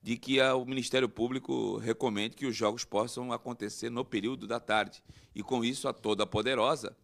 de 0.00 0.16
que 0.16 0.40
a, 0.40 0.54
o 0.54 0.64
Ministério 0.64 1.06
Público 1.06 1.76
recomende 1.76 2.34
que 2.34 2.46
os 2.46 2.56
jogos 2.56 2.82
possam 2.82 3.30
acontecer 3.30 3.90
no 3.90 4.06
período 4.06 4.46
da 4.46 4.58
tarde 4.58 5.04
e 5.34 5.42
com 5.42 5.62
isso 5.62 5.86
a 5.86 5.92
toda 5.92 6.26
poderosa 6.26 6.96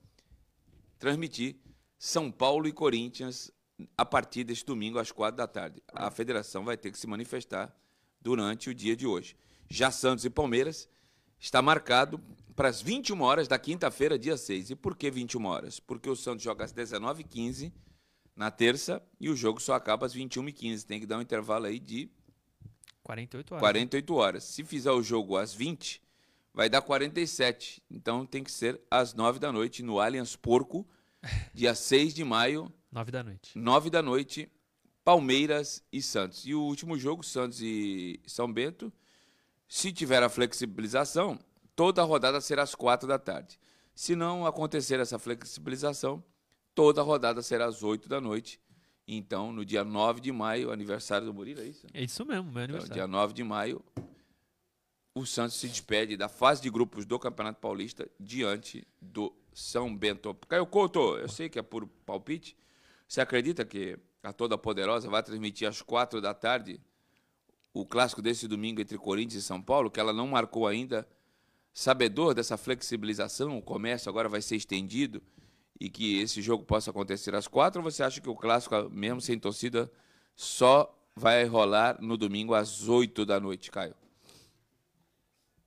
transmitir 0.98 1.56
São 1.98 2.30
Paulo 2.30 2.66
e 2.66 2.72
Corinthians 2.72 3.50
a 3.98 4.06
partir 4.06 4.44
deste 4.44 4.64
domingo 4.64 4.98
às 4.98 5.12
quatro 5.12 5.36
da 5.36 5.46
tarde. 5.46 5.82
A 5.92 6.10
federação 6.10 6.64
vai 6.64 6.78
ter 6.78 6.90
que 6.90 6.98
se 6.98 7.06
manifestar 7.06 7.76
durante 8.22 8.70
o 8.70 8.74
dia 8.74 8.96
de 8.96 9.06
hoje. 9.06 9.36
Já 9.68 9.90
Santos 9.90 10.24
e 10.24 10.30
Palmeiras 10.30 10.88
está 11.42 11.60
marcado 11.60 12.20
para 12.54 12.68
as 12.68 12.80
21 12.80 13.20
horas 13.20 13.48
da 13.48 13.58
quinta-feira, 13.58 14.16
dia 14.16 14.36
6. 14.36 14.70
E 14.70 14.76
por 14.76 14.96
que 14.96 15.10
21 15.10 15.44
horas? 15.44 15.80
Porque 15.80 16.08
o 16.08 16.14
Santos 16.14 16.44
joga 16.44 16.64
às 16.64 16.72
19h15 16.72 17.72
na 18.36 18.50
terça 18.50 19.02
e 19.20 19.28
o 19.28 19.36
jogo 19.36 19.60
só 19.60 19.74
acaba 19.74 20.06
às 20.06 20.14
21h15. 20.14 20.84
Tem 20.84 21.00
que 21.00 21.06
dar 21.06 21.18
um 21.18 21.20
intervalo 21.20 21.66
aí 21.66 21.80
de 21.80 22.08
48 23.02 23.54
horas. 23.54 23.60
48 23.60 24.14
horas. 24.14 24.44
Se 24.44 24.62
fizer 24.62 24.92
o 24.92 25.02
jogo 25.02 25.36
às 25.36 25.52
20, 25.52 26.00
vai 26.54 26.70
dar 26.70 26.80
47. 26.80 27.82
Então 27.90 28.24
tem 28.24 28.44
que 28.44 28.52
ser 28.52 28.80
às 28.88 29.12
9 29.12 29.40
da 29.40 29.50
noite 29.50 29.82
no 29.82 29.98
Allianz 29.98 30.36
Porco, 30.36 30.88
dia 31.52 31.74
6 31.74 32.14
de 32.14 32.22
maio, 32.22 32.72
9 32.92 33.10
da 33.10 33.24
noite. 33.24 33.58
9 33.58 33.90
da 33.90 34.00
noite, 34.00 34.48
Palmeiras 35.02 35.82
e 35.92 36.00
Santos. 36.00 36.46
E 36.46 36.54
o 36.54 36.60
último 36.60 36.96
jogo, 36.96 37.24
Santos 37.24 37.60
e 37.60 38.20
São 38.28 38.52
Bento, 38.52 38.92
se 39.74 39.90
tiver 39.90 40.22
a 40.22 40.28
flexibilização, 40.28 41.38
toda 41.74 42.02
a 42.02 42.04
rodada 42.04 42.42
será 42.42 42.62
às 42.62 42.74
4 42.74 43.08
da 43.08 43.18
tarde. 43.18 43.58
Se 43.94 44.14
não 44.14 44.44
acontecer 44.44 45.00
essa 45.00 45.18
flexibilização, 45.18 46.22
toda 46.74 47.00
a 47.00 47.04
rodada 47.04 47.40
será 47.40 47.64
às 47.64 47.82
8 47.82 48.06
da 48.06 48.20
noite. 48.20 48.60
Então, 49.08 49.50
no 49.50 49.64
dia 49.64 49.82
9 49.82 50.20
de 50.20 50.30
maio, 50.30 50.70
aniversário 50.70 51.26
do 51.26 51.32
Murilo, 51.32 51.62
é 51.62 51.64
isso? 51.64 51.86
É 51.94 52.04
isso 52.04 52.22
mesmo, 52.26 52.42
meu 52.44 52.50
Então, 52.52 52.62
aniversário. 52.64 52.92
dia 52.92 53.06
9 53.06 53.32
de 53.32 53.42
maio, 53.42 53.82
o 55.14 55.24
Santos 55.24 55.56
se 55.56 55.66
despede 55.68 56.18
da 56.18 56.28
fase 56.28 56.60
de 56.60 56.68
grupos 56.68 57.06
do 57.06 57.18
Campeonato 57.18 57.58
Paulista 57.58 58.06
diante 58.20 58.86
do 59.00 59.34
São 59.54 59.96
Bento. 59.96 60.34
Caio 60.50 60.66
Couto, 60.66 61.16
eu 61.16 61.30
sei 61.30 61.48
que 61.48 61.58
é 61.58 61.62
por 61.62 61.86
palpite. 62.04 62.54
Você 63.08 63.22
acredita 63.22 63.64
que 63.64 63.98
a 64.22 64.34
Toda 64.34 64.58
Poderosa 64.58 65.08
vai 65.08 65.22
transmitir 65.22 65.66
às 65.66 65.80
4 65.80 66.20
da 66.20 66.34
tarde 66.34 66.78
o 67.72 67.86
clássico 67.86 68.20
desse 68.20 68.46
domingo 68.46 68.80
entre 68.80 68.98
Corinthians 68.98 69.42
e 69.42 69.46
São 69.46 69.60
Paulo, 69.60 69.90
que 69.90 70.00
ela 70.00 70.12
não 70.12 70.26
marcou 70.26 70.66
ainda? 70.66 71.06
Sabedor 71.72 72.34
dessa 72.34 72.56
flexibilização, 72.56 73.56
o 73.56 73.62
comércio 73.62 74.10
agora 74.10 74.28
vai 74.28 74.42
ser 74.42 74.56
estendido 74.56 75.22
e 75.80 75.88
que 75.88 76.20
esse 76.20 76.42
jogo 76.42 76.64
possa 76.64 76.90
acontecer 76.90 77.34
às 77.34 77.48
quatro, 77.48 77.80
ou 77.82 77.90
você 77.90 78.02
acha 78.02 78.20
que 78.20 78.28
o 78.28 78.36
clássico, 78.36 78.90
mesmo 78.90 79.20
sem 79.20 79.38
torcida, 79.38 79.90
só 80.36 80.94
vai 81.16 81.44
rolar 81.44 82.00
no 82.00 82.16
domingo 82.16 82.54
às 82.54 82.88
8 82.88 83.24
da 83.24 83.40
noite, 83.40 83.70
Caio? 83.70 83.94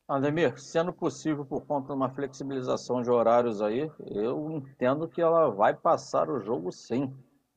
Ademir, 0.07 0.59
sendo 0.59 0.93
possível 0.93 1.43
por 1.43 1.65
conta 1.65 1.87
de 1.87 1.93
uma 1.93 2.09
flexibilização 2.09 3.01
de 3.01 3.09
horários 3.09 3.59
aí, 3.59 3.91
eu 4.11 4.51
entendo 4.51 5.07
que 5.07 5.19
ela 5.19 5.49
vai 5.49 5.73
passar 5.73 6.29
o 6.29 6.39
jogo 6.39 6.71
sim. 6.71 7.11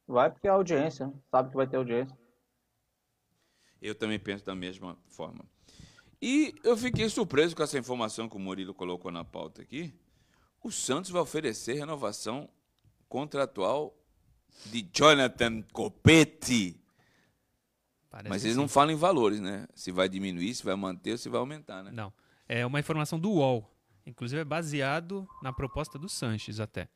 Vai 0.06 0.30
porque 0.30 0.48
é 0.48 0.50
audiência, 0.50 1.06
né? 1.06 1.12
sabe 1.30 1.50
que 1.50 1.56
vai 1.56 1.66
ter 1.66 1.76
audiência. 1.76 2.16
Eu 3.80 3.94
também 3.94 4.18
penso 4.18 4.44
da 4.44 4.54
mesma 4.54 4.96
forma. 5.06 5.44
E 6.20 6.54
eu 6.64 6.76
fiquei 6.76 7.08
surpreso 7.08 7.54
com 7.54 7.62
essa 7.62 7.78
informação 7.78 8.28
que 8.28 8.36
o 8.36 8.40
Murilo 8.40 8.74
colocou 8.74 9.10
na 9.10 9.24
pauta 9.24 9.62
aqui. 9.62 9.94
O 10.62 10.70
Santos 10.70 11.10
vai 11.10 11.22
oferecer 11.22 11.74
renovação 11.74 12.48
contratual 13.08 13.96
de 14.66 14.88
Jonathan 14.92 15.62
Copetti. 15.72 16.80
Parece 18.10 18.28
Mas 18.28 18.44
eles 18.44 18.56
sim. 18.56 18.60
não 18.60 18.68
falam 18.68 18.92
em 18.92 18.96
valores, 18.96 19.40
né? 19.40 19.68
Se 19.74 19.92
vai 19.92 20.08
diminuir, 20.08 20.54
se 20.54 20.64
vai 20.64 20.74
manter 20.74 21.12
ou 21.12 21.18
se 21.18 21.28
vai 21.28 21.38
aumentar, 21.38 21.84
né? 21.84 21.90
Não. 21.92 22.12
É 22.48 22.66
uma 22.66 22.80
informação 22.80 23.18
do 23.18 23.30
UOL. 23.30 23.70
Inclusive 24.04 24.40
é 24.40 24.44
baseado 24.44 25.28
na 25.42 25.52
proposta 25.52 25.98
do 25.98 26.08
Sanches 26.08 26.58
até. 26.58 26.88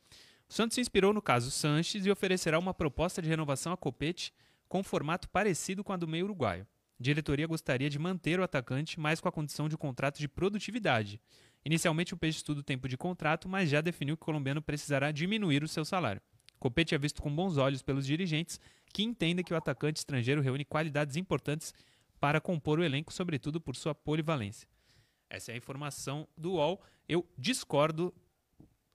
O 0.49 0.53
Santos 0.53 0.75
se 0.75 0.81
inspirou 0.81 1.13
no 1.13 1.23
caso 1.23 1.51
Sanches 1.51 2.07
e 2.07 2.11
oferecerá 2.11 2.59
uma 2.59 2.75
proposta 2.75 3.23
de 3.23 3.29
renovação 3.29 3.73
a 3.73 3.77
Copete 3.77 4.33
com 4.73 4.83
formato 4.83 5.29
parecido 5.29 5.85
com 5.85 5.93
a 5.93 5.99
do 5.99 6.09
meio 6.09 6.25
uruguaio. 6.25 6.67
A 6.99 7.03
diretoria 7.03 7.47
gostaria 7.47 7.91
de 7.91 7.99
manter 7.99 8.41
o 8.41 8.43
atacante, 8.43 8.99
mas 8.99 9.21
com 9.21 9.29
a 9.29 9.33
condição 9.33 9.69
de 9.69 9.77
contrato 9.77 10.19
de 10.19 10.27
produtividade. 10.27 11.21
Inicialmente 11.63 12.15
o 12.15 12.17
Peixe 12.17 12.39
estuda 12.39 12.61
o 12.61 12.63
tempo 12.63 12.89
de 12.89 12.97
contrato, 12.97 13.51
mas 13.51 13.69
já 13.69 13.83
definiu 13.83 14.17
que 14.17 14.23
o 14.23 14.25
colombiano 14.25 14.63
precisará 14.63 15.13
diminuir 15.13 15.63
o 15.63 15.69
seu 15.69 15.85
salário. 15.85 16.23
Copete 16.59 16.95
é 16.95 16.99
visto 16.99 17.21
com 17.21 17.31
bons 17.31 17.59
olhos 17.59 17.83
pelos 17.83 18.07
dirigentes, 18.07 18.59
que 18.95 19.03
entendem 19.03 19.45
que 19.45 19.53
o 19.53 19.57
atacante 19.59 19.99
estrangeiro 19.99 20.41
reúne 20.41 20.65
qualidades 20.65 21.17
importantes 21.17 21.75
para 22.19 22.41
compor 22.41 22.79
o 22.79 22.83
elenco, 22.83 23.13
sobretudo 23.13 23.61
por 23.61 23.77
sua 23.77 23.95
polivalência. 23.95 24.67
Essa 25.29 25.53
é 25.53 25.55
a 25.55 25.59
informação 25.59 26.27
do 26.35 26.53
UOL. 26.53 26.81
Eu 27.07 27.29
discordo 27.37 28.11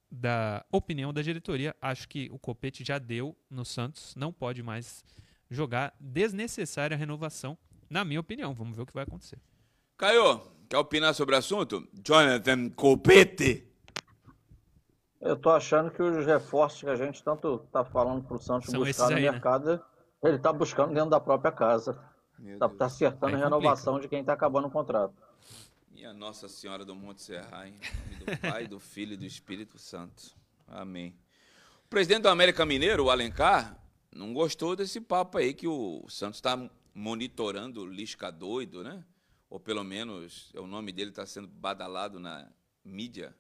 da 0.10 0.66
opinião 0.72 1.14
da 1.14 1.22
diretoria. 1.22 1.76
Acho 1.80 2.10
que 2.10 2.30
o 2.32 2.40
Copete 2.40 2.84
já 2.84 2.98
deu 2.98 3.38
no 3.48 3.64
Santos, 3.64 4.16
não 4.16 4.34
pode 4.34 4.64
mais 4.64 5.06
jogar. 5.50 5.94
Desnecessária 6.00 6.96
a 6.96 6.98
renovação, 6.98 7.58
na 7.90 8.04
minha 8.06 8.20
opinião. 8.20 8.54
Vamos 8.54 8.76
ver 8.76 8.84
o 8.84 8.86
que 8.86 8.94
vai 8.94 9.04
acontecer. 9.04 9.40
Caio, 9.98 10.42
quer 10.70 10.78
opinar 10.78 11.14
sobre 11.14 11.36
o 11.36 11.38
assunto? 11.38 11.88
Jonathan 12.04 12.70
Copetti. 12.70 13.68
Eu 15.20 15.36
tô 15.36 15.50
achando 15.50 15.90
que 15.90 16.02
os 16.02 16.26
reforços 16.26 16.82
que 16.82 16.90
a 16.90 16.96
gente 16.96 17.24
tanto 17.24 17.60
tá 17.72 17.84
falando 17.84 18.24
pro 18.24 18.40
Santos 18.40 18.70
São 18.70 18.80
buscar 18.80 19.10
no 19.10 19.16
aí, 19.18 19.24
né? 19.24 19.32
mercado, 19.32 19.84
ele 20.24 20.38
tá 20.38 20.54
buscando 20.54 20.94
dentro 20.94 21.10
da 21.10 21.20
própria 21.20 21.52
casa. 21.52 22.00
Meu 22.38 22.60
Tá, 22.60 22.68
Deus. 22.68 22.78
tá 22.78 22.86
acertando 22.86 23.36
Aí 23.36 23.42
a 23.42 23.46
renovação 23.46 24.00
de 24.00 24.08
quem 24.08 24.24
tá 24.24 24.34
acabando 24.34 24.68
o 24.68 24.72
contrato. 24.72 25.16
Minha 25.90 26.14
Nossa 26.14 26.48
Senhora 26.48 26.86
do 26.86 26.96
Monte 26.96 27.24
Serra, 27.24 27.68
em 27.68 27.72
nome 27.72 28.16
do 28.20 28.38
Pai, 28.40 28.68
do 28.68 28.80
Filho 28.80 29.14
e 29.14 29.18
do 29.18 29.26
Espírito 29.26 29.80
Santo. 29.80 30.36
Amém. 30.68 31.16
O 31.86 31.90
presidente 31.90 32.22
do 32.22 32.30
América 32.30 32.64
Mineiro, 32.64 33.06
o 33.06 33.10
Alencar, 33.10 33.76
não 34.14 34.34
gostou 34.34 34.76
desse 34.76 35.00
papo 35.02 35.38
aí 35.38 35.54
que 35.54 35.68
o 35.68 36.06
Santos 36.10 36.38
está 36.38 36.70
monitorando 36.94 37.82
o 37.82 37.86
Lisca 37.86 38.32
doido, 38.32 38.84
né? 38.84 39.04
Ou 39.50 39.60
pelo 39.60 39.84
menos 39.84 40.52
o 40.56 40.68
nome 40.68 40.92
dele 40.92 41.12
está 41.12 41.26
sendo 41.26 41.48
badalado 41.48 42.20
na 42.20 42.50
mídia. 42.84 43.36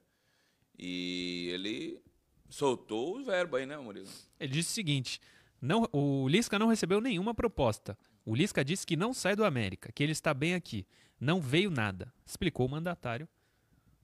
E 0.78 1.50
ele 1.54 2.02
soltou 2.50 3.18
o 3.18 3.24
verbo 3.24 3.56
aí, 3.56 3.66
né, 3.66 3.78
Murilo? 3.78 4.08
Ele 4.40 4.54
disse 4.54 4.72
o 4.72 4.74
seguinte: 4.74 5.20
não, 5.62 5.88
o 5.92 6.28
Lisca 6.28 6.58
não 6.58 6.68
recebeu 6.68 7.02
nenhuma 7.02 7.34
proposta. 7.34 7.98
O 8.26 8.36
Lisca 8.36 8.64
disse 8.64 8.86
que 8.86 8.96
não 8.96 9.14
sai 9.14 9.36
do 9.36 9.44
América, 9.44 9.92
que 9.92 10.04
ele 10.04 10.12
está 10.12 10.34
bem 10.34 10.54
aqui. 10.54 10.86
Não 11.20 11.42
veio 11.42 11.72
nada, 11.72 12.14
explicou 12.26 12.68
o 12.68 12.70
mandatário 12.70 13.28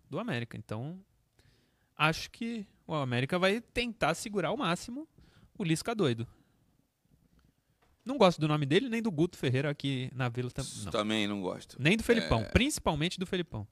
do 0.09 0.18
América. 0.18 0.57
Então, 0.57 0.99
Acho 1.95 2.30
que 2.32 2.66
o 2.88 2.93
América 2.93 3.38
vai 3.38 3.61
tentar 3.61 4.14
segurar 4.14 4.49
ao 4.49 4.57
máximo 4.57 5.07
o 5.57 5.64
Lisca 5.64 5.93
doido. 5.93 6.28
Não 8.06 8.18
gosto 8.18 8.39
do 8.41 8.47
nome 8.47 8.66
dele, 8.66 8.89
nem 8.89 9.01
do 9.01 9.10
Guto 9.12 9.38
Ferreira 9.38 9.70
aqui 9.70 10.10
na 10.14 10.28
Vila. 10.30 10.51
tam- 10.51 10.66
Não. 10.84 10.91
Também 10.91 11.28
não 11.28 11.41
gosto. 11.41 11.78
Nem 11.80 11.95
do 11.95 12.04
Felipão, 12.04 12.41
É. 12.41 12.45
principalmente 12.49 13.18
do 13.20 13.26
Felipão. 13.26 13.66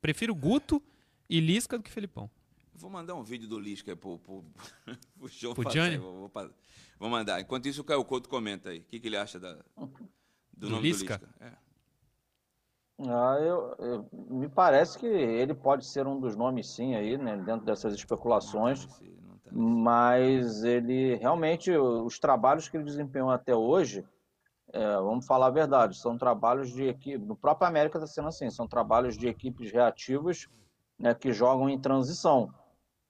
Prefiro 0.00 0.34
Guto 0.34 0.82
e 1.28 1.38
Lisca 1.40 1.76
do 1.76 1.82
que 1.84 1.90
Felipão. 1.90 2.30
Vou 2.74 2.90
mandar 2.90 3.14
um 3.14 3.22
vídeo 3.22 3.46
do 3.48 3.58
Lisca 3.58 3.92
aí 3.92 3.96
pro, 3.96 4.18
pro, 4.18 4.44
pro 5.18 5.28
show. 5.28 5.54
Pro 5.54 5.64
Johnny? 5.70 5.96
Vou, 5.98 6.28
vou 6.28 6.50
vou 6.98 7.08
mandar. 7.10 7.40
Enquanto 7.40 7.66
isso, 7.66 7.82
o 7.82 7.84
Caio 7.84 8.04
Couto 8.04 8.28
comenta 8.28 8.70
aí. 8.70 8.80
O 8.80 8.84
que, 8.84 8.98
que 8.98 9.06
ele 9.06 9.16
acha 9.16 9.38
da, 9.38 9.54
do, 9.76 9.90
Do 10.56 10.70
nome 10.70 10.82
Lisca? 10.88 11.18
do 11.18 11.24
Lisca. 11.26 11.44
É. 11.44 11.52
Ah, 13.08 13.36
eu, 13.40 13.74
eu- 13.78 14.08
me 14.30 14.48
parece 14.48 14.98
que 14.98 15.06
ele 15.06 15.52
pode 15.52 15.84
ser 15.84 16.06
um 16.06 16.18
dos 16.20 16.36
nomes, 16.36 16.68
sim, 16.70 16.94
aí, 16.94 17.18
né, 17.18 17.36
dentro 17.36 17.66
dessas 17.66 17.92
especulações. 17.94 18.86
Mas 19.56 20.64
ele 20.64 21.14
realmente, 21.14 21.70
os 21.70 22.18
trabalhos 22.18 22.68
que 22.68 22.76
ele 22.76 22.82
desempenhou 22.82 23.30
até 23.30 23.54
hoje, 23.54 24.04
é, 24.72 24.96
vamos 24.96 25.24
falar 25.24 25.46
a 25.46 25.50
verdade, 25.50 25.96
são 25.96 26.18
trabalhos 26.18 26.72
de 26.72 26.88
equipe. 26.88 27.24
No 27.24 27.36
próprio 27.36 27.68
América 27.68 27.98
está 27.98 28.08
sendo 28.08 28.26
assim, 28.26 28.50
são 28.50 28.66
trabalhos 28.66 29.16
de 29.16 29.28
equipes 29.28 29.70
reativas 29.70 30.48
né, 30.98 31.14
que 31.14 31.32
jogam 31.32 31.70
em 31.70 31.78
transição. 31.78 32.52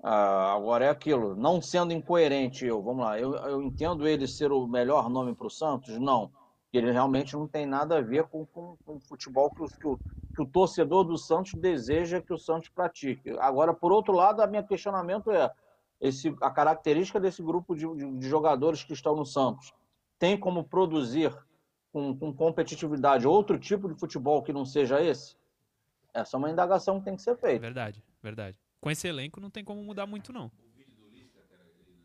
Ah, 0.03 0.53
agora 0.55 0.85
é 0.85 0.91
aquilo, 0.91 1.35
não 1.35 1.63
sendo 1.63 1.95
incoerente, 1.95 2.67
eu, 2.67 2.83
vamos 2.83 3.07
lá, 3.07 3.19
eu, 3.19 3.33
eu 3.37 3.63
entendo 3.63 4.07
ele 4.07 4.29
ser 4.29 4.53
o 4.53 4.67
melhor 4.67 5.09
nome 5.09 5.35
para 5.35 5.47
o 5.47 5.51
Santos? 5.51 5.99
Não. 5.99 6.31
Ele 6.75 6.93
realmente 6.93 7.35
não 7.35 7.49
tem 7.49 7.65
nada 7.65 7.97
a 7.97 8.03
ver 8.03 8.25
com, 8.25 8.45
com, 8.45 8.77
com 8.85 8.97
o 8.97 9.01
futebol 9.01 9.49
que 9.49 9.63
o, 9.63 9.67
que, 9.67 9.87
o, 9.87 9.99
que 10.35 10.43
o 10.43 10.47
torcedor 10.47 11.05
do 11.05 11.17
Santos 11.17 11.55
deseja 11.55 12.21
que 12.21 12.35
o 12.35 12.39
Santos 12.39 12.69
pratique. 12.69 13.31
Agora, 13.39 13.73
por 13.73 13.93
outro 13.93 14.13
lado, 14.13 14.43
a 14.43 14.47
minha 14.47 14.63
questionamento 14.63 15.31
é 15.31 15.51
esse, 16.01 16.35
a 16.41 16.51
característica 16.51 17.19
desse 17.21 17.43
grupo 17.43 17.75
de, 17.75 17.87
de, 17.95 18.19
de 18.19 18.29
jogadores 18.29 18.83
que 18.85 18.93
estão 18.93 19.15
no 19.17 19.25
Santos 19.25 19.73
tem 20.19 20.39
como 20.39 20.65
produzir 20.65 21.35
com, 21.93 22.17
com 22.17 22.33
competitividade 22.35 23.27
outro 23.27 23.59
tipo 23.59 23.89
de 23.89 23.99
futebol 23.99 24.43
que 24.43 24.53
não 24.53 24.65
seja 24.65 25.01
esse? 25.03 25.37
Essa 26.13 26.37
é 26.37 26.39
uma 26.39 26.51
indagação 26.51 26.99
que 26.99 27.05
tem 27.07 27.17
que 27.17 27.23
ser 27.23 27.37
feita. 27.37 27.61
Verdade, 27.61 28.03
verdade. 28.23 28.59
Com 28.81 28.91
esse 28.91 29.07
elenco 29.09 29.41
não 29.41 29.51
tem 29.51 29.65
como 29.65 29.83
mudar 29.83 30.07
muito, 30.07 30.33
não. 30.33 30.51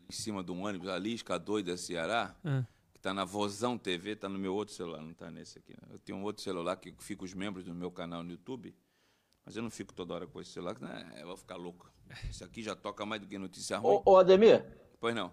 Em 0.08 0.12
cima 0.12 0.42
de 0.42 0.50
um 0.50 0.64
ônibus, 0.64 0.88
a 0.88 0.98
Lisca 0.98 1.38
doida 1.38 1.76
Ceará, 1.76 2.34
Ah. 2.44 2.64
que 2.92 2.98
tá 3.00 3.14
na 3.14 3.24
Vozão 3.24 3.78
TV, 3.78 4.16
tá 4.16 4.28
no 4.28 4.38
meu 4.38 4.54
outro 4.54 4.74
celular, 4.74 5.00
não 5.00 5.14
tá 5.14 5.30
nesse 5.30 5.58
aqui. 5.58 5.72
né? 5.72 5.88
Eu 5.92 5.98
tenho 6.00 6.18
um 6.18 6.24
outro 6.24 6.42
celular 6.42 6.74
que 6.76 6.92
fica 6.98 7.24
os 7.24 7.32
membros 7.32 7.64
do 7.64 7.72
meu 7.74 7.90
canal 7.92 8.22
no 8.24 8.30
YouTube, 8.32 8.74
mas 9.44 9.56
eu 9.56 9.62
não 9.62 9.70
fico 9.70 9.92
toda 9.92 10.14
hora 10.14 10.26
com 10.26 10.40
esse 10.40 10.50
celular, 10.52 10.74
que, 10.74 10.82
né, 10.84 11.12
eu 11.20 11.26
vou 11.26 11.36
ficar 11.36 11.56
louco. 11.56 11.90
Esse 12.28 12.42
aqui 12.44 12.62
já 12.62 12.74
toca 12.74 13.04
mais 13.06 13.20
do 13.20 13.26
que 13.28 13.38
notícia 13.38 13.78
ruim. 13.78 14.00
Ô, 14.04 14.12
ô, 14.12 14.16
Ademir, 14.18 14.64
Pois 15.00 15.14
não. 15.14 15.30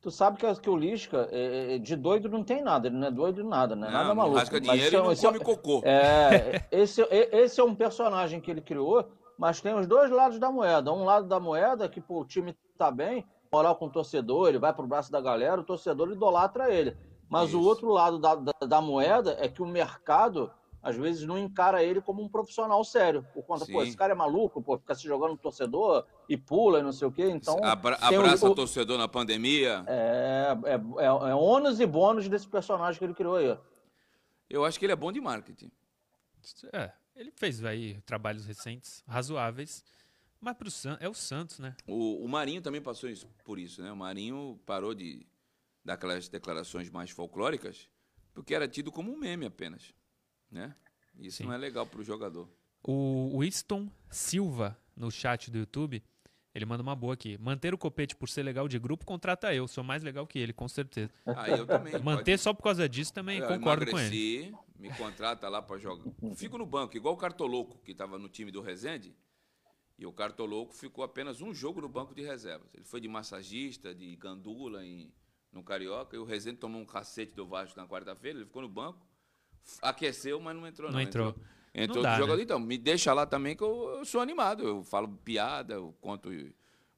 tu 0.00 0.10
sabe 0.10 0.38
que, 0.38 0.54
que 0.60 0.70
o 0.70 0.76
Lisca, 0.76 1.28
é, 1.32 1.74
é, 1.74 1.78
de 1.78 1.96
doido 1.96 2.28
não 2.28 2.44
tem 2.44 2.62
nada, 2.62 2.86
ele 2.88 2.96
não 2.96 3.08
é 3.08 3.10
doido 3.10 3.42
de 3.42 3.48
nada, 3.48 3.74
não 3.74 3.88
é 3.88 3.90
Não, 3.90 3.96
nada 3.98 4.08
não 4.10 4.14
maluco. 4.14 4.38
rasga 4.38 4.60
Mas 4.60 4.70
dinheiro 4.76 4.96
é 4.96 4.98
e 4.98 5.00
um- 5.00 5.04
não 5.04 5.12
esse 5.12 5.26
é 5.26 5.32
come 5.32 5.44
cocô. 5.44 5.82
É, 5.84 6.64
esse, 6.70 7.02
esse 7.10 7.60
é 7.60 7.64
um 7.64 7.74
personagem 7.74 8.40
que 8.40 8.50
ele 8.50 8.60
criou, 8.60 9.10
mas 9.38 9.60
tem 9.60 9.74
os 9.74 9.86
dois 9.86 10.10
lados 10.10 10.38
da 10.38 10.50
moeda. 10.52 10.92
Um 10.92 11.04
lado 11.04 11.26
da 11.26 11.40
moeda, 11.40 11.88
que 11.88 12.00
pô, 12.00 12.20
o 12.20 12.24
time 12.24 12.54
tá 12.76 12.90
bem, 12.90 13.26
moral 13.52 13.74
com 13.76 13.86
o 13.86 13.90
torcedor, 13.90 14.48
ele 14.48 14.58
vai 14.58 14.72
pro 14.72 14.86
braço 14.86 15.10
da 15.10 15.20
galera, 15.20 15.60
o 15.60 15.64
torcedor 15.64 16.12
idolatra 16.12 16.72
ele. 16.72 16.96
Mas 17.28 17.52
o 17.52 17.58
Isso. 17.58 17.68
outro 17.68 17.88
lado 17.90 18.18
da, 18.18 18.34
da, 18.36 18.52
da 18.66 18.80
moeda 18.80 19.36
é 19.40 19.48
que 19.48 19.62
o 19.62 19.66
mercado, 19.66 20.50
às 20.88 20.96
vezes, 20.96 21.24
não 21.26 21.38
encara 21.38 21.82
ele 21.82 22.00
como 22.00 22.22
um 22.22 22.28
profissional 22.28 22.82
sério. 22.84 23.24
Por 23.34 23.42
conta, 23.44 23.66
pô, 23.66 23.80
Sim. 23.82 23.88
esse 23.88 23.96
cara 23.96 24.12
é 24.12 24.16
maluco, 24.16 24.60
pô, 24.62 24.76
fica 24.78 24.94
se 24.94 25.04
jogando 25.04 25.30
no 25.32 25.36
torcedor 25.38 26.06
e 26.28 26.36
pula 26.36 26.80
e 26.80 26.82
não 26.82 26.92
sei 26.92 27.06
o 27.08 27.12
quê. 27.12 27.28
Então, 27.28 27.62
Abra- 27.62 27.96
tem 27.96 28.18
o- 28.18 28.20
abraça 28.22 28.48
o- 28.48 28.54
torcedor 28.54 28.98
na 28.98 29.06
pandemia. 29.08 29.84
é, 29.86 30.56
é, 30.64 30.74
é, 30.74 31.06
é 31.06 31.34
ônus 31.34 31.80
e 31.80 31.86
bônus 31.86 32.28
desse 32.28 32.48
personagem 32.48 32.98
que 32.98 33.04
ele 33.04 33.14
criou 33.14 33.36
aí. 33.36 33.56
Eu 34.48 34.64
acho 34.64 34.78
que 34.78 34.84
ele 34.86 34.92
é 34.92 34.96
bom 34.96 35.12
de 35.12 35.20
marketing. 35.20 35.70
É, 36.72 36.90
ele 37.14 37.30
fez 37.36 37.62
aí 37.64 38.00
trabalhos 38.06 38.46
recentes, 38.46 39.02
razoáveis. 39.06 39.84
Mas 40.40 40.56
pro 40.56 40.70
San 40.70 40.96
é 41.00 41.08
o 41.08 41.14
Santos, 41.14 41.58
né? 41.58 41.74
O, 41.86 42.24
o 42.24 42.28
Marinho 42.28 42.62
também 42.62 42.80
passou 42.80 43.10
isso- 43.10 43.26
por 43.44 43.58
isso, 43.58 43.82
né? 43.82 43.90
O 43.90 43.96
Marinho 43.96 44.58
parou 44.64 44.94
de 44.94 45.26
dar 45.84 45.94
aquelas 45.94 46.28
declarações 46.28 46.88
mais 46.90 47.10
folclóricas, 47.10 47.88
porque 48.32 48.54
era 48.54 48.68
tido 48.68 48.92
como 48.92 49.12
um 49.12 49.16
meme 49.18 49.46
apenas, 49.46 49.92
né? 50.50 50.74
Isso 51.18 51.38
Sim. 51.38 51.44
não 51.44 51.52
é 51.52 51.56
legal 51.58 51.86
para 51.86 52.00
o 52.00 52.04
jogador. 52.04 52.48
O 52.82 53.40
Winston 53.40 53.90
Silva, 54.10 54.78
no 54.96 55.10
chat 55.10 55.50
do 55.50 55.58
YouTube, 55.58 56.02
ele 56.54 56.64
manda 56.64 56.82
uma 56.82 56.94
boa 56.96 57.14
aqui. 57.14 57.36
Manter 57.38 57.74
o 57.74 57.78
Copete 57.78 58.16
por 58.16 58.28
ser 58.28 58.42
legal 58.42 58.68
de 58.68 58.78
grupo, 58.78 59.04
contrata 59.04 59.52
eu. 59.54 59.66
Sou 59.68 59.82
mais 59.84 60.02
legal 60.02 60.26
que 60.26 60.38
ele, 60.38 60.52
com 60.52 60.68
certeza. 60.68 61.10
Ah, 61.26 61.48
eu 61.50 61.66
também. 61.66 61.92
Manter 62.00 62.32
pode- 62.32 62.38
só 62.38 62.54
por 62.54 62.62
causa 62.62 62.88
disso 62.88 63.12
também 63.12 63.38
Eu 63.38 63.48
concordo 63.48 63.86
com 63.90 63.98
ele. 63.98 64.54
Me 64.78 64.90
contrata 64.96 65.48
lá 65.48 65.60
para 65.60 65.76
jogar. 65.78 66.04
Fico 66.36 66.56
no 66.56 66.64
banco, 66.64 66.96
igual 66.96 67.14
o 67.14 67.16
Cartoloco, 67.16 67.78
que 67.82 67.92
estava 67.92 68.16
no 68.18 68.28
time 68.28 68.50
do 68.52 68.60
Resende. 68.60 69.14
E 69.98 70.06
o 70.06 70.12
Cartoloco 70.12 70.72
ficou 70.72 71.02
apenas 71.02 71.40
um 71.40 71.52
jogo 71.52 71.80
no 71.80 71.88
banco 71.88 72.14
de 72.14 72.22
reservas. 72.22 72.68
Ele 72.72 72.84
foi 72.84 73.00
de 73.00 73.08
massagista, 73.08 73.92
de 73.92 74.14
gandula 74.14 74.84
em, 74.86 75.12
no 75.52 75.64
Carioca. 75.64 76.14
E 76.14 76.18
o 76.20 76.24
Resende 76.24 76.58
tomou 76.58 76.80
um 76.80 76.86
cacete 76.86 77.34
do 77.34 77.44
Vasco 77.44 77.76
na 77.78 77.88
quarta-feira. 77.88 78.38
Ele 78.38 78.46
ficou 78.46 78.62
no 78.62 78.68
banco, 78.68 79.04
aqueceu, 79.82 80.40
mas 80.40 80.54
não 80.56 80.66
entrou. 80.66 80.88
Não 80.90 80.96
Não, 80.98 81.02
entrou. 81.02 81.28
Entrou, 81.28 81.44
entrou 81.74 81.96
Não 81.96 82.02
dá, 82.02 82.36
né? 82.36 82.42
Então, 82.42 82.58
me 82.58 82.78
deixa 82.78 83.12
lá 83.12 83.26
também 83.26 83.54
que 83.56 83.62
eu, 83.62 83.96
eu 83.98 84.04
sou 84.04 84.20
animado. 84.20 84.62
Eu 84.66 84.82
falo 84.82 85.08
piada, 85.24 85.74
eu 85.74 85.94
conto. 86.00 86.30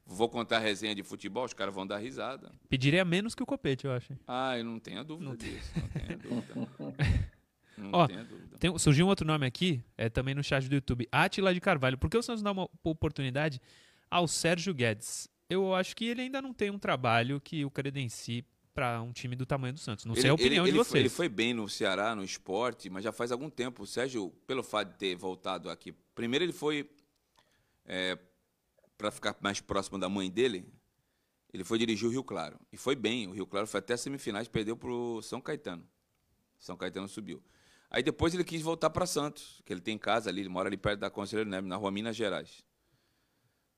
Vou 0.07 0.29
contar 0.29 0.59
resenha 0.59 0.95
de 0.95 1.03
futebol, 1.05 1.45
os 1.45 1.53
caras 1.55 1.73
vão 1.75 1.87
dar 1.87 1.99
risada. 1.99 2.51
Pediria 2.69 3.05
menos 3.05 3.35
que 3.35 3.43
o 3.43 3.47
Copete, 3.47 3.85
eu 3.85 3.93
acho. 3.93 4.13
Ah, 4.27 4.59
eu 4.59 4.65
não 4.65 4.79
tenho 4.81 5.05
dúvida 5.05 5.37
disso. 5.37 5.71
Não 5.77 5.89
tenho 5.89 6.19
dúvida. 6.19 6.55
Não 7.79 7.91
Ó, 7.93 8.07
tenho 8.09 8.25
dúvida. 8.25 8.59
Tem- 8.59 8.79
surgiu 8.79 9.07
um 9.07 9.09
outro 9.09 9.27
nome 9.27 9.47
aqui, 9.47 9.83
é 9.97 10.09
também 10.09 10.35
no 10.35 10.43
chat 10.43 10.69
do 10.69 10.75
YouTube, 10.75 11.09
Atila 11.13 11.55
de 11.55 11.61
Carvalho. 11.61 11.97
Por 11.97 12.11
que 12.11 12.19
o 12.19 12.23
Santos 12.23 12.43
dá 12.43 12.51
uma 12.51 12.69
oportunidade 12.83 13.61
ao 14.11 14.27
Sérgio 14.27 14.75
Guedes? 14.75 15.29
Eu 15.49 15.75
acho 15.75 15.95
que 15.97 16.07
ele 16.07 16.23
ainda 16.23 16.43
não 16.43 16.53
tem 16.53 16.71
um 16.71 16.79
trabalho 16.79 17.41
que 17.41 17.65
o 17.65 17.71
credencie 17.71 18.45
para 18.81 19.03
um 19.03 19.13
time 19.13 19.37
do 19.37 19.45
tamanho 19.45 19.75
do 19.75 19.79
Santos. 19.79 20.07
Não 20.07 20.15
sei 20.15 20.31
a 20.31 20.35
opinião 20.35 20.65
ele, 20.65 20.73
de 20.73 20.79
ele 20.79 20.79
vocês. 20.79 20.91
Foi, 20.91 21.01
ele 21.01 21.09
foi 21.11 21.29
bem 21.29 21.53
no 21.53 21.69
Ceará, 21.69 22.15
no 22.15 22.25
esporte, 22.25 22.89
mas 22.89 23.05
já 23.05 23.13
faz 23.13 23.31
algum 23.31 23.51
tempo. 23.51 23.83
O 23.83 23.87
Sérgio, 23.87 24.31
pelo 24.47 24.63
fato 24.63 24.93
de 24.93 24.95
ter 24.97 25.15
voltado 25.17 25.69
aqui, 25.69 25.93
primeiro 26.15 26.43
ele 26.47 26.53
foi 26.55 26.89
para 28.97 29.11
ficar 29.11 29.37
mais 29.43 29.61
próximo 29.61 29.99
da 29.99 30.09
mãe 30.09 30.31
dele. 30.31 30.67
Ele 31.53 31.63
foi 31.63 31.79
dirigir 31.79 32.09
o 32.09 32.11
Rio 32.11 32.25
Claro 32.25 32.59
e 32.73 32.77
foi 32.79 32.95
bem. 32.97 33.27
O 33.27 33.33
Rio 33.33 33.47
Claro 33.47 33.67
foi 33.67 33.81
até 33.81 33.97
semifinais, 33.99 34.49
perdeu 34.49 34.75
para 34.77 34.89
o 34.91 35.21
São 35.21 35.43
Caetano. 35.43 35.87
São 36.59 36.75
Caetano 36.75 37.07
subiu. 37.07 37.43
Aí 37.91 38.03
depois 38.03 38.33
ele 38.33 38.45
quis 38.45 38.63
voltar 38.63 38.89
para 38.89 39.05
Santos, 39.05 39.61
que 39.67 39.73
ele 39.75 39.81
tem 39.83 39.99
casa 39.99 40.31
ali, 40.31 40.41
ele 40.41 40.49
mora 40.49 40.69
ali 40.71 40.77
perto 40.79 41.01
da 41.01 41.11
Conselheiro 41.11 41.51
Neves, 41.51 41.69
na 41.69 41.77
rua 41.77 41.91
Minas 41.91 42.17
Gerais. 42.17 42.65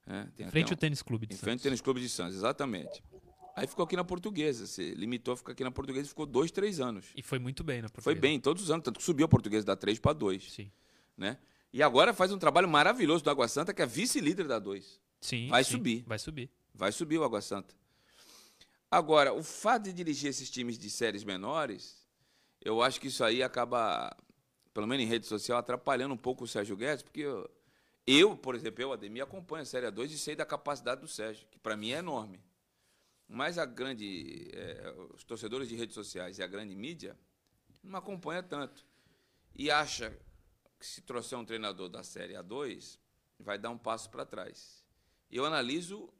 É, 0.07 0.45
Em 0.45 0.51
frente 0.51 0.69
um- 0.69 0.75
ao 0.75 0.77
Tênis 0.77 1.03
Clube 1.03 1.27
de 1.27 1.35
em 1.35 1.37
frente 1.37 1.49
ao 1.49 1.53
Santos. 1.55 1.63
Tênis 1.65 1.81
Clube 1.81 2.01
de 2.01 2.09
Santos, 2.09 2.37
exatamente. 2.37 3.03
Aí 3.55 3.67
ficou 3.67 3.85
aqui 3.85 3.97
na 3.97 4.05
Portuguesa, 4.05 4.67
se 4.67 4.95
limitou 4.95 5.35
a 5.35 5.37
ficar 5.37 5.53
aqui 5.53 5.63
na 5.63 5.71
Portuguesa 5.71 6.07
e 6.07 6.09
ficou 6.09 6.25
dois, 6.25 6.51
três 6.51 6.81
anos. 6.81 7.07
E 7.15 7.23
foi 7.23 7.39
muito 7.39 7.63
bem 7.63 7.83
na 7.83 7.89
Foi 7.89 7.95
portuguesa. 7.97 8.21
bem, 8.21 8.41
todos 8.41 8.63
os 8.63 8.71
anos, 8.71 8.85
tanto 8.85 8.99
que 8.99 9.05
subiu 9.05 9.27
a 9.27 9.29
Portuguesa 9.29 9.67
da 9.67 9.77
3 9.77 9.99
para 9.99 10.13
2, 10.15 10.53
Sim. 10.53 10.71
né? 11.17 11.39
E 11.73 11.83
agora 11.83 12.13
faz 12.15 12.33
um 12.33 12.39
trabalho 12.39 12.69
maravilhoso 12.69 13.23
do 13.25 13.31
Água 13.31 13.49
Santa, 13.49 13.73
que 13.75 13.83
é 13.83 13.87
vice-líder 13.87 14.47
da 14.47 14.59
2. 14.59 15.01
Sim, 15.21 15.49
Vai 15.49 15.65
sim, 15.65 15.71
subir. 15.73 16.05
Vai 16.07 16.19
subir. 16.19 16.51
Vai 16.75 16.93
subir 16.93 17.19
o 17.19 17.25
Água 17.25 17.41
Santa. 17.41 17.75
Agora, 18.91 19.33
o 19.33 19.43
fato 19.43 19.85
de 19.85 19.93
dirigir 19.93 20.29
esses 20.31 20.51
times 20.51 20.79
de 20.79 20.91
séries 20.91 21.25
menores, 21.25 22.07
eu 22.61 22.83
acho 22.83 23.01
que 23.01 23.09
isso 23.09 23.25
aí 23.25 23.43
acaba, 23.43 24.15
pelo 24.75 24.87
menos 24.87 25.05
em 25.05 25.09
rede 25.09 25.27
social, 25.27 25.59
atrapalhando 25.59 26.13
um 26.15 26.17
pouco 26.19 26.45
o 26.45 26.49
Sérgio 26.49 26.77
Guedes, 26.77 27.03
porque 27.03 27.21
eu, 27.21 27.51
eu, 28.07 28.37
por 28.37 28.55
exemplo, 28.55 28.83
eu, 28.83 28.93
Ademir, 28.93 29.23
acompanho 29.23 29.63
a 29.63 29.67
Série 29.67 29.87
A2 29.87 30.11
e 30.11 30.19
sei 30.19 30.37
da 30.37 30.45
capacidade 30.45 31.01
do 31.01 31.09
Sérgio, 31.09 31.47
que 31.51 31.59
para 31.59 31.77
mim 31.77 31.93
é 31.93 31.99
enorme. 31.99 32.39
Mas 33.35 33.57
a 33.57 33.65
grande, 33.65 34.51
eh, 34.53 34.95
os 35.15 35.25
torcedores 35.25 35.67
de 35.67 35.75
redes 35.75 35.95
sociais 35.95 36.39
e 36.39 36.43
a 36.43 36.47
grande 36.47 36.77
mídia 36.77 37.19
não 37.83 37.99
acompanha 37.99 38.43
tanto. 38.43 38.87
E 39.55 39.71
acha 39.71 40.15
que 40.79 40.87
se 40.87 41.01
trouxer 41.01 41.39
um 41.39 41.45
treinador 41.45 41.89
da 41.89 42.03
Série 42.03 42.35
A2, 42.35 42.99
vai 43.39 43.59
dar 43.59 43.71
um 43.71 43.79
passo 43.79 44.11
para 44.11 44.27
trás. 44.27 44.85
Eu 45.31 45.47
analiso 45.47 46.13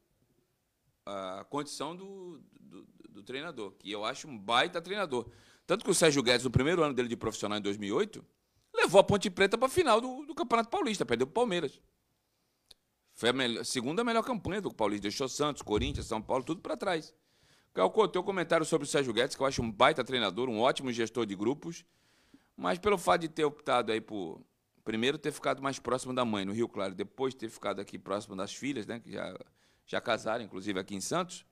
a 1.05 1.45
condição 1.51 1.95
do, 1.95 2.41
do, 2.59 2.83
do 3.07 3.21
treinador, 3.21 3.73
que 3.73 3.91
eu 3.91 4.03
acho 4.03 4.27
um 4.27 4.35
baita 4.35 4.81
treinador. 4.81 5.29
Tanto 5.67 5.85
que 5.85 5.91
o 5.91 5.93
Sérgio 5.93 6.23
Guedes, 6.23 6.45
no 6.45 6.49
primeiro 6.49 6.81
ano 6.81 6.95
dele 6.95 7.07
de 7.07 7.15
profissional, 7.15 7.59
em 7.59 7.61
2008, 7.61 8.25
levou 8.73 8.99
a 8.99 9.03
Ponte 9.03 9.29
Preta 9.29 9.55
para 9.55 9.67
a 9.67 9.71
final 9.71 10.01
do, 10.01 10.25
do 10.25 10.33
Campeonato 10.33 10.71
Paulista, 10.71 11.05
perdeu 11.05 11.27
para 11.27 11.31
o 11.31 11.35
Palmeiras. 11.35 11.79
Foi 13.13 13.29
a 13.29 13.33
melhor- 13.33 13.63
segunda 13.63 14.03
melhor 14.03 14.23
campanha 14.23 14.61
do 14.61 14.73
Paulista. 14.73 15.03
Deixou 15.03 15.27
Santos, 15.29 15.61
Corinthians, 15.61 16.07
São 16.07 16.21
Paulo, 16.21 16.43
tudo 16.43 16.61
para 16.61 16.75
trás. 16.75 17.13
Calcou, 17.73 18.07
teu 18.07 18.23
comentário 18.23 18.65
sobre 18.65 18.85
o 18.85 18.89
Sérgio 18.89 19.13
Guedes, 19.13 19.35
que 19.35 19.41
eu 19.41 19.47
acho 19.47 19.61
um 19.61 19.71
baita 19.71 20.03
treinador, 20.03 20.47
um 20.49 20.59
ótimo 20.59 20.91
gestor 20.91 21.25
de 21.25 21.35
grupos, 21.35 21.83
mas 22.55 22.77
pelo 22.77 22.97
fato 22.97 23.21
de 23.21 23.29
ter 23.29 23.45
optado 23.45 23.91
aí 23.91 23.99
por, 23.99 24.39
primeiro 24.83 25.17
ter 25.17 25.31
ficado 25.31 25.61
mais 25.61 25.79
próximo 25.79 26.13
da 26.13 26.23
mãe 26.23 26.45
no 26.45 26.53
Rio 26.53 26.67
Claro, 26.69 26.93
depois 26.93 27.33
ter 27.33 27.49
ficado 27.49 27.79
aqui 27.79 27.97
próximo 27.97 28.35
das 28.35 28.53
filhas, 28.53 28.85
né, 28.85 28.99
que 28.99 29.11
já, 29.11 29.35
já 29.87 29.99
casaram, 29.99 30.43
inclusive 30.43 30.79
aqui 30.79 30.93
em 30.95 31.01
Santos, 31.01 31.45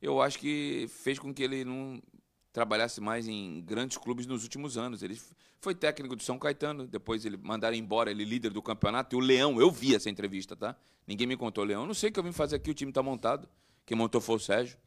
eu 0.00 0.22
acho 0.22 0.38
que 0.38 0.86
fez 0.88 1.18
com 1.18 1.34
que 1.34 1.42
ele 1.42 1.64
não 1.64 2.00
trabalhasse 2.56 3.02
mais 3.02 3.28
em 3.28 3.60
grandes 3.60 3.98
clubes 3.98 4.26
nos 4.26 4.42
últimos 4.42 4.78
anos. 4.78 5.02
Ele 5.02 5.20
foi 5.60 5.74
técnico 5.74 6.16
do 6.16 6.22
São 6.22 6.38
Caetano, 6.38 6.86
depois 6.86 7.26
ele 7.26 7.36
mandaram 7.36 7.76
embora 7.76 8.10
ele 8.10 8.24
líder 8.24 8.48
do 8.48 8.62
campeonato. 8.62 9.14
E 9.14 9.18
o 9.18 9.20
Leão, 9.20 9.60
eu 9.60 9.70
vi 9.70 9.94
essa 9.94 10.08
entrevista, 10.08 10.56
tá? 10.56 10.74
Ninguém 11.06 11.26
me 11.26 11.36
contou, 11.36 11.62
Leão. 11.64 11.84
Não 11.84 11.92
sei 11.92 12.08
o 12.08 12.12
que 12.14 12.18
eu 12.18 12.22
vim 12.24 12.32
fazer 12.32 12.56
aqui, 12.56 12.70
o 12.70 12.74
time 12.74 12.90
está 12.90 13.02
montado. 13.02 13.46
Quem 13.84 13.94
montou 13.94 14.22
foi 14.22 14.36
o 14.36 14.38
Sérgio. 14.38 14.78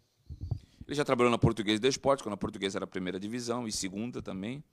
Ele 0.88 0.96
já 0.96 1.06
trabalhou 1.06 1.30
na 1.30 1.38
Portuguesa 1.38 1.80
de 1.80 1.88
Esportes, 1.88 2.24
quando 2.24 2.34
a 2.34 2.38
Portuguesa 2.38 2.80
era 2.80 2.86
a 2.86 2.88
primeira 2.88 3.20
divisão 3.20 3.68
e 3.68 3.72
segunda 3.72 4.20
também. 4.20 4.64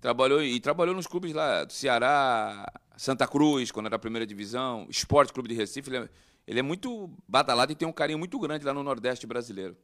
Trabalhou 0.00 0.40
e 0.44 0.60
trabalhou 0.60 0.94
nos 0.94 1.08
clubes 1.08 1.32
lá 1.32 1.64
do 1.64 1.72
Ceará, 1.72 2.72
Santa 2.96 3.26
Cruz, 3.26 3.72
quando 3.72 3.86
era 3.86 3.96
a 3.96 3.98
primeira 3.98 4.24
divisão, 4.24 4.86
Esporte 4.88 5.32
Clube 5.32 5.48
de 5.48 5.56
Recife. 5.56 5.90
Ele 5.90 5.96
é, 5.96 6.08
ele 6.46 6.60
é 6.60 6.62
muito 6.62 7.10
badalado 7.26 7.72
e 7.72 7.74
tem 7.74 7.88
um 7.88 7.92
carinho 7.92 8.18
muito 8.20 8.38
grande 8.38 8.64
lá 8.64 8.72
no 8.72 8.84
Nordeste 8.84 9.26
brasileiro. 9.26 9.76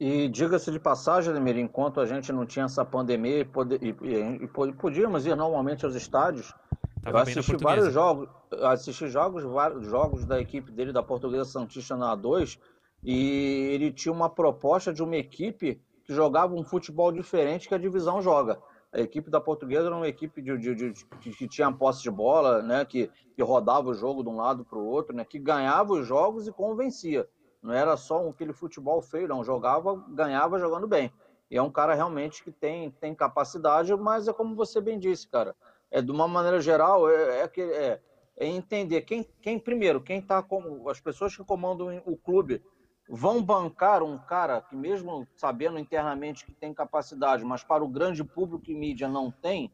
E 0.00 0.28
diga-se 0.28 0.70
de 0.70 0.78
passagem, 0.78 1.30
Ademir, 1.30 1.56
enquanto 1.58 2.00
a 2.00 2.06
gente 2.06 2.32
não 2.32 2.46
tinha 2.46 2.66
essa 2.66 2.84
pandemia 2.84 3.40
e, 3.40 3.44
pode, 3.44 3.76
e, 3.76 3.88
e, 4.06 4.44
e 4.44 4.48
podíamos 4.74 5.26
ir 5.26 5.34
normalmente 5.34 5.84
aos 5.84 5.96
estádios, 5.96 6.54
Tava 7.02 7.18
eu 7.18 7.22
assisti 7.22 7.56
vários 7.56 7.92
jogos, 7.92 8.28
assisti 8.62 9.08
jogos, 9.08 9.42
vários 9.44 9.84
jogos 9.86 10.24
da 10.24 10.40
equipe 10.40 10.70
dele 10.70 10.92
da 10.92 11.02
Portuguesa 11.02 11.44
Santista 11.46 11.96
na 11.96 12.16
A2 12.16 12.58
e 13.02 13.70
ele 13.72 13.90
tinha 13.92 14.12
uma 14.12 14.30
proposta 14.30 14.92
de 14.92 15.02
uma 15.02 15.16
equipe 15.16 15.80
que 16.04 16.14
jogava 16.14 16.54
um 16.54 16.64
futebol 16.64 17.10
diferente 17.12 17.68
que 17.68 17.74
a 17.74 17.78
divisão 17.78 18.22
joga. 18.22 18.58
A 18.92 19.00
equipe 19.00 19.30
da 19.30 19.40
Portuguesa 19.40 19.86
era 19.86 19.96
uma 19.96 20.08
equipe 20.08 20.40
de, 20.40 20.56
de- 20.56 20.74
de- 20.74 21.04
que, 21.20 21.30
que 21.30 21.48
tinha 21.48 21.70
posse 21.72 22.02
de 22.02 22.10
bola, 22.10 22.62
né, 22.62 22.84
que, 22.84 23.10
que 23.34 23.42
rodava 23.42 23.90
o 23.90 23.94
jogo 23.94 24.22
de 24.22 24.28
um 24.28 24.36
lado 24.36 24.64
para 24.64 24.78
o 24.78 24.86
outro, 24.86 25.14
né, 25.14 25.24
que 25.24 25.38
ganhava 25.38 25.92
os 25.92 26.06
jogos 26.06 26.46
e 26.46 26.52
convencia. 26.52 27.28
Não 27.62 27.72
era 27.74 27.96
só 27.96 28.24
um- 28.24 28.30
aquele 28.30 28.52
futebol 28.52 29.00
feio, 29.02 29.28
não. 29.28 29.44
Jogava, 29.44 29.96
ganhava 30.08 30.58
jogando 30.58 30.86
bem. 30.86 31.12
E 31.50 31.56
é 31.56 31.62
um 31.62 31.70
cara 31.70 31.94
realmente 31.94 32.42
que 32.44 32.52
tem, 32.52 32.90
tem 32.92 33.14
capacidade, 33.14 33.94
mas 33.96 34.28
é 34.28 34.32
como 34.32 34.54
você 34.54 34.80
bem 34.80 34.98
disse, 34.98 35.26
cara. 35.28 35.56
É 35.90 36.02
de 36.02 36.10
uma 36.10 36.28
maneira 36.28 36.60
geral, 36.60 37.08
é, 37.08 37.42
é, 37.44 37.50
é- 37.60 38.00
é 38.36 38.46
entender 38.46 39.02
quem, 39.02 39.24
quem 39.42 39.58
primeiro, 39.58 40.00
quem 40.00 40.20
tá 40.22 40.42
como 40.42 40.88
as 40.88 41.00
pessoas 41.00 41.34
que 41.36 41.44
comandam 41.44 42.00
o 42.06 42.16
clube 42.16 42.62
vão 43.08 43.42
bancar 43.42 44.02
um 44.02 44.18
cara 44.18 44.60
que 44.60 44.76
mesmo 44.76 45.26
sabendo 45.34 45.78
internamente 45.78 46.44
que 46.44 46.52
tem 46.54 46.72
capacidade, 46.74 47.44
mas 47.44 47.64
para 47.64 47.82
o 47.82 47.88
grande 47.88 48.22
público 48.22 48.70
e 48.70 48.74
mídia 48.74 49.08
não 49.08 49.30
tem. 49.30 49.72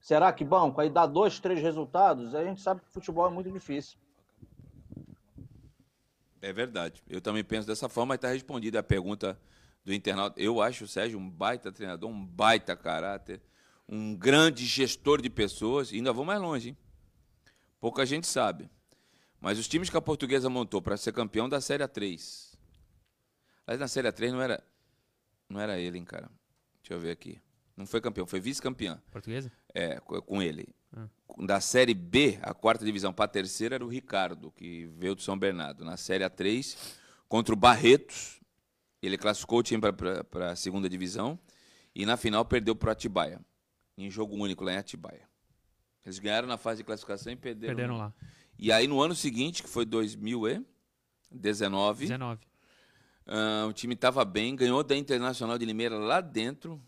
Será 0.00 0.32
que 0.32 0.44
banco? 0.44 0.80
Aí 0.80 0.90
dá 0.90 1.06
dois, 1.06 1.38
três 1.38 1.60
resultados, 1.60 2.34
a 2.34 2.44
gente 2.44 2.60
sabe 2.60 2.80
que 2.80 2.92
futebol 2.92 3.26
é 3.26 3.30
muito 3.30 3.50
difícil. 3.50 3.98
É 6.40 6.52
verdade. 6.52 7.02
Eu 7.08 7.20
também 7.20 7.42
penso 7.44 7.66
dessa 7.66 7.88
forma, 7.88 8.10
mas 8.10 8.16
está 8.18 8.28
respondida 8.28 8.78
a 8.78 8.82
pergunta 8.82 9.38
do 9.84 9.92
internauta. 9.92 10.40
Eu 10.40 10.60
acho 10.62 10.84
o 10.84 10.88
Sérgio 10.88 11.18
um 11.18 11.28
baita 11.28 11.72
treinador, 11.72 12.08
um 12.10 12.24
baita 12.24 12.76
caráter, 12.76 13.40
um 13.88 14.14
grande 14.14 14.64
gestor 14.64 15.20
de 15.20 15.28
pessoas. 15.30 15.90
E 15.92 15.96
ainda 15.96 16.12
vou 16.12 16.24
mais 16.24 16.40
longe, 16.40 16.70
hein? 16.70 16.76
Pouca 17.80 18.04
gente 18.06 18.26
sabe. 18.26 18.70
Mas 19.40 19.58
os 19.58 19.68
times 19.68 19.88
que 19.90 19.96
a 19.96 20.00
portuguesa 20.00 20.48
montou 20.50 20.82
para 20.82 20.96
ser 20.96 21.12
campeão 21.12 21.48
da 21.48 21.60
Série 21.60 21.84
A3. 21.84 22.56
Mas 23.66 23.78
na 23.78 23.86
Série 23.88 24.08
A3 24.08 24.32
não 24.32 24.40
era, 24.42 24.62
não 25.48 25.60
era 25.60 25.78
ele, 25.78 25.98
hein, 25.98 26.04
cara. 26.04 26.30
Deixa 26.82 26.94
eu 26.94 27.00
ver 27.00 27.10
aqui. 27.12 27.40
Não 27.76 27.86
foi 27.86 28.00
campeão, 28.00 28.26
foi 28.26 28.40
vice-campeão. 28.40 29.00
Portuguesa? 29.10 29.52
É, 29.72 30.00
co- 30.00 30.20
com 30.22 30.42
ele. 30.42 30.68
Ah. 30.96 31.06
Da 31.40 31.60
Série 31.60 31.94
B, 31.94 32.38
a 32.42 32.54
quarta 32.54 32.84
divisão 32.84 33.12
para 33.12 33.26
a 33.26 33.28
terceira 33.28 33.76
era 33.76 33.84
o 33.84 33.88
Ricardo, 33.88 34.50
que 34.52 34.86
veio 34.96 35.14
do 35.14 35.22
São 35.22 35.38
Bernardo. 35.38 35.84
Na 35.84 35.96
Série 35.96 36.24
A3, 36.24 36.76
contra 37.28 37.54
o 37.54 37.56
Barretos, 37.56 38.40
ele 39.02 39.16
classificou 39.16 39.60
o 39.60 39.62
time 39.62 39.80
para 40.30 40.52
a 40.52 40.56
segunda 40.56 40.88
divisão. 40.88 41.38
E 41.94 42.06
na 42.06 42.16
final 42.16 42.44
perdeu 42.44 42.76
para 42.76 42.88
o 42.88 42.92
Atibaia, 42.92 43.40
em 43.96 44.10
jogo 44.10 44.36
único 44.36 44.64
lá 44.64 44.72
em 44.72 44.76
Atibaia. 44.76 45.28
Eles 46.04 46.18
ganharam 46.18 46.48
na 46.48 46.56
fase 46.56 46.78
de 46.78 46.84
classificação 46.84 47.32
e 47.32 47.36
perderam. 47.36 47.76
Perderam 47.76 47.98
lá. 47.98 48.12
E 48.58 48.72
aí 48.72 48.86
no 48.86 49.00
ano 49.00 49.14
seguinte, 49.14 49.62
que 49.62 49.68
foi 49.68 49.84
2019, 49.84 52.06
19. 52.06 52.40
ah, 53.26 53.66
o 53.68 53.72
time 53.72 53.94
estava 53.94 54.24
bem, 54.24 54.56
ganhou 54.56 54.82
da 54.82 54.96
Internacional 54.96 55.58
de 55.58 55.64
Limeira 55.64 55.98
lá 55.98 56.20
dentro. 56.20 56.82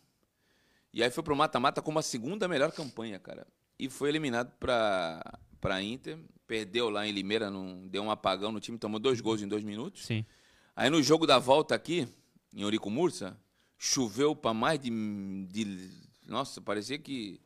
E 0.92 1.02
aí 1.02 1.10
foi 1.10 1.22
pro 1.22 1.36
mata-mata 1.36 1.82
com 1.82 1.90
uma 1.90 2.02
segunda 2.02 2.48
melhor 2.48 2.72
campanha, 2.72 3.18
cara. 3.18 3.46
E 3.80 3.88
foi 3.88 4.10
eliminado 4.10 4.52
para 4.60 5.38
para 5.60 5.82
Inter, 5.82 6.18
perdeu 6.46 6.88
lá 6.88 7.06
em 7.06 7.12
Limeira, 7.12 7.50
num, 7.50 7.86
deu 7.86 8.02
um 8.02 8.10
apagão 8.10 8.50
no 8.50 8.60
time, 8.60 8.78
tomou 8.78 8.98
dois 8.98 9.20
gols 9.20 9.42
em 9.42 9.48
dois 9.48 9.62
minutos. 9.62 10.06
Sim. 10.06 10.24
Aí 10.74 10.88
no 10.88 11.02
jogo 11.02 11.26
da 11.26 11.38
volta 11.38 11.74
aqui, 11.74 12.08
em 12.54 12.62
Eurico 12.62 12.90
Mursa, 12.90 13.38
choveu 13.78 14.34
para 14.34 14.54
mais 14.54 14.78
de, 14.78 14.90
de. 15.46 15.90
Nossa, 16.26 16.60
parecia 16.60 16.98
que 16.98 17.40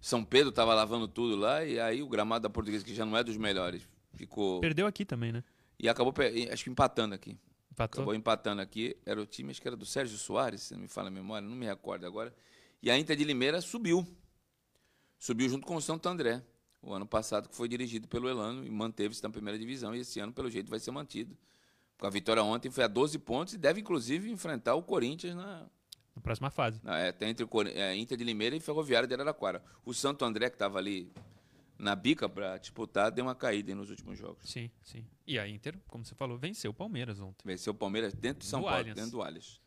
São 0.00 0.24
Pedro 0.24 0.50
estava 0.50 0.72
lavando 0.74 1.08
tudo 1.08 1.36
lá, 1.36 1.64
e 1.64 1.80
aí 1.80 2.02
o 2.02 2.08
gramado 2.08 2.44
da 2.44 2.50
Portuguesa, 2.50 2.84
que 2.84 2.94
já 2.94 3.04
não 3.04 3.16
é 3.16 3.24
dos 3.24 3.36
melhores, 3.36 3.82
ficou. 4.14 4.60
Perdeu 4.60 4.86
aqui 4.86 5.04
também, 5.04 5.32
né? 5.32 5.42
E 5.78 5.88
acabou, 5.88 6.14
acho 6.52 6.64
que 6.64 6.70
empatando 6.70 7.14
aqui. 7.14 7.36
Empatou. 7.70 8.02
Acabou 8.02 8.14
empatando 8.14 8.60
aqui. 8.60 8.96
Era 9.04 9.20
o 9.20 9.26
time, 9.26 9.50
acho 9.50 9.60
que 9.60 9.68
era 9.68 9.76
do 9.76 9.86
Sérgio 9.86 10.16
Soares, 10.16 10.62
se 10.62 10.74
não 10.74 10.80
me 10.80 10.88
fala 10.88 11.08
a 11.08 11.10
memória, 11.10 11.46
não 11.46 11.56
me 11.56 11.66
recordo 11.66 12.06
agora. 12.06 12.34
E 12.82 12.90
a 12.90 12.98
Inter 12.98 13.16
de 13.16 13.24
Limeira 13.24 13.60
subiu. 13.60 14.06
Subiu 15.18 15.48
junto 15.48 15.66
com 15.66 15.76
o 15.76 15.80
Santo 15.82 16.08
André. 16.08 16.42
O 16.80 16.92
ano 16.92 17.06
passado 17.06 17.48
que 17.48 17.56
foi 17.56 17.68
dirigido 17.68 18.06
pelo 18.06 18.28
Elano 18.28 18.64
e 18.64 18.70
manteve-se 18.70 19.22
na 19.22 19.30
primeira 19.30 19.58
divisão. 19.58 19.94
E 19.94 20.00
esse 20.00 20.20
ano, 20.20 20.32
pelo 20.32 20.48
jeito, 20.50 20.70
vai 20.70 20.78
ser 20.78 20.90
mantido. 20.92 21.36
Com 21.98 22.06
a 22.06 22.10
vitória 22.10 22.42
ontem, 22.42 22.70
foi 22.70 22.84
a 22.84 22.88
12 22.88 23.18
pontos 23.18 23.54
e 23.54 23.58
deve, 23.58 23.80
inclusive, 23.80 24.30
enfrentar 24.30 24.76
o 24.76 24.82
Corinthians 24.82 25.34
na, 25.34 25.66
Na 26.14 26.22
próxima 26.22 26.48
fase. 26.50 26.80
na- 26.84 26.96
é, 26.98 27.10
tá 27.10 27.26
entre 27.26 27.44
o 27.44 27.48
é, 27.74 27.96
Inter 27.96 28.16
de 28.16 28.22
Limeira 28.22 28.54
e 28.54 28.60
Ferroviário 28.60 29.08
de 29.08 29.14
Araraquara. 29.14 29.60
O 29.84 29.92
Santo 29.92 30.24
André, 30.24 30.48
que 30.50 30.54
estava 30.54 30.78
ali 30.78 31.10
na 31.76 31.96
bica 31.96 32.28
para 32.28 32.56
disputar, 32.58 33.10
deu 33.10 33.24
uma 33.24 33.34
caída 33.34 33.72
aí 33.72 33.74
nos 33.74 33.90
últimos 33.90 34.16
jogos. 34.16 34.48
Sim, 34.48 34.70
sim. 34.84 35.04
E 35.26 35.36
a 35.36 35.48
Inter, 35.48 35.76
como 35.88 36.04
você 36.04 36.14
falou, 36.14 36.38
venceu 36.38 36.70
o 36.70 36.74
Palmeiras 36.74 37.18
ontem. 37.18 37.42
Venceu 37.44 37.72
o 37.72 37.76
Palmeiras 37.76 38.14
dentro 38.14 38.40
de 38.40 38.46
São 38.46 38.60
Do 38.60 38.64
Paulo, 38.66 38.78
Allianz. 38.78 38.94
dentro 38.96 39.10
do 39.10 39.22
Allianz. 39.22 39.60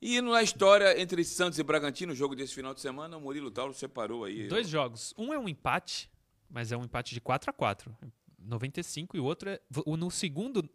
E 0.00 0.20
na 0.20 0.42
história 0.42 1.00
entre 1.00 1.24
Santos 1.24 1.58
e 1.58 1.62
Bragantino, 1.62 2.12
o 2.12 2.16
jogo 2.16 2.36
desse 2.36 2.54
final 2.54 2.74
de 2.74 2.80
semana, 2.80 3.16
o 3.16 3.20
Murilo 3.20 3.50
Tauro 3.50 3.72
separou 3.72 4.24
aí. 4.24 4.46
Dois 4.48 4.68
jogos. 4.68 5.14
Um 5.16 5.32
é 5.32 5.38
um 5.38 5.48
empate, 5.48 6.10
mas 6.50 6.70
é 6.70 6.76
um 6.76 6.84
empate 6.84 7.14
de 7.14 7.20
4 7.20 7.50
a 7.50 7.52
4 7.52 7.96
95 8.38 9.16
e 9.16 9.20
o 9.20 9.24
outro 9.24 9.50
é. 9.50 9.60
o- 9.84 9.96
No 9.96 10.10
segundo. 10.10 10.68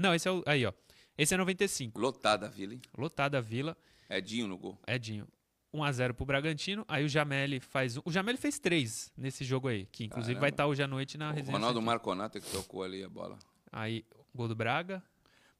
Não, 0.00 0.14
esse 0.14 0.28
é 0.28 0.30
o. 0.30 0.42
Aí, 0.46 0.64
ó. 0.64 0.72
Esse 1.16 1.34
é 1.34 1.36
95. 1.36 1.98
Lotada 2.00 2.46
a 2.46 2.48
vila, 2.48 2.74
hein? 2.74 2.80
Lotada 2.96 3.38
a 3.38 3.40
vila. 3.40 3.76
Edinho 4.08 4.46
no 4.46 4.56
gol. 4.56 4.78
Edinho. 4.86 5.26
1x0 5.74 6.14
pro 6.14 6.24
Bragantino. 6.24 6.84
Aí 6.88 7.04
o 7.04 7.08
Jameli 7.08 7.60
faz. 7.60 7.96
um- 7.98 8.02
O 8.04 8.12
Jameli 8.12 8.38
fez 8.38 8.58
três 8.58 9.12
nesse 9.16 9.44
jogo 9.44 9.68
aí. 9.68 9.86
Que 9.86 10.04
inclusive 10.04 10.34
Caramba. 10.34 10.40
vai 10.40 10.50
estar 10.50 10.66
hoje 10.66 10.82
à 10.82 10.86
noite 10.86 11.18
na 11.18 11.30
O 11.30 11.34
resenha. 11.34 11.52
Ronaldo 11.52 11.74
Santos. 11.78 11.86
Marconata 11.86 12.40
que 12.40 12.50
tocou 12.50 12.82
ali 12.84 13.02
a 13.02 13.08
bola. 13.08 13.38
Aí, 13.70 14.04
gol 14.34 14.48
do 14.48 14.54
Braga. 14.54 15.02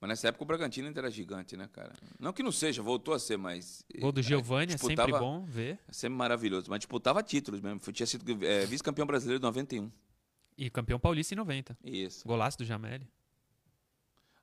Mas 0.01 0.09
nessa 0.11 0.29
época 0.29 0.45
o 0.45 0.47
Bragantino 0.47 0.87
ainda 0.87 1.01
era 1.01 1.11
gigante, 1.11 1.57
né, 1.57 1.69
cara? 1.73 1.93
Não 2.21 2.33
que 2.33 2.43
não 2.43 2.53
seja, 2.53 2.81
voltou 2.83 3.15
a 3.15 3.19
ser, 3.19 3.37
mas. 3.37 3.85
Gol 3.99 4.13
do 4.13 4.21
é, 4.21 4.23
Giovanni, 4.23 4.75
é 4.75 4.79
sempre 4.79 5.11
bom 5.11 5.45
ver. 5.45 5.79
É 5.89 5.93
sempre 5.93 6.17
maravilhoso. 6.17 6.71
Mas 6.71 6.81
disputava 6.81 7.23
títulos 7.23 7.61
mesmo. 7.61 7.81
Tinha 7.93 8.07
sido 8.07 8.45
é, 8.45 8.65
vice-campeão 8.65 9.07
brasileiro 9.07 9.41
em 9.41 9.45
91. 9.45 9.91
E 10.57 10.71
campeão 10.71 11.01
paulista 11.01 11.35
em 11.35 11.37
90. 11.37 11.77
Isso. 11.85 12.27
Golaço 12.27 12.59
do 12.59 12.65
Jameli. 12.65 13.09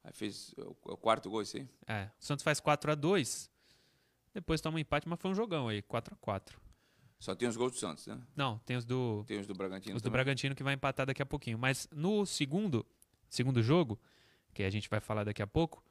Aí 0.04 0.14
fez 0.14 0.54
o, 0.58 0.98
quarto 0.98 1.30
gol, 1.30 1.42
isso 1.42 1.58
aí. 1.58 1.68
É. 1.88 2.10
O 2.20 2.26
Santos 2.26 2.44
faz 2.44 2.60
4 2.60 2.92
a 2.92 2.96
2 2.96 3.50
Depois 4.34 4.62
toma 4.62 4.78
um 4.78 4.80
empate, 4.80 5.10
mas 5.10 5.20
foi 5.20 5.32
um 5.32 5.36
jogão 5.36 5.68
aí. 5.68 5.82
4 5.82 6.14
a 6.14 6.18
4 6.18 6.62
Só 7.18 7.34
tem 7.34 7.48
os 7.48 7.58
gols 7.58 7.72
do 7.72 7.78
Santos, 7.78 8.06
né? 8.08 8.22
Não, 8.36 8.60
tem 8.60 8.76
os 8.76 8.86
do. 8.86 9.24
Tem 9.26 9.40
os 9.40 9.48
do 9.48 9.54
Bragantino 9.54 9.96
Os 9.96 10.02
do 10.02 10.06
também. 10.06 10.14
Bragantino 10.14 10.54
que 10.54 10.64
vai 10.64 10.74
empatar 10.74 11.06
daqui 11.06 11.22
a 11.22 11.26
pouquinho. 11.26 11.58
Mas 11.58 11.88
no 11.92 12.26
segundo, 12.26 12.86
segundo 13.30 13.64
jogo, 13.64 14.00
que 14.56 14.64
a 14.64 14.70
gente 14.72 14.90
vai 14.90 15.00
falar 15.02 15.26
daqui 15.26 15.42
a 15.44 15.48
pouco, 15.48 15.84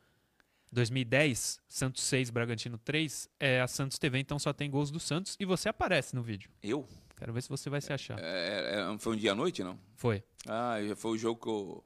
2010, 0.73 1.61
Santos 1.69 2.03
6, 2.03 2.31
Bragantino 2.31 2.79
3, 2.79 3.29
é 3.39 3.61
a 3.61 3.69
Santos 3.69 3.99
TV, 3.99 4.19
então 4.19 4.39
só 4.39 4.53
tem 4.53 4.69
gols 4.71 4.91
do 4.91 4.99
Santos 4.99 5.37
e 5.39 5.45
você 5.45 5.69
aparece 5.69 6.17
no 6.17 6.23
vídeo. 6.23 6.51
Eu? 6.63 6.89
Quero 7.17 7.33
ver 7.33 7.43
se 7.43 7.49
você 7.49 7.71
vai 7.71 7.81
se 7.81 7.93
achar. 7.93 8.19
É, 8.19 8.81
é, 8.93 8.99
foi 8.99 9.15
um 9.15 9.17
dia 9.17 9.33
à 9.33 9.35
noite, 9.35 9.63
não? 9.63 9.79
Foi. 9.95 10.25
Ah, 10.49 10.79
já 10.85 10.97
foi 10.97 11.13
o 11.13 11.17
jogo 11.19 11.41
que 11.41 11.49
o, 11.49 11.85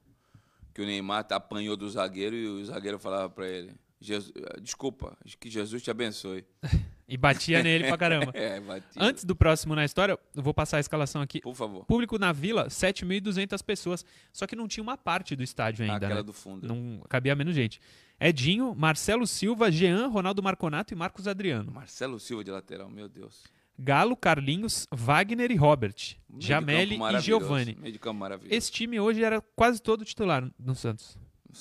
que 0.72 0.80
o 0.82 0.86
Neymar 0.86 1.26
apanhou 1.30 1.76
do 1.76 1.88
zagueiro 1.90 2.34
e 2.34 2.46
o 2.46 2.64
zagueiro 2.64 2.98
falava 2.98 3.28
pra 3.28 3.46
ele: 3.46 3.74
"Jesus- 4.00 4.32
Desculpa, 4.62 5.18
que 5.38 5.50
Jesus 5.50 5.82
te 5.82 5.90
abençoe. 5.90 6.46
E 7.08 7.16
batia 7.16 7.62
nele 7.62 7.86
pra 7.86 7.96
caramba. 7.96 8.32
É, 8.36 8.60
batia. 8.60 9.02
Antes 9.02 9.24
do 9.24 9.34
próximo 9.34 9.74
na 9.74 9.84
história, 9.84 10.18
eu 10.36 10.42
vou 10.42 10.52
passar 10.52 10.76
a 10.76 10.80
escalação 10.80 11.22
aqui. 11.22 11.40
Por 11.40 11.54
favor. 11.54 11.84
Público 11.86 12.18
na 12.18 12.32
Vila, 12.32 12.68
7.200 12.68 13.62
pessoas. 13.64 14.04
Só 14.32 14.46
que 14.46 14.54
não 14.54 14.68
tinha 14.68 14.82
uma 14.82 14.96
parte 14.98 15.34
do 15.34 15.42
estádio 15.42 15.84
ainda, 15.84 15.96
Aquela 15.96 16.16
né? 16.16 16.22
do 16.22 16.32
fundo. 16.32 16.66
Não 16.68 17.02
cabia 17.08 17.34
menos 17.34 17.54
gente. 17.54 17.80
Edinho, 18.20 18.74
Marcelo 18.74 19.26
Silva, 19.26 19.70
Jean, 19.70 20.08
Ronaldo 20.08 20.42
Marconato 20.42 20.92
e 20.92 20.96
Marcos 20.96 21.26
Adriano. 21.26 21.72
Marcelo 21.72 22.20
Silva 22.20 22.44
de 22.44 22.50
lateral, 22.50 22.90
meu 22.90 23.08
Deus. 23.08 23.44
Galo, 23.78 24.16
Carlinhos, 24.16 24.86
Wagner 24.92 25.50
e 25.52 25.56
Robert. 25.56 25.94
Meio 26.28 26.42
Jameli 26.42 26.98
e 27.16 27.20
Giovani. 27.20 27.76
Meio 27.80 27.92
de 27.92 27.98
campo 27.98 28.18
maravilhoso. 28.18 28.54
Esse 28.54 28.72
time 28.72 28.98
hoje 28.98 29.22
era 29.22 29.40
quase 29.54 29.80
todo 29.80 30.04
titular 30.04 30.50
no 30.58 30.74
Santos. 30.74 31.16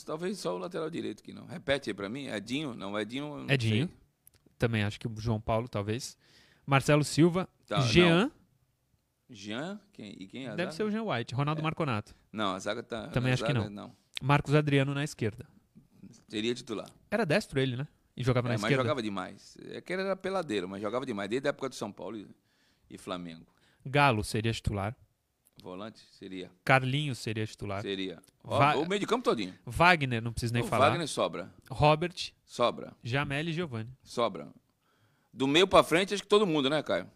Talvez 0.05 0.39
só 0.39 0.55
o 0.55 0.57
lateral 0.57 0.89
direito 0.89 1.23
que 1.23 1.31
não. 1.31 1.45
Repete 1.45 1.89
aí 1.89 1.93
pra 1.93 2.09
mim. 2.09 2.27
Edinho? 2.27 2.73
Não, 2.73 2.99
Edinho. 2.99 3.45
Edinho. 3.47 3.87
sei. 3.87 4.06
Também 4.57 4.83
acho 4.83 4.99
que 4.99 5.07
o 5.07 5.13
João 5.17 5.39
Paulo, 5.39 5.67
talvez. 5.67 6.17
Marcelo 6.65 7.03
Silva. 7.03 7.47
Tá, 7.67 7.79
Jean. 7.81 8.31
Jean? 9.29 9.79
Quem, 9.93 10.11
e 10.19 10.27
quem 10.27 10.45
é 10.45 10.49
Deve 10.51 10.63
zaga? 10.63 10.71
ser 10.71 10.83
o 10.83 10.91
Jean 10.91 11.03
White. 11.03 11.35
Ronaldo 11.35 11.61
Marconato. 11.61 12.15
Não, 12.31 12.53
a 12.55 12.59
zaga 12.59 12.81
tá. 12.81 13.07
Também 13.09 13.33
acho 13.33 13.43
que 13.45 13.53
zaga, 13.53 13.69
não. 13.69 13.95
Marcos 14.21 14.55
Adriano 14.55 14.93
na 14.93 15.03
esquerda. 15.03 15.45
Seria 16.27 16.55
titular. 16.55 16.89
Era 17.11 17.25
destro 17.25 17.59
ele, 17.59 17.75
né? 17.75 17.87
E 18.15 18.23
jogava 18.23 18.47
É, 18.47 18.49
na 18.49 18.53
mas 18.55 18.61
esquerda. 18.63 18.83
jogava 18.83 19.01
demais. 19.01 19.57
É 19.69 19.81
que 19.81 19.93
ele 19.93 20.01
era 20.01 20.15
peladeiro, 20.15 20.67
mas 20.67 20.81
jogava 20.81 21.05
demais. 21.05 21.29
Desde 21.29 21.47
a 21.47 21.49
época 21.49 21.69
do 21.69 21.75
São 21.75 21.91
Paulo 21.91 22.17
e, 22.17 22.27
e 22.89 22.97
Flamengo. 22.97 23.45
Galo 23.85 24.23
seria 24.23 24.51
titular. 24.51 24.95
Volante? 25.61 25.99
Seria. 26.11 26.51
Carlinhos 26.63 27.17
seria 27.17 27.45
titular. 27.45 27.81
Seria. 27.81 28.21
Va- 28.43 28.75
O 28.77 28.87
meio 28.87 28.99
de 28.99 29.07
campo 29.07 29.23
todinho. 29.23 29.53
Wagner, 29.65 30.21
não 30.21 30.31
preciso 30.31 30.53
nem 30.53 30.63
o 30.63 30.67
falar. 30.67 30.89
Wagner 30.89 31.07
sobra. 31.07 31.51
Robert, 31.69 32.31
Sobra. 32.45 32.93
Jamel 33.03 33.49
e 33.49 33.53
Giovani. 33.53 33.89
Sobra. 34.03 34.47
Do 35.33 35.47
meio 35.47 35.67
pra 35.67 35.83
frente, 35.83 36.13
acho 36.13 36.23
que 36.23 36.29
todo 36.29 36.47
mundo, 36.47 36.69
né, 36.69 36.81
Caio? 36.81 37.09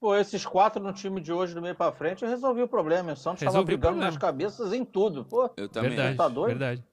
Pô, 0.00 0.16
esses 0.16 0.44
quatro 0.46 0.82
no 0.82 0.92
time 0.94 1.20
de 1.20 1.30
hoje, 1.32 1.54
do 1.54 1.60
meio 1.60 1.74
pra 1.74 1.92
frente, 1.92 2.24
resolvi 2.24 2.62
o 2.62 2.68
problema. 2.68 3.12
O 3.12 3.16
Santos 3.16 3.42
estava 3.42 3.58
Resolvi 3.58 3.74
o 3.74 3.78
brigando 3.78 4.00
nas 4.00 4.16
cabeças 4.16 4.72
em 4.72 4.84
tudo. 4.84 5.24
Pô, 5.26 5.50
Eu 5.56 5.68
também 5.68 5.90
verdade, 5.90 6.08
acho. 6.08 6.16
Tá 6.16 6.28
doido? 6.28 6.48
verdade. 6.58 6.84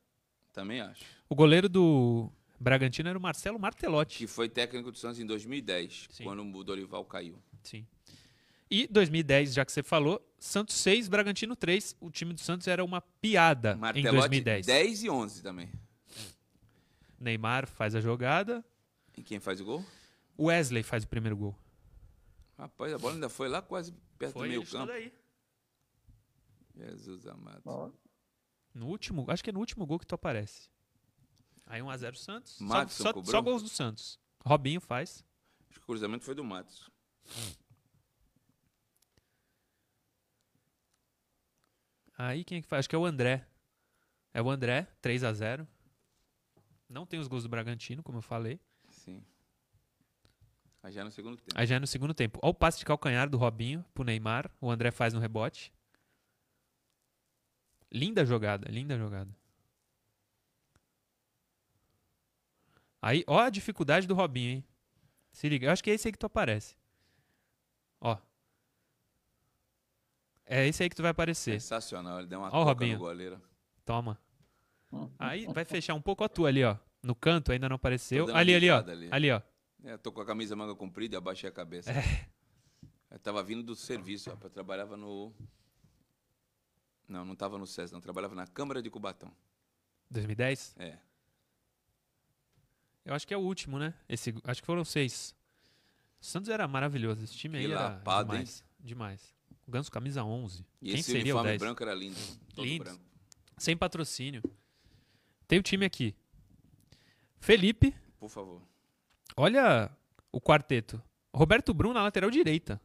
Também 0.52 0.82
acho. 0.82 1.06
O 1.30 1.36
goleiro 1.36 1.70
do 1.70 2.30
Bragantino 2.60 3.08
era 3.08 3.18
o 3.18 3.22
Marcelo 3.22 3.58
Martelotti. 3.58 4.18
Que 4.18 4.28
foi 4.28 4.50
técnico 4.50 4.92
do 4.92 4.98
Santos 4.98 5.20
em 5.20 5.26
2010, 5.26 6.08
Sim. 6.12 6.24
quando 6.26 6.44
o 6.44 6.64
Dorival 6.64 7.06
caiu. 7.06 7.40
Sim. 7.64 7.86
E 8.70 8.88
2010, 8.88 9.54
já 9.54 9.66
que 9.66 9.72
você 9.72 9.82
falou, 9.82 10.22
Santos 10.38 10.76
6, 10.76 11.08
Bragantino 11.08 11.56
3. 11.56 11.96
O 12.00 12.12
time 12.12 12.34
do 12.34 12.42
Santos 12.42 12.68
era 12.68 12.84
uma 12.84 13.02
piada 13.02 13.74
em 13.74 13.78
Martelotti, 13.78 14.12
2010. 14.18 14.66
10 14.66 15.04
e 15.04 15.10
11 15.10 15.42
também. 15.42 15.72
Neymar 17.20 17.68
faz 17.68 17.96
a 17.96 18.02
jogada. 18.02 18.64
E 19.16 19.24
quem 19.24 19.40
faz 19.40 19.62
o 19.62 19.66
gol? 19.66 19.86
Wesley 20.38 20.84
faz 20.84 21.04
o 21.04 21.08
primeiro 21.08 21.36
gol. 21.36 21.58
Rapaz, 22.58 22.94
a 22.94 22.98
bola 22.98 23.14
ainda 23.14 23.30
foi 23.30 23.48
lá 23.48 23.62
quase 23.62 23.94
perto 24.18 24.36
do 24.36 24.42
meio 24.42 24.66
campo. 24.66 24.92
aí. 24.92 25.12
Jesus 26.76 27.26
amado. 27.26 27.62
Ó, 27.66 27.90
No 28.74 28.88
último, 28.88 29.26
acho 29.30 29.44
que 29.44 29.50
é 29.50 29.54
no 29.54 29.60
último 29.60 29.86
gol 29.86 29.98
que 29.98 30.06
tu 30.06 30.14
aparece. 30.14 30.70
Aí 31.66 31.82
1x0 31.82 32.16
Santos. 32.16 32.54
Só, 32.54 32.88
só, 32.88 33.14
cobrou? 33.14 33.32
só 33.32 33.42
gols 33.42 33.64
do 33.64 33.70
Santos. 33.70 34.20
Robinho 34.46 34.80
faz. 34.80 35.24
Acho 35.70 35.80
que 35.80 35.84
o 35.84 35.88
cruzamento 35.88 36.24
foi 36.24 36.36
do 36.36 36.44
Matos. 36.44 36.90
Aí 42.18 42.44
quem 42.44 42.58
é 42.58 42.62
que 42.62 42.68
faz? 42.68 42.80
Acho 42.80 42.90
que 42.90 42.96
é 42.96 43.00
o 43.00 43.06
André. 43.06 43.48
É 44.34 44.42
o 44.42 44.50
André, 44.50 44.88
3 45.02 45.24
a 45.24 45.34
0 45.34 45.68
Não 46.90 47.06
tem 47.06 47.20
os 47.20 47.28
gols 47.28 47.44
do 47.44 47.50
Bragantino, 47.50 48.02
como 48.02 48.18
eu 48.18 48.22
falei. 48.22 48.60
Sim. 48.90 49.24
Aí 50.82 50.92
já 50.92 51.04
no 51.04 51.12
segundo 51.12 51.38
tempo. 51.38 51.52
Aí 51.56 51.68
já 51.68 51.76
é 51.76 51.80
no 51.80 51.88
segundo 51.88 52.14
tempo. 52.14 52.40
Olha 52.42 52.52
o 52.52 52.54
passe 52.54 52.80
de 52.80 52.86
calcanhar 52.86 53.30
do 53.30 53.38
Robinho 53.38 53.86
pro 53.94 54.04
Neymar. 54.04 54.50
O 54.60 54.72
André 54.72 54.90
faz 54.90 55.14
no 55.14 55.20
rebote. 55.20 55.72
Linda 57.92 58.26
jogada, 58.26 58.70
linda 58.70 58.98
jogada. 58.98 59.36
Aí, 63.02 63.24
ó 63.28 63.40
a 63.40 63.50
dificuldade 63.50 64.08
do 64.08 64.16
Robinho, 64.16 64.52
hein? 64.52 64.66
Se 65.32 65.48
liga, 65.48 65.68
eu 65.68 65.72
acho 65.72 65.84
que 65.84 65.92
é 65.92 65.94
esse 65.94 66.08
aí 66.08 66.12
que 66.12 66.18
tu 66.18 66.26
aparece. 66.26 66.76
Ó. 68.02 68.18
É 70.50 70.66
esse 70.66 70.82
aí 70.82 70.90
que 70.90 70.96
tu 70.96 71.02
vai 71.02 71.12
aparecer. 71.12 71.60
Sensacional, 71.60 72.20
ele 72.20 72.28
deu 72.28 72.40
uma 72.40 72.48
Ó 72.48 72.52
toca 72.52 72.64
Robinho. 72.66 72.94
no 72.94 73.00
goleiro. 73.00 73.42
Toma. 73.86 74.18
Aí 75.20 75.46
vai 75.48 75.66
fechar 75.66 75.94
um 75.94 76.02
pouco 76.02 76.24
a 76.24 76.30
tua 76.30 76.48
ali, 76.48 76.64
ó. 76.64 76.78
No 77.04 77.14
canto 77.14 77.52
ainda 77.52 77.68
não 77.68 77.76
apareceu. 77.76 78.34
Ali, 78.34 78.56
ali, 78.56 78.70
ó. 78.70 78.80
ali. 78.80 79.08
Ali, 79.12 79.32
ó. 79.32 79.42
É, 79.84 79.98
tô 79.98 80.12
com 80.12 80.22
a 80.22 80.26
camisa 80.26 80.56
manga 80.56 80.74
comprida 80.74 81.16
e 81.16 81.18
abaixei 81.18 81.50
a 81.50 81.52
cabeça. 81.52 81.92
É. 81.92 82.28
Eu 83.12 83.20
tava 83.20 83.44
vindo 83.44 83.64
do 83.64 83.76
serviço, 83.76 84.30
rapaz. 84.30 84.46
Eu 84.46 84.50
trabalhava 84.52 84.98
no. 84.98 85.34
Não, 87.08 87.24
não 87.24 87.36
tava 87.36 87.58
no 87.58 87.66
SES, 87.68 87.92
não. 87.92 88.00
Eu 88.00 88.04
trabalhava 88.04 88.36
na 88.36 88.48
Câmara 88.48 88.82
de 88.82 88.90
Cubatão. 88.90 89.32
2010? 90.10 90.76
É. 90.80 90.98
Eu 93.06 93.14
acho 93.14 93.26
que 93.26 93.34
é 93.34 93.38
o 93.38 93.42
último, 93.42 93.80
né? 93.80 93.94
Esse, 94.10 94.34
acho 94.44 94.62
que 94.62 94.66
foram 94.66 94.84
seis. 94.84 95.34
O 96.20 96.26
Santos 96.26 96.50
era 96.50 96.68
maravilhoso. 96.68 97.24
Esse 97.24 97.36
time 97.38 97.58
Que 97.60 97.66
aí 97.66 97.72
era 97.72 97.82
lapada, 97.90 98.38
hein? 98.38 98.46
demais. 98.80 99.37
O 99.68 99.72
Ganso 99.72 99.92
camisa 99.92 100.24
11. 100.24 100.66
E 100.82 100.92
Quem 100.92 101.00
esse 101.00 101.12
seria 101.12 101.36
o 101.36 101.40
uniforme 101.40 101.50
10? 101.50 101.60
branco 101.60 101.84
era 101.84 101.94
lindo. 101.94 102.18
Todo 102.56 102.66
Lindo. 102.66 102.84
branco. 102.86 103.02
Sem 103.58 103.76
patrocínio. 103.76 104.42
Tem 105.48 105.60
o 105.60 105.64
time 105.64 105.86
aqui. 105.86 106.16
Felipe. 107.40 107.94
Por 108.20 108.30
favor. 108.30 108.62
Olha 109.36 109.92
o 110.32 110.40
quarteto. 110.40 111.02
Roberto 111.34 111.74
Bruno 111.74 111.94
na 111.96 112.04
lateral 112.04 112.32
direita. 112.32 112.82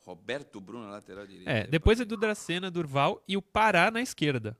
Roberto 0.00 0.60
Bruno, 0.60 0.90
lateral 0.90 1.26
direito. 1.26 1.48
É, 1.48 1.66
depois 1.66 1.98
é 1.98 2.04
do 2.04 2.16
Dracena, 2.16 2.70
Durval 2.70 3.22
e 3.26 3.36
o 3.38 3.42
Pará 3.42 3.90
na 3.90 4.02
esquerda. 4.02 4.58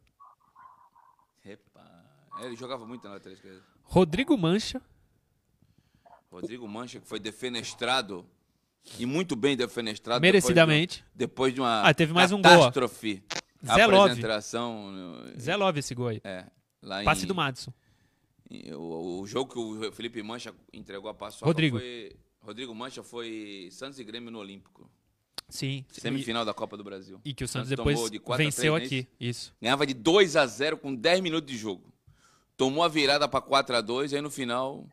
Repa. 1.40 1.82
É, 2.38 2.46
ele 2.46 2.56
jogava 2.56 2.86
muito 2.86 3.04
na 3.06 3.14
lateral 3.14 3.34
esquerda. 3.34 3.62
Rodrigo 3.82 4.38
Mancha. 4.38 4.80
Rodrigo 6.30 6.66
Mancha, 6.66 6.98
que 6.98 7.06
foi 7.06 7.20
defenestrado. 7.20 8.26
E 8.98 9.06
muito 9.06 9.34
bem 9.34 9.56
defenestrado. 9.56 10.20
Merecidamente. 10.20 10.98
Depois 10.98 11.12
de, 11.12 11.18
depois 11.18 11.54
de 11.54 11.60
uma 11.60 11.82
Ah, 11.82 11.94
teve 11.94 12.12
mais 12.12 12.30
um 12.32 12.40
gol, 12.42 12.50
catástrofe. 12.50 13.22
Zé 13.64 13.86
Love. 13.86 14.10
Apresentação. 14.12 14.90
no- 14.92 15.40
Zé 15.40 15.56
Love 15.56 15.78
esse 15.80 15.94
gol 15.94 16.08
aí. 16.08 16.20
É, 16.22 16.44
lá 16.82 17.02
Passe 17.02 17.24
em, 17.24 17.26
do 17.26 17.34
Madison. 17.34 17.72
em- 18.50 18.72
o, 18.74 19.20
o 19.20 19.26
jogo 19.26 19.52
que 19.52 19.58
o 19.58 19.92
Felipe 19.92 20.22
Mancha 20.22 20.54
entregou 20.72 21.10
a 21.10 21.14
paçoca 21.14 21.46
Rodrigo. 21.46 21.78
foi... 21.78 22.14
Rodrigo 22.42 22.74
Mancha 22.74 23.02
foi 23.02 23.68
Santos 23.72 23.98
e 23.98 24.04
Grêmio 24.04 24.30
no 24.30 24.38
Olímpico. 24.38 24.88
Sim. 25.48 25.84
Semifinal 25.90 26.44
da 26.44 26.52
Copa 26.52 26.76
do 26.76 26.84
Brasil. 26.84 27.18
E 27.24 27.32
que 27.32 27.42
o 27.44 27.48
Santos 27.48 27.70
Santos 27.70 27.84
depois 27.84 28.10
de 28.10 28.18
4 28.18 28.42
a 28.42 28.46
venceu 28.46 28.74
3, 28.74 28.90
não 28.90 28.96
é 28.98 29.00
aqui. 29.00 29.08
Isso. 29.18 29.54
Ganhava 29.62 29.86
de 29.86 29.94
2 29.94 30.36
a 30.36 30.46
0 30.46 30.76
com 30.76 30.94
10 30.94 31.20
minutos 31.20 31.50
de 31.50 31.56
jogo. 31.56 31.90
Tomou 32.56 32.84
a 32.84 32.88
virada 32.88 33.26
para 33.26 33.40
4 33.40 33.76
a 33.76 33.80
2 33.80 34.12
aí 34.12 34.20
no 34.20 34.30
final... 34.30 34.86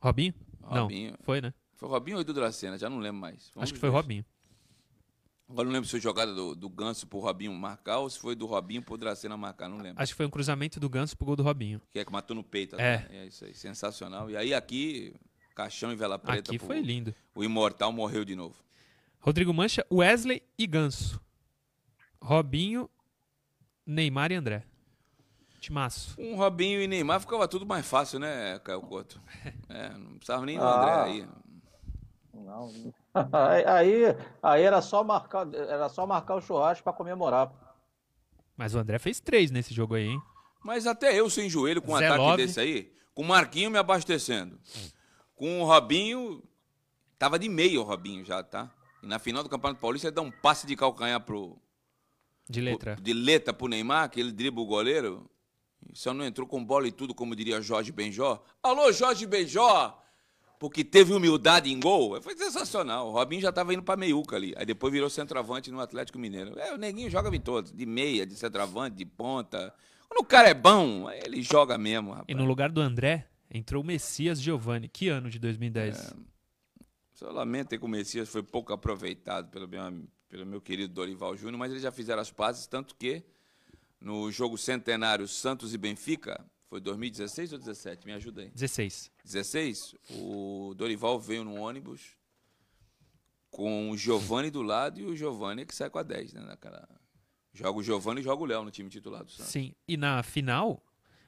Robinho? 0.00 0.34
Robinho. 0.62 1.10
Não, 1.12 1.18
foi, 1.22 1.40
né? 1.40 1.54
Foi 1.82 1.90
Robinho 1.90 2.16
ou 2.16 2.20
Edu 2.20 2.32
Dracena? 2.32 2.78
Já 2.78 2.88
não 2.88 2.98
lembro 2.98 3.20
mais. 3.20 3.50
Um 3.56 3.60
Acho 3.62 3.72
que 3.74 3.78
foi 3.80 3.90
dois. 3.90 4.02
Robinho. 4.02 4.24
Agora 5.48 5.66
não 5.66 5.72
lembro 5.72 5.86
se 5.86 5.90
foi 5.90 6.00
jogada 6.00 6.32
do, 6.34 6.54
do 6.54 6.68
Ganso 6.68 7.06
pro 7.06 7.18
Robinho 7.18 7.52
marcar 7.52 7.98
ou 7.98 8.08
se 8.08 8.18
foi 8.18 8.34
do 8.34 8.46
Robinho 8.46 8.80
pro 8.82 8.96
Dracena 8.96 9.36
marcar, 9.36 9.68
não 9.68 9.78
lembro. 9.78 10.00
Acho 10.02 10.12
que 10.12 10.16
foi 10.16 10.24
um 10.26 10.30
cruzamento 10.30 10.78
do 10.80 10.88
Ganso 10.88 11.16
pro 11.16 11.26
gol 11.26 11.36
do 11.36 11.42
Robinho. 11.42 11.80
Que 11.90 11.98
é 11.98 12.04
que 12.04 12.12
matou 12.12 12.34
no 12.34 12.42
peito. 12.44 12.76
É. 12.80 12.94
até. 12.94 13.16
É 13.16 13.26
isso 13.26 13.44
aí, 13.44 13.52
sensacional. 13.54 14.30
E 14.30 14.36
aí 14.36 14.54
aqui, 14.54 15.14
caixão 15.54 15.92
e 15.92 15.96
vela 15.96 16.18
preta. 16.18 16.50
Aqui 16.50 16.58
pro- 16.58 16.68
foi 16.68 16.80
lindo. 16.80 17.14
O 17.34 17.42
Imortal 17.44 17.92
morreu 17.92 18.24
de 18.24 18.34
novo. 18.36 18.54
Rodrigo 19.18 19.52
Mancha, 19.52 19.84
Wesley 19.92 20.42
e 20.56 20.66
Ganso. 20.66 21.20
Robinho, 22.20 22.88
Neymar 23.84 24.32
e 24.32 24.36
André. 24.36 24.64
Timaço. 25.60 26.16
Com 26.16 26.32
o 26.32 26.36
Robinho 26.36 26.80
e 26.82 26.88
Neymar 26.88 27.20
ficava 27.20 27.46
tudo 27.46 27.64
mais 27.66 27.86
fácil, 27.86 28.18
né, 28.18 28.58
Caio 28.60 28.80
Couto? 28.80 29.20
É, 29.68 29.90
não 29.90 30.16
precisava 30.16 30.44
nem 30.44 30.56
do 30.58 30.64
Ah. 30.64 31.02
André 31.02 31.12
aí. 31.22 31.28
Não. 32.42 32.70
Aí, 33.32 33.64
aí, 33.66 34.16
aí 34.42 34.62
era, 34.62 34.80
só 34.82 35.02
marcar, 35.04 35.52
era 35.54 35.88
só 35.88 36.06
marcar 36.06 36.36
o 36.36 36.40
churrasco 36.40 36.84
pra 36.84 36.92
comemorar. 36.92 37.52
Mas 38.56 38.74
o 38.74 38.78
André 38.78 38.98
fez 38.98 39.20
três 39.20 39.50
nesse 39.50 39.72
jogo 39.72 39.94
aí, 39.94 40.06
hein? 40.08 40.22
Mas 40.64 40.86
até 40.86 41.18
eu 41.18 41.28
sem 41.28 41.48
joelho 41.48 41.82
com 41.82 41.92
um 41.94 41.98
Zé 41.98 42.06
ataque 42.06 42.22
Love. 42.22 42.46
desse 42.46 42.60
aí, 42.60 42.92
com 43.14 43.22
o 43.22 43.26
Marquinho 43.26 43.70
me 43.70 43.78
abastecendo. 43.78 44.58
Com 45.34 45.60
o 45.60 45.64
Robinho, 45.64 46.42
tava 47.18 47.38
de 47.38 47.48
meio 47.48 47.80
o 47.80 47.84
Robinho 47.84 48.24
já, 48.24 48.42
tá? 48.42 48.70
E 49.02 49.06
na 49.06 49.18
final 49.18 49.42
do 49.42 49.48
Campeonato 49.48 49.80
Paulista 49.80 50.06
ele 50.08 50.14
dá 50.14 50.22
um 50.22 50.30
passe 50.30 50.66
de 50.66 50.76
calcanhar 50.76 51.20
pro, 51.20 51.58
De 52.48 52.60
letra. 52.60 52.96
de 53.00 53.12
letra 53.12 53.52
pro 53.52 53.66
Neymar, 53.66 54.08
que 54.10 54.20
ele 54.20 54.30
dribla 54.30 54.62
o 54.62 54.66
goleiro. 54.66 55.28
Só 55.94 56.14
não 56.14 56.24
entrou 56.24 56.46
com 56.46 56.64
bola 56.64 56.86
e 56.86 56.92
tudo, 56.92 57.12
como 57.12 57.34
diria 57.34 57.60
Jorge 57.60 57.90
Benjó. 57.90 58.40
Alô, 58.62 58.92
Jorge 58.92 59.26
Benjó! 59.26 60.00
Porque 60.62 60.84
teve 60.84 61.12
humildade 61.12 61.72
em 61.72 61.80
gol. 61.80 62.22
Foi 62.22 62.36
sensacional. 62.36 63.08
O 63.08 63.10
Robinho 63.10 63.42
já 63.42 63.48
estava 63.48 63.74
indo 63.74 63.82
pra 63.82 63.96
meiuca 63.96 64.36
ali. 64.36 64.54
Aí 64.56 64.64
depois 64.64 64.92
virou 64.92 65.10
centroavante 65.10 65.72
no 65.72 65.80
Atlético 65.80 66.20
Mineiro. 66.20 66.56
É, 66.56 66.72
o 66.72 66.78
Neguinho 66.78 67.10
joga 67.10 67.34
em 67.34 67.40
todos. 67.40 67.72
De 67.72 67.84
meia, 67.84 68.24
de 68.24 68.36
centroavante, 68.36 68.94
de 68.94 69.04
ponta. 69.04 69.74
Quando 70.08 70.20
o 70.20 70.24
cara 70.24 70.48
é 70.50 70.54
bom, 70.54 71.10
ele 71.10 71.42
joga 71.42 71.76
mesmo, 71.76 72.10
rapaz. 72.10 72.26
E 72.28 72.34
no 72.34 72.44
lugar 72.44 72.70
do 72.70 72.80
André, 72.80 73.26
entrou 73.50 73.82
o 73.82 73.84
Messias 73.84 74.40
Giovanni. 74.40 74.88
Que 74.88 75.08
ano 75.08 75.28
de 75.28 75.40
2010? 75.40 76.14
Só 77.12 77.32
lamento 77.32 77.76
que 77.76 77.84
o 77.84 77.88
Messias 77.88 78.28
foi 78.28 78.44
pouco 78.44 78.72
aproveitado 78.72 79.50
pelo 79.50 79.66
meu, 79.66 79.82
pelo 80.28 80.46
meu 80.46 80.60
querido 80.60 80.94
Dorival 80.94 81.36
Júnior, 81.36 81.58
mas 81.58 81.72
eles 81.72 81.82
já 81.82 81.90
fizeram 81.90 82.22
as 82.22 82.30
pazes, 82.30 82.68
tanto 82.68 82.94
que 82.94 83.24
no 84.00 84.30
jogo 84.30 84.56
centenário 84.56 85.26
Santos 85.26 85.74
e 85.74 85.76
Benfica, 85.76 86.46
Foi 86.68 86.80
2016 86.80 87.52
ou 87.52 87.58
17? 87.58 88.06
Me 88.06 88.12
ajuda 88.12 88.42
aí. 88.42 88.50
16. 88.50 89.11
16, 89.24 89.94
o 90.10 90.74
Dorival 90.76 91.18
veio 91.18 91.44
no 91.44 91.54
ônibus 91.54 92.16
com 93.50 93.90
o 93.90 93.96
Giovani 93.96 94.50
do 94.50 94.62
lado 94.62 95.00
e 95.00 95.04
o 95.04 95.14
Giovani 95.16 95.62
é 95.62 95.64
que 95.64 95.74
sai 95.74 95.90
com 95.90 95.98
a 95.98 96.02
10, 96.02 96.32
né? 96.32 96.40
Naquela... 96.40 96.88
Joga 97.52 97.78
o 97.78 97.82
Giovani 97.82 98.20
e 98.20 98.24
joga 98.24 98.42
o 98.42 98.46
Léo 98.46 98.64
no 98.64 98.70
time 98.70 98.88
titular 98.88 99.22
do 99.22 99.30
Santos. 99.30 99.52
Sim. 99.52 99.74
E 99.86 99.96
na 99.96 100.22
final 100.22 100.82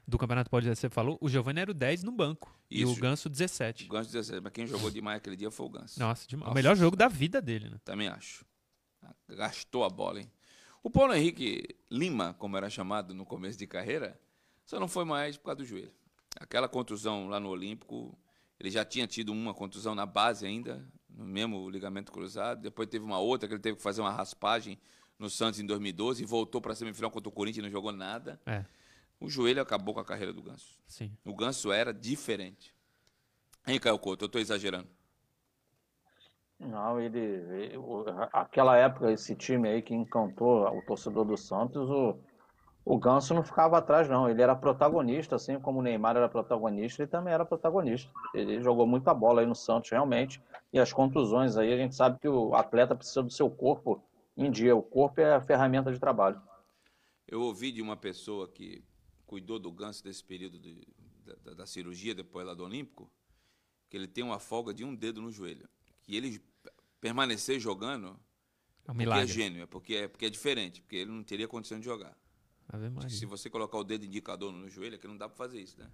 do 0.07 0.19
Campeonato 0.19 0.51
Paulista, 0.51 0.75
você 0.75 0.89
falou, 0.89 1.19
o 1.21 1.29
Giovanni 1.29 1.61
era 1.61 1.71
o 1.71 1.75
10 1.75 2.03
no 2.03 2.13
banco. 2.13 2.59
E 2.71 2.83
Isso. 2.83 2.93
o 2.93 2.97
Ganso 2.97 3.29
17. 3.29 3.85
O 3.85 3.89
Ganso 3.89 4.11
17, 4.11 4.41
mas 4.43 4.53
quem 4.53 4.67
jogou 4.67 4.91
demais 4.91 5.19
aquele 5.19 5.37
dia 5.37 5.51
foi 5.51 5.67
o 5.67 5.69
Ganso. 5.69 6.01
Nossa, 6.01 6.27
demais. 6.27 6.51
O 6.51 6.55
melhor 6.55 6.77
jogo 6.77 6.97
da 6.97 7.09
vida 7.09 7.41
dele, 7.43 7.69
né? 7.69 7.79
Também 7.85 8.09
acho. 8.09 8.45
Gastou 9.29 9.85
a 9.85 9.91
bola, 9.91 10.21
hein? 10.21 10.31
O 10.83 10.91
Paulo 10.91 11.15
Henrique 11.15 11.77
Lima, 11.91 12.35
como 12.35 12.57
era 12.57 12.69
chamado 12.69 13.15
no 13.15 13.25
começo 13.25 13.59
de 13.59 13.67
carreira, 13.67 14.19
só 14.67 14.81
não 14.81 14.89
foi 14.89 15.05
mais 15.05 15.37
por 15.37 15.45
causa 15.45 15.57
do 15.57 15.65
joelho. 15.65 15.93
Aquela 16.41 16.69
contusão 16.69 17.29
lá 17.29 17.39
no 17.39 17.49
Olímpico, 17.49 18.17
ele 18.59 18.71
já 18.71 18.85
tinha 18.85 19.07
tido 19.07 19.33
uma 19.33 19.55
contusão 19.55 19.95
na 19.95 20.05
base 20.07 20.47
ainda, 20.47 20.85
no 21.09 21.25
mesmo 21.25 21.69
ligamento 21.71 22.11
cruzado. 22.13 22.61
Depois 22.63 22.89
teve 22.89 23.05
uma 23.05 23.19
outra 23.19 23.49
que 23.49 23.55
ele 23.55 23.63
teve 23.63 23.77
que 23.77 23.83
fazer 23.83 24.01
uma 24.01 24.11
raspagem 24.11 24.79
no 25.19 25.31
Santos 25.31 25.61
em 25.61 25.67
2012 25.67 26.23
e 26.23 26.27
voltou 26.27 26.61
para 26.61 26.73
a 26.73 26.77
semifinal 26.77 27.11
contra 27.11 27.29
o 27.29 27.33
Corinthians 27.33 27.63
e 27.65 27.67
não 27.67 27.71
jogou 27.71 27.93
nada. 27.93 28.41
É, 28.47 28.65
O 29.21 29.31
joelho 29.31 29.63
acabou 29.63 29.95
com 29.95 30.01
a 30.01 30.05
carreira 30.05 30.33
do 30.33 30.43
Ganso. 30.43 30.77
sim. 30.87 31.17
O 31.25 31.35
Ganso 31.35 31.71
era 31.73 31.95
diferente. 31.95 32.75
Hein, 33.67 33.79
Caio 33.81 33.99
Couto? 33.99 34.25
Eu 34.25 34.27
estou 34.27 34.41
exagerando. 34.41 34.89
Não, 36.59 37.01
ele, 37.01 37.19
ele- 37.19 37.77
o- 37.77 38.05
aquela 38.33 38.77
época, 38.77 39.11
esse 39.13 39.35
time 39.35 39.69
aí 39.69 39.83
que 39.83 39.95
encantou 39.95 40.67
o 40.77 40.83
torcedor 40.83 41.25
do 41.25 41.37
Santos, 41.37 41.89
o, 41.91 42.17
o 42.85 42.99
Ganso 42.99 43.33
não 43.33 43.43
ficava 43.43 43.79
atrás, 43.79 44.09
não. 44.09 44.29
Ele 44.29 44.43
era 44.43 44.55
protagonista, 44.55 45.37
assim 45.37 45.59
como 45.59 45.79
o 45.79 45.83
Neymar 45.83 46.17
era 46.17 46.29
protagonista, 46.29 47.03
ele 47.03 47.11
também 47.11 47.33
era 47.33 47.45
protagonista. 47.45 48.11
Ele 48.35 48.61
jogou 48.63 48.87
muita 48.87 49.15
bola 49.15 49.41
aí 49.41 49.47
no 49.47 49.55
Santos, 49.55 49.91
realmente. 49.91 50.43
E 50.73 50.79
as 50.79 50.93
contusões 50.93 51.57
aí, 51.57 51.73
a 51.73 51.77
gente 51.77 51.95
sabe 51.95 52.19
que 52.19 52.29
o 52.29 52.55
atleta 52.55 52.95
precisa 52.95 53.23
do 53.23 53.31
seu 53.31 53.49
corpo 53.51 54.03
em 54.37 54.51
dia. 54.51 54.77
O 54.77 54.83
corpo 54.83 55.21
é 55.21 55.35
a 55.35 55.41
ferramenta 55.41 55.91
de 55.93 55.99
trabalho. 55.99 56.41
Eu 57.27 57.41
ouvi 57.41 57.73
de 57.73 57.81
uma 57.81 57.97
pessoa 57.97 58.47
que 58.49 58.85
cuidou 59.27 59.59
do 59.59 59.73
Ganso 59.73 60.05
desse 60.05 60.23
período 60.23 60.59
de- 60.59 60.87
da, 61.43 61.55
da- 61.55 61.67
cirurgia, 61.67 62.15
depois 62.15 62.47
lá 62.47 62.53
do 62.53 62.65
Olímpico, 62.65 63.11
que 63.89 63.97
ele 63.97 64.07
tem 64.07 64.23
uma 64.23 64.39
folga 64.39 64.75
de 64.75 64.85
um 64.85 64.95
dedo 64.95 65.23
no 65.23 65.33
joelho. 65.33 65.67
Que 66.03 66.15
ele 66.17 66.39
permanecer 67.01 67.59
jogando 67.59 68.09
É 68.09 68.11
um 68.11 68.15
porque 68.87 68.91
é 68.93 68.95
milagre. 68.97 69.27
gênio, 69.27 69.63
é 69.63 69.67
porque, 69.67 69.95
é 69.95 70.09
porque 70.09 70.27
é 70.27 70.31
diferente, 70.31 70.83
porque 70.83 70.97
ele 70.97 71.11
não 71.11 71.23
teria 71.25 71.49
condição 71.49 71.79
de 71.79 71.85
jogar. 71.87 72.15
Ave 72.75 72.91
Maria. 72.91 73.11
Se 73.11 73.25
você 73.27 73.49
colocar 73.49 73.79
o 73.79 73.85
dedo 73.85 74.05
indicador 74.05 74.53
no 74.53 74.69
joelho, 74.69 74.97
é 74.97 74.99
que 74.99 75.07
não 75.09 75.17
dá 75.17 75.29
para 75.29 75.37
fazer 75.37 75.61
isso, 75.61 75.79
né? 75.79 75.91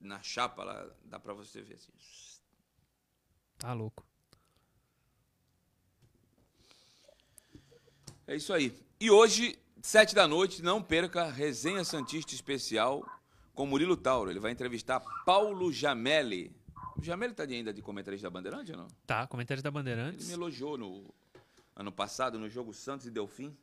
Na 0.00 0.22
chapa 0.22 0.62
lá, 0.64 0.88
dá 1.04 1.18
para 1.18 1.34
você 1.34 1.60
ver 1.62 1.74
assim. 1.74 1.92
Tá 3.58 3.72
louco. 3.72 4.06
É 8.26 8.36
isso 8.36 8.52
aí. 8.52 8.72
E 9.00 9.10
hoje, 9.10 9.58
sete 9.82 10.14
da 10.14 10.28
noite, 10.28 10.62
não 10.62 10.82
perca 10.82 11.22
a 11.24 11.30
Resenha 11.30 11.84
Santista 11.84 12.34
Especial 12.34 13.04
com 13.54 13.66
Murilo 13.66 13.96
Tauro. 13.96 14.30
Ele 14.30 14.38
vai 14.38 14.52
entrevistar 14.52 15.00
Paulo 15.24 15.72
Jamelli. 15.72 16.54
O 16.96 17.02
Jamelli 17.02 17.32
tá 17.34 17.44
ainda 17.44 17.72
de 17.72 17.80
comentarista 17.80 18.26
da 18.26 18.30
Bandeirante 18.30 18.72
ou 18.72 18.78
não? 18.78 18.88
Tá, 19.06 19.26
comentários 19.26 19.62
da 19.62 19.68
Ele 19.68 19.74
Bandeirantes. 19.74 20.26
me 20.28 20.34
elogiou 20.34 20.76
no 20.76 21.12
ano 21.74 21.90
passado, 21.90 22.38
no 22.38 22.48
jogo 22.48 22.74
Santos 22.74 23.06
e 23.06 23.10
Delfim. 23.10 23.56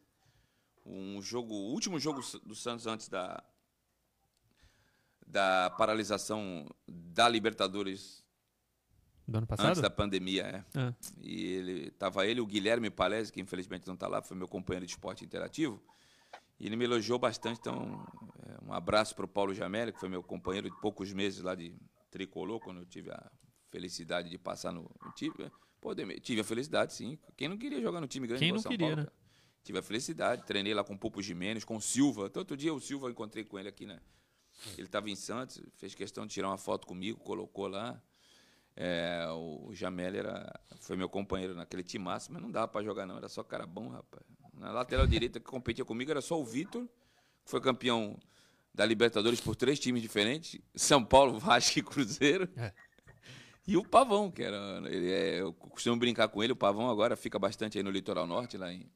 Um 0.85 1.21
jogo, 1.21 1.53
o 1.53 1.71
último 1.73 1.99
jogo 1.99 2.21
do 2.45 2.53
Santos 2.53 2.85
antes 2.85 3.07
da, 3.09 3.43
da 5.25 5.69
paralisação 5.71 6.69
da 6.87 7.27
Libertadores 7.27 8.23
Do 9.27 9.37
ano 9.37 9.47
antes 9.49 9.57
passado? 9.57 9.81
da 9.81 9.89
pandemia, 9.89 10.43
é. 10.43 10.79
Ah, 10.79 10.93
E 11.21 11.43
ele 11.43 11.91
tava 11.91 12.25
ele, 12.27 12.39
o 12.39 12.45
Guilherme 12.45 12.89
Palese, 12.89 13.31
que 13.31 13.41
infelizmente 13.41 13.87
não 13.87 13.95
está 13.95 14.07
lá, 14.07 14.21
foi 14.21 14.37
meu 14.37 14.47
companheiro 14.47 14.85
de 14.85 14.91
esporte 14.91 15.25
interativo. 15.25 15.81
E 16.59 16.67
ele 16.67 16.75
me 16.75 16.85
elogiou 16.85 17.17
bastante, 17.19 17.59
então 17.59 18.05
é, 18.47 18.63
um 18.65 18.71
abraço 18.71 19.15
para 19.15 19.25
o 19.25 19.27
Paulo 19.27 19.53
Jamelli, 19.53 19.91
que 19.91 19.99
foi 19.99 20.07
meu 20.07 20.23
companheiro 20.23 20.69
de 20.69 20.79
poucos 20.79 21.11
meses 21.11 21.41
lá 21.41 21.55
de 21.55 21.75
tricolor, 22.11 22.59
quando 22.61 22.81
eu 22.81 22.85
tive 22.85 23.11
a 23.11 23.31
felicidade 23.71 24.29
de 24.29 24.37
passar 24.37 24.71
no. 24.71 24.89
Pô, 25.81 25.93
Demir, 25.93 26.19
tive 26.21 26.41
a 26.41 26.43
felicidade, 26.43 26.93
sim. 26.93 27.19
Quem 27.35 27.49
não 27.49 27.57
queria 27.57 27.81
jogar 27.81 27.99
no 27.99 28.07
time 28.07 28.25
grande 28.25 28.43
Quem 28.43 28.51
não 28.53 28.59
São 28.59 28.71
queria, 28.71 28.87
Paulo, 28.87 29.01
né? 29.01 29.07
cara? 29.07 29.24
Tive 29.65 29.79
a 29.79 29.81
felicidade, 29.81 30.43
treinei 30.43 30.75
lá 30.75 30.83
com 30.83 30.93
o 30.93 30.97
Pupo 30.97 31.23
Jimenez, 31.23 31.65
com 31.65 31.75
o 31.75 31.81
Silva. 31.81 32.31
Outro 32.35 32.55
dia 32.55 32.71
o 32.71 32.79
Silva 32.79 33.07
eu 33.07 33.11
encontrei 33.11 33.43
com 33.43 33.57
ele 33.57 33.67
aqui, 33.67 33.87
né? 33.87 33.99
Ele 34.77 34.85
estava 34.85 35.09
em 35.09 35.15
Santos, 35.15 35.59
fez 35.73 35.95
questão 35.95 36.23
de 36.27 36.35
tirar 36.35 36.49
uma 36.49 36.57
foto 36.57 36.85
comigo, 36.85 37.19
colocou 37.19 37.67
lá. 37.67 37.99
É, 38.75 39.25
o 39.31 39.73
Jamel 39.73 40.13
era, 40.15 40.61
foi 40.81 40.95
meu 40.95 41.09
companheiro 41.09 41.55
naquele 41.55 41.81
time 41.81 42.05
máximo, 42.05 42.35
mas 42.35 42.43
não 42.43 42.51
dava 42.51 42.67
para 42.67 42.85
jogar 42.85 43.07
não, 43.07 43.17
era 43.17 43.27
só 43.27 43.43
cara 43.43 43.65
bom, 43.65 43.89
rapaz. 43.89 44.23
Na 44.53 44.71
lateral 44.71 45.07
direita 45.07 45.39
que 45.39 45.45
competia 45.47 45.83
comigo 45.83 46.11
era 46.11 46.21
só 46.21 46.39
o 46.39 46.45
Vitor, 46.45 46.85
que 47.43 47.49
foi 47.49 47.59
campeão 47.59 48.19
da 48.71 48.85
Libertadores 48.85 49.41
por 49.41 49.55
três 49.55 49.79
times 49.79 49.99
diferentes, 49.99 50.61
São 50.75 51.03
Paulo, 51.03 51.39
Vasco 51.41 51.79
e 51.79 51.81
Cruzeiro. 51.81 52.47
É. 52.55 52.71
E 53.65 53.75
o 53.75 53.83
Pavão, 53.83 54.29
que 54.29 54.43
era, 54.43 54.83
ele 54.85 55.11
é, 55.11 55.41
eu 55.41 55.51
costumo 55.53 55.97
brincar 55.97 56.27
com 56.27 56.43
ele, 56.43 56.53
o 56.53 56.55
Pavão 56.55 56.87
agora 56.87 57.15
fica 57.15 57.39
bastante 57.39 57.79
aí 57.79 57.83
no 57.83 57.89
litoral 57.89 58.27
norte, 58.27 58.57
lá 58.57 58.71
em, 58.71 58.87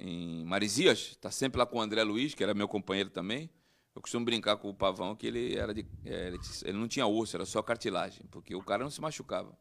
em 0.00 0.44
Marizias, 0.44 1.10
está 1.10 1.30
sempre 1.30 1.58
lá 1.58 1.66
com 1.66 1.78
o 1.78 1.80
André 1.80 2.02
Luiz, 2.02 2.34
que 2.34 2.42
era 2.42 2.54
meu 2.54 2.66
companheiro 2.66 3.10
também. 3.10 3.50
Eu 3.94 4.00
costumo 4.00 4.24
brincar 4.24 4.56
com 4.56 4.70
o 4.70 4.74
Pavão 4.74 5.14
que 5.14 5.26
ele 5.26 5.56
era 5.56 5.74
de, 5.74 5.84
é, 6.04 6.32
ele, 6.64 6.78
não 6.78 6.88
tinha 6.88 7.06
osso, 7.06 7.36
era 7.36 7.44
só 7.44 7.62
cartilagem, 7.62 8.24
porque 8.30 8.54
o 8.54 8.62
cara 8.62 8.82
não 8.82 8.90
se 8.90 9.00
machucava. 9.00 9.56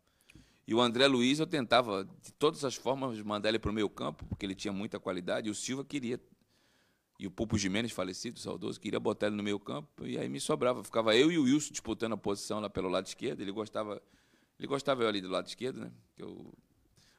E 0.65 0.73
o 0.73 0.79
André 0.79 1.07
Luiz 1.07 1.39
eu 1.39 1.47
tentava 1.47 2.07
de 2.21 2.31
todas 2.33 2.63
as 2.63 2.75
formas 2.75 3.19
mandar 3.21 3.49
ele 3.49 3.59
para 3.59 3.71
o 3.71 3.73
meio 3.73 3.89
campo, 3.89 4.25
porque 4.25 4.45
ele 4.45 4.55
tinha 4.55 4.71
muita 4.71 4.99
qualidade, 4.99 5.47
e 5.47 5.51
o 5.51 5.55
Silva 5.55 5.83
queria 5.83 6.19
e 7.19 7.27
o 7.27 7.31
Pupo 7.31 7.57
Jimenez, 7.57 7.91
falecido, 7.91 8.39
saudoso, 8.39 8.79
queria 8.79 8.99
botar 8.99 9.27
ele 9.27 9.35
no 9.35 9.43
meio 9.43 9.59
campo, 9.59 10.07
e 10.07 10.17
aí 10.17 10.29
me 10.29 10.39
sobrava. 10.39 10.81
Ficava 10.85 11.13
eu 11.17 11.29
e 11.29 11.37
o 11.37 11.43
Wilson 11.43 11.71
disputando 11.71 12.13
a 12.13 12.17
posição 12.17 12.61
lá 12.61 12.69
pelo 12.69 12.87
lado 12.87 13.07
esquerdo. 13.07 13.41
Ele 13.41 13.51
gostava, 13.51 14.01
ele 14.57 14.67
gostava 14.69 15.03
eu 15.03 15.09
ali 15.09 15.19
do 15.19 15.27
lado 15.27 15.45
esquerdo, 15.45 15.81
né? 15.81 15.91
Que 16.15 16.23
eu 16.23 16.53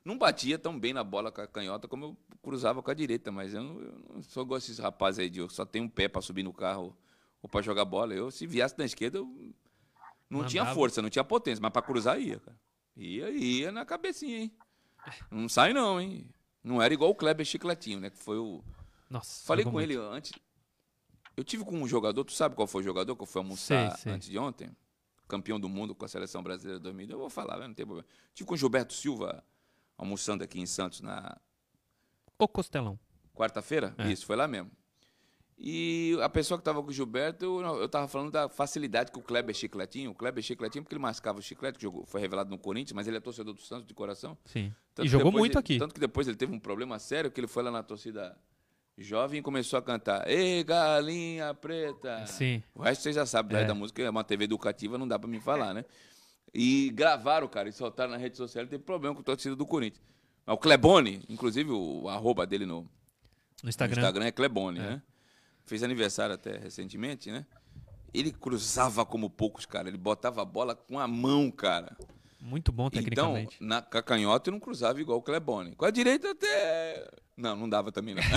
não 0.05 0.17
batia 0.19 0.59
tão 0.59 0.79
bem 0.79 0.93
na 0.93 1.05
bola 1.05 1.31
com 1.31 1.41
a 1.41 1.47
canhota 1.47 1.87
como 1.87 2.05
eu 2.05 2.17
cruzava 2.43 2.83
com 2.83 2.91
a 2.91 2.95
direita, 2.95 3.31
mas 3.31 3.53
eu 3.55 3.63
não, 3.63 3.81
eu 3.81 4.05
não 4.15 4.23
sou 4.23 4.43
igual 4.43 4.59
esses 4.59 4.79
rapazes 4.79 5.19
aí 5.19 5.29
de 5.31 5.41
eu 5.41 5.49
só 5.49 5.65
tenho 5.65 5.85
um 5.85 5.89
pé 5.89 6.09
para 6.09 6.23
subir 6.23 6.43
no 6.43 6.53
carro 6.53 6.97
ou 7.43 7.49
para 7.49 7.63
jogar 7.63 7.85
bola. 7.85 8.15
Eu, 8.15 8.31
se 8.31 8.47
viesse 8.47 8.75
na 8.79 8.85
esquerda, 8.85 9.19
eu 9.19 9.53
não 10.29 10.45
tinha 10.47 10.63
Mandava. 10.63 10.75
força, 10.79 11.03
não 11.03 11.11
tinha 11.11 11.25
potência, 11.25 11.61
mas 11.61 11.73
para 11.73 11.83
cruzar 11.83 12.21
ia, 12.21 12.39
cara. 12.41 12.59
Ia, 12.97 13.31
ia 13.31 13.73
na 13.73 13.85
cabecinha, 13.85 14.39
hein? 14.39 14.53
Não 15.31 15.49
sai 15.49 15.73
não, 15.73 16.01
hein? 16.01 16.29
Não 16.63 16.81
era 16.83 16.93
igual 16.93 17.11
o 17.11 17.15
Kleber 17.15 17.45
Chicletinho, 17.47 18.01
né? 18.01 18.11
Que 18.11 18.19
foi 18.19 18.37
o, 18.39 18.63
Nossa. 19.09 19.45
Falei 19.47 19.65
com 19.65 19.71
muito. 19.73 19.91
ele 19.91 19.97
antes. 19.97 20.33
Eu 21.37 21.45
tive 21.45 21.65
com 21.65 21.77
um 21.81 21.89
jogador, 21.89 22.23
tu 22.25 22.33
sabe 22.33 22.55
qual 22.55 22.67
foi 22.67 22.83
o 22.83 22.85
jogador 22.85 23.17
que 23.17 23.23
eu 23.23 23.27
fui 23.27 23.41
almoçar 23.41 23.93
Sei, 23.93 23.99
sei. 24.03 24.13
antes 24.13 24.29
de 24.29 24.39
ontem? 24.39 24.71
Campeão 25.27 25.59
do 25.61 25.69
mundo 25.69 25.95
com 25.95 26.05
a 26.05 26.09
seleção 26.09 26.43
brasileira 26.43 26.79
de 26.79 26.83
2000. 26.85 27.11
Eu 27.11 27.19
vou 27.19 27.31
falar, 27.31 27.59
né, 27.59 27.67
não 27.69 27.75
tem 27.75 27.87
problema. 27.87 28.07
Tive 28.35 28.47
com 28.47 28.55
o 28.55 28.57
Gilberto 28.57 28.93
Silva 28.93 29.43
almoçando 30.01 30.43
aqui 30.43 30.59
em 30.61 30.67
Santos 30.67 31.01
na 31.01 31.37
O 32.39 32.49
Costelão. 32.49 32.99
quarta-feira. 33.35 33.95
É. 33.99 34.11
Isso, 34.11 34.25
foi 34.27 34.35
lá 34.37 34.49
mesmo. 34.49 34.71
E 35.63 36.17
a 36.23 36.29
pessoa 36.31 36.57
que 36.57 36.63
estava 36.63 36.83
com 36.83 36.89
o 36.89 36.93
Gilberto, 36.93 37.45
eu, 37.45 37.61
eu 37.83 37.89
tava 37.89 38.09
falando 38.09 38.31
da 38.31 38.49
facilidade 38.49 39.13
que 39.13 39.19
o 39.19 39.23
Kleber 39.23 39.55
Chicletinho, 39.55 40.11
o 40.11 40.15
Kleber 40.15 40.43
Chicletinho, 40.43 40.83
porque 40.83 40.95
ele 40.95 41.03
mascava 41.03 41.39
o 41.39 41.43
chiclete, 41.43 41.77
que 41.79 41.83
jogou, 41.83 42.07
foi 42.07 42.19
revelado 42.19 42.49
no 42.49 42.57
Corinthians, 42.59 42.95
mas 42.95 43.07
ele 43.07 43.19
é 43.19 43.21
torcedor 43.21 43.53
do 43.53 43.61
Santos 43.61 43.87
de 43.87 43.93
coração. 43.93 44.39
Sim. 44.47 44.73
Tanto 44.95 45.05
e 45.05 45.09
jogou 45.09 45.31
muito 45.31 45.53
ele- 45.53 45.59
aqui. 45.59 45.79
Tanto 45.79 45.93
que 45.95 46.01
depois 46.01 46.27
ele 46.27 46.37
teve 46.39 46.51
um 46.55 46.59
problema 46.59 46.99
sério, 46.99 47.31
que 47.31 47.39
ele 47.39 47.47
foi 47.47 47.63
lá 47.63 47.71
na 47.71 47.83
torcida 47.83 48.35
jovem 48.97 49.41
e 49.41 49.43
começou 49.43 49.79
a 49.79 49.83
cantar 49.83 50.27
Ei, 50.29 50.65
galinha 50.65 51.53
preta. 51.55 52.27
Sim. 52.27 52.63
O 52.75 52.83
resto 52.83 53.03
você 53.03 53.13
já 53.13 53.27
sabe, 53.27 53.55
É. 53.55 53.65
da 53.67 53.75
música 53.75 54.03
é 54.03 54.09
uma 54.09 54.25
TV 54.25 54.45
educativa, 54.45 54.97
não 54.97 55.07
dá 55.07 55.19
pra 55.19 55.29
me 55.29 55.41
falar, 55.41 55.75
né? 55.75 55.85
E 56.53 56.91
gravaram, 56.91 57.47
cara, 57.49 57.69
e 57.69 57.73
soltaram 57.73 58.11
na 58.11 58.17
rede 58.17 58.37
social, 58.37 58.63
ele 58.63 58.71
teve 58.71 58.83
problema 58.83 59.15
com 59.15 59.21
a 59.21 59.25
torcida 59.25 59.55
do 59.55 59.65
Corinthians. 59.67 60.03
Mas 60.45 60.55
o 60.55 60.59
Clebone, 60.59 61.23
inclusive 61.29 61.71
o 61.71 62.09
arroba 62.09 62.47
dele 62.47 62.67
no, 62.67 62.83
No 62.83 62.89
no 63.65 63.69
Instagram. 63.69 64.01
Instagram 64.01 64.25
é 64.27 64.33
Clebone, 64.33 64.79
É. 64.79 64.83
né? 64.83 65.03
Fez 65.65 65.83
aniversário 65.85 66.35
até 66.35 66.59
recentemente, 66.59 67.31
né? 67.31 67.47
Ele 68.13 68.33
cruzava 68.33 69.07
como 69.07 69.31
poucos, 69.31 69.65
cara. 69.65 69.87
Ele 69.89 69.97
botava 69.99 70.43
a 70.43 70.45
bola 70.45 70.75
com 70.75 70.99
a 70.99 71.07
mão, 71.07 71.49
cara. 71.51 71.97
Muito 72.41 72.73
bom 72.73 72.87
Então, 72.87 73.03
tecnicamente. 73.03 73.57
na 73.61 73.83
com 73.83 73.99
a 73.99 74.03
canhota 74.03 74.49
eu 74.49 74.53
não 74.53 74.61
cruzava 74.61 75.01
igual 75.01 75.19
o 75.19 75.23
Clebone. 75.23 75.75
Com 75.77 75.85
a 75.85 75.91
direita 75.91 76.31
até. 76.31 77.09
Não, 77.37 77.55
não 77.57 77.69
dava 77.69 77.93
também, 77.93 78.15
não. 78.15 78.23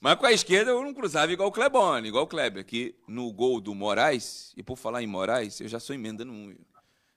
Mas 0.00 0.16
com 0.16 0.26
a 0.26 0.32
esquerda 0.32 0.70
eu 0.70 0.82
não 0.82 0.94
cruzava 0.94 1.32
igual 1.32 1.48
o 1.48 1.52
Clebone, 1.52 2.08
igual 2.08 2.24
o 2.24 2.26
Kleber, 2.26 2.64
que 2.64 2.94
no 3.06 3.32
gol 3.32 3.60
do 3.60 3.74
Moraes, 3.74 4.52
e 4.56 4.62
por 4.62 4.76
falar 4.76 5.02
em 5.02 5.06
Moraes, 5.06 5.60
eu 5.60 5.68
já 5.68 5.78
sou 5.78 5.94
emendando 5.94 6.32
um. 6.32 6.56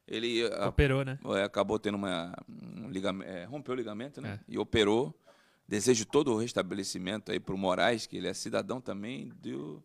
Ele 0.07 0.45
ah, 0.53 0.67
Operou, 0.67 1.03
né? 1.03 1.17
é, 1.37 1.43
acabou 1.43 1.79
tendo 1.79 1.95
uma. 1.95 2.33
Um 2.47 2.89
ligamento, 2.89 3.49
rompeu 3.49 3.73
o 3.73 3.77
ligamento, 3.77 4.21
né? 4.21 4.39
É. 4.41 4.45
E 4.47 4.57
operou. 4.57 5.13
Desejo 5.67 6.05
todo 6.05 6.31
o 6.31 6.37
restabelecimento 6.37 7.31
aí 7.31 7.39
pro 7.39 7.57
Moraes, 7.57 8.05
que 8.05 8.17
ele 8.17 8.27
é 8.27 8.33
cidadão 8.35 8.79
também 8.79 9.31
do 9.41 9.83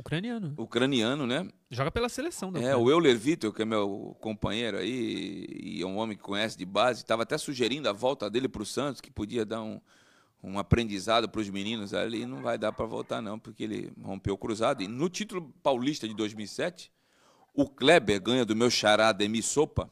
Ucraniano. 0.00 0.54
ucraniano, 0.56 1.26
né? 1.26 1.46
Joga 1.70 1.90
pela 1.90 2.08
seleção 2.08 2.50
da 2.50 2.58
É, 2.58 2.74
o 2.74 2.90
Euler 2.90 3.18
Vitor, 3.18 3.52
que 3.52 3.60
é 3.60 3.64
meu 3.66 4.16
companheiro 4.18 4.78
aí, 4.78 5.46
e 5.50 5.82
é 5.82 5.86
um 5.86 5.98
homem 5.98 6.16
que 6.16 6.22
conhece 6.22 6.56
de 6.56 6.64
base, 6.64 7.00
estava 7.00 7.22
até 7.22 7.36
sugerindo 7.36 7.88
a 7.88 7.92
volta 7.92 8.30
dele 8.30 8.48
para 8.48 8.62
o 8.62 8.66
Santos, 8.66 9.00
que 9.00 9.10
podia 9.10 9.44
dar 9.44 9.60
um, 9.60 9.78
um 10.42 10.58
aprendizado 10.58 11.28
para 11.28 11.40
os 11.40 11.50
meninos 11.50 11.92
ali. 11.92 12.24
Não 12.24 12.40
vai 12.40 12.56
dar 12.56 12.72
para 12.72 12.86
voltar, 12.86 13.20
não, 13.20 13.38
porque 13.38 13.62
ele 13.62 13.92
rompeu 14.02 14.34
o 14.34 14.38
cruzado. 14.38 14.82
E 14.82 14.88
no 14.88 15.10
título 15.10 15.52
paulista 15.62 16.08
de 16.08 16.14
2007, 16.14 16.90
o 17.54 17.68
Kleber 17.68 18.22
ganha 18.22 18.44
do 18.44 18.56
meu 18.56 18.70
xará 18.70 19.12
Demi 19.12 19.42
Sopa 19.42 19.90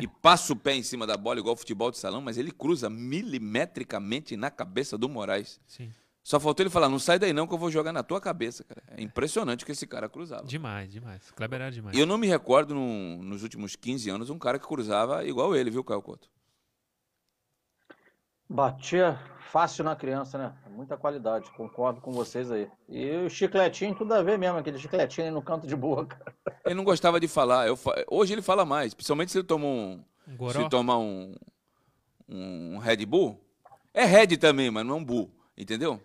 e 0.00 0.06
passa 0.06 0.52
o 0.52 0.56
pé 0.56 0.74
em 0.74 0.82
cima 0.82 1.06
da 1.06 1.16
bola, 1.16 1.38
igual 1.38 1.56
futebol 1.56 1.90
de 1.90 1.98
salão, 1.98 2.20
mas 2.20 2.36
ele 2.36 2.50
cruza 2.50 2.90
milimetricamente 2.90 4.36
na 4.36 4.50
cabeça 4.50 4.98
do 4.98 5.08
Moraes. 5.08 5.60
Sim. 5.66 5.90
Só 6.22 6.38
faltou 6.38 6.62
ele 6.62 6.70
falar: 6.70 6.88
não 6.88 6.98
sai 6.98 7.18
daí 7.18 7.32
não, 7.32 7.46
que 7.46 7.54
eu 7.54 7.58
vou 7.58 7.70
jogar 7.70 7.92
na 7.92 8.02
tua 8.02 8.20
cabeça, 8.20 8.62
cara. 8.64 8.82
É 8.88 9.02
impressionante 9.02 9.62
o 9.62 9.66
que 9.66 9.72
esse 9.72 9.86
cara 9.86 10.08
cruzava. 10.08 10.44
Demais, 10.44 10.92
demais. 10.92 11.30
Kleber 11.32 11.60
era 11.60 11.70
demais. 11.72 11.96
Eu 11.96 12.04
não 12.06 12.18
me 12.18 12.26
recordo 12.26 12.74
num- 12.74 13.22
nos 13.22 13.42
últimos 13.42 13.74
15 13.76 14.10
anos 14.10 14.28
um 14.30 14.38
cara 14.38 14.58
que 14.58 14.66
cruzava 14.66 15.24
igual 15.24 15.56
ele, 15.56 15.70
viu, 15.70 15.82
Caio 15.82 16.02
Couto? 16.02 16.28
Batia 18.48 19.16
fácil 19.52 19.84
na 19.84 19.94
criança, 19.94 20.36
né? 20.36 20.52
Muita 20.70 20.96
qualidade, 20.96 21.50
concordo 21.52 22.00
com 22.00 22.10
vocês 22.10 22.50
aí. 22.50 22.68
E 22.88 23.10
o 23.24 23.30
chicletinho, 23.30 23.94
tudo 23.94 24.12
a 24.12 24.22
ver 24.22 24.36
mesmo, 24.38 24.58
aquele 24.58 24.78
chicletinho 24.78 25.26
aí 25.28 25.32
no 25.32 25.42
canto 25.42 25.66
de 25.66 25.76
boca. 25.76 26.20
Ele 26.66 26.74
não 26.74 26.84
gostava 26.84 27.20
de 27.20 27.28
falar. 27.28 27.66
Eu 27.68 27.76
fa- 27.76 28.04
Hoje 28.08 28.32
ele 28.32 28.42
fala 28.42 28.64
mais, 28.64 28.92
principalmente 28.92 29.32
se 29.32 29.38
ele 29.38 29.46
tomar 29.46 29.66
um. 29.66 30.04
Um 30.38 30.50
Se 30.50 30.68
tomar 30.68 30.98
um, 30.98 31.34
um 32.28 32.78
Red 32.78 33.04
Bull. 33.06 33.40
É 33.94 34.04
Red 34.04 34.36
também, 34.36 34.70
mas 34.70 34.84
não 34.86 34.94
é 34.96 34.98
um 34.98 35.04
Bull, 35.04 35.30
entendeu? 35.56 36.00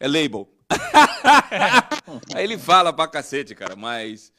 É 0.00 0.06
label. 0.06 0.48
Aí 2.34 2.44
ele 2.44 2.58
fala 2.58 2.92
pra 2.92 3.08
cacete, 3.08 3.54
cara, 3.54 3.74
mas. 3.76 4.32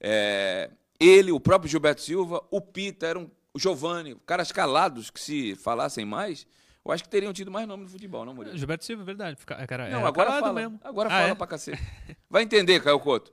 é, 0.00 0.70
ele, 0.98 1.32
o 1.32 1.40
próprio 1.40 1.68
Gilberto 1.70 2.00
Silva, 2.00 2.42
o 2.50 2.60
Pita, 2.60 3.06
eram 3.06 3.30
o 3.52 3.58
Giovanni, 3.58 4.14
caras 4.26 4.50
calados 4.52 5.10
que 5.10 5.20
se 5.20 5.54
falassem 5.56 6.04
mais, 6.04 6.46
eu 6.84 6.92
acho 6.92 7.02
que 7.02 7.08
teriam 7.10 7.32
tido 7.32 7.50
mais 7.50 7.66
nome 7.66 7.82
no 7.84 7.88
futebol, 7.90 8.24
não, 8.24 8.32
Murilo? 8.34 8.56
Gilberto 8.56 8.84
Silva, 8.84 9.02
é 9.02 9.04
verdade. 9.06 9.36
É, 9.58 9.66
Cara, 9.66 9.88
Não, 9.90 10.06
agora 10.06 10.30
fala. 10.40 10.52
mesmo. 10.52 10.80
Agora 10.82 11.08
Ah, 11.08 11.12
fala 11.12 11.28
é? 11.28 11.34
pra 11.34 11.46
cacete. 11.46 11.82
Vai 12.30 12.42
entender, 12.44 12.80
Caio 12.82 12.98
Couto. 13.00 13.32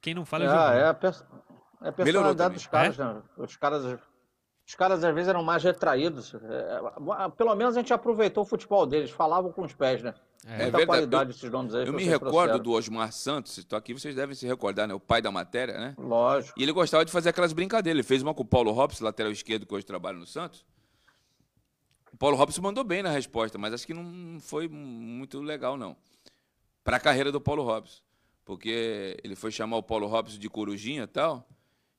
Quem 0.00 0.14
não 0.14 0.24
fala 0.24 0.44
é 0.44 0.46
Ah, 0.46 0.50
Giovanni. 0.50 0.78
é 0.80 0.86
a, 0.86 0.94
pers- 0.94 1.20
é 1.20 1.24
a 1.24 1.24
Melhorou 1.80 1.94
personalidade 1.94 2.54
dos 2.54 2.66
caras, 2.66 2.96
né? 2.98 3.22
Os 3.38 3.56
caras, 3.56 3.98
os 4.66 4.74
caras 4.74 5.04
às 5.04 5.14
vezes 5.14 5.28
eram 5.28 5.44
mais 5.44 5.62
retraídos. 5.62 6.34
É, 6.34 7.28
pelo 7.36 7.54
menos 7.54 7.76
a 7.76 7.80
gente 7.80 7.92
aproveitou 7.92 8.42
o 8.42 8.46
futebol 8.46 8.84
deles, 8.84 9.10
falavam 9.10 9.52
com 9.52 9.62
os 9.62 9.72
pés, 9.72 10.02
né? 10.02 10.12
É 10.44 10.48
Muita 10.48 10.64
verdade. 10.64 10.86
qualidade 10.86 11.30
esses 11.30 11.50
nomes 11.50 11.74
aí. 11.74 11.86
Eu 11.86 11.92
me 11.92 12.04
recordo 12.04 12.30
trouxeram. 12.30 12.58
do 12.58 12.72
Osmar 12.72 13.12
Santos, 13.12 13.58
estou 13.58 13.76
aqui, 13.76 13.94
vocês 13.94 14.14
devem 14.14 14.34
se 14.34 14.46
recordar, 14.46 14.88
né? 14.88 14.94
O 14.94 15.00
pai 15.00 15.22
da 15.22 15.30
matéria, 15.30 15.78
né? 15.78 15.94
Lógico. 15.96 16.58
E 16.58 16.62
ele 16.62 16.72
gostava 16.72 17.04
de 17.04 17.12
fazer 17.12 17.28
aquelas 17.28 17.52
brincadeiras. 17.52 17.96
Ele 17.96 18.06
fez 18.06 18.22
uma 18.22 18.34
com 18.34 18.42
o 18.42 18.46
Paulo 18.46 18.72
Robson, 18.72 19.04
lateral 19.04 19.30
esquerdo, 19.30 19.66
que 19.66 19.74
hoje 19.74 19.86
trabalha 19.86 20.18
no 20.18 20.26
Santos. 20.26 20.64
O 22.12 22.16
Paulo 22.16 22.36
Robson 22.36 22.62
mandou 22.62 22.82
bem 22.82 23.02
na 23.02 23.10
resposta, 23.10 23.58
mas 23.58 23.72
acho 23.72 23.86
que 23.86 23.94
não 23.94 24.40
foi 24.40 24.68
muito 24.68 25.40
legal, 25.40 25.76
não. 25.76 25.96
Para 26.82 26.96
a 26.96 27.00
carreira 27.00 27.30
do 27.30 27.40
Paulo 27.40 27.62
Robson. 27.62 28.00
Porque 28.44 29.16
ele 29.22 29.34
foi 29.34 29.50
chamar 29.50 29.76
o 29.76 29.82
Paulo 29.82 30.06
Robson 30.06 30.38
de 30.38 30.48
corujinha 30.48 31.02
e 31.02 31.06
tal, 31.08 31.48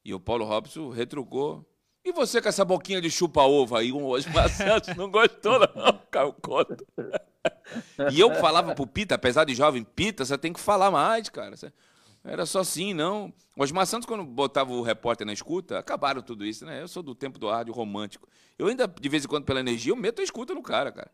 e 0.04 0.14
o 0.14 0.20
Paulo 0.20 0.46
Robson 0.46 0.90
retrucou. 0.90 1.66
E 2.08 2.12
você 2.14 2.42
com 2.42 2.48
essa 2.48 2.64
boquinha 2.64 3.02
de 3.02 3.12
chupa-ovo 3.12 3.76
aí, 3.76 3.92
o 3.92 4.06
Osmar 4.06 4.48
Santos 4.50 4.96
não 4.96 5.12
gostou, 5.12 5.60
não, 5.60 6.00
Caio 6.10 6.32
Couto. 6.34 6.86
E 8.12 8.20
eu 8.20 8.34
falava 8.36 8.74
pro 8.74 8.88
Pita, 8.88 9.16
apesar 9.16 9.44
de 9.44 9.54
jovem, 9.54 9.84
Pita, 9.84 10.24
você 10.24 10.38
tem 10.38 10.54
que 10.54 10.60
falar 10.60 10.90
mais, 10.90 11.28
cara. 11.28 11.54
Era 12.24 12.46
só 12.46 12.60
assim, 12.60 12.94
não. 12.94 13.34
Osmar 13.58 13.86
Santos, 13.86 14.06
quando 14.06 14.24
botava 14.24 14.72
o 14.72 14.82
repórter 14.82 15.28
na 15.28 15.34
escuta, 15.34 15.78
acabaram 15.80 16.22
tudo 16.22 16.46
isso, 16.46 16.66
né? 16.66 16.82
Eu 16.82 16.88
sou 16.88 17.04
do 17.04 17.14
tempo 17.14 17.38
do 17.38 17.50
rádio 17.50 17.74
romântico. 17.74 18.28
Eu 18.58 18.68
ainda, 18.68 18.88
de 18.88 19.10
vez 19.10 19.26
em 19.26 19.28
quando, 19.28 19.44
pela 19.44 19.60
energia, 19.60 19.92
eu 19.92 19.96
meto 19.98 20.22
a 20.22 20.24
escuta 20.24 20.54
no 20.54 20.62
cara, 20.64 20.92
cara. 20.94 21.12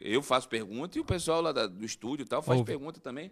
Eu 0.00 0.20
faço 0.22 0.48
pergunta 0.48 0.98
e 0.98 1.00
o 1.00 1.04
pessoal 1.04 1.40
lá 1.40 1.52
da- 1.52 1.66
do 1.66 1.84
estúdio 1.84 2.24
e 2.24 2.26
tal 2.26 2.42
faz 2.42 2.58
Ouve. 2.58 2.66
pergunta 2.72 3.00
também. 3.00 3.30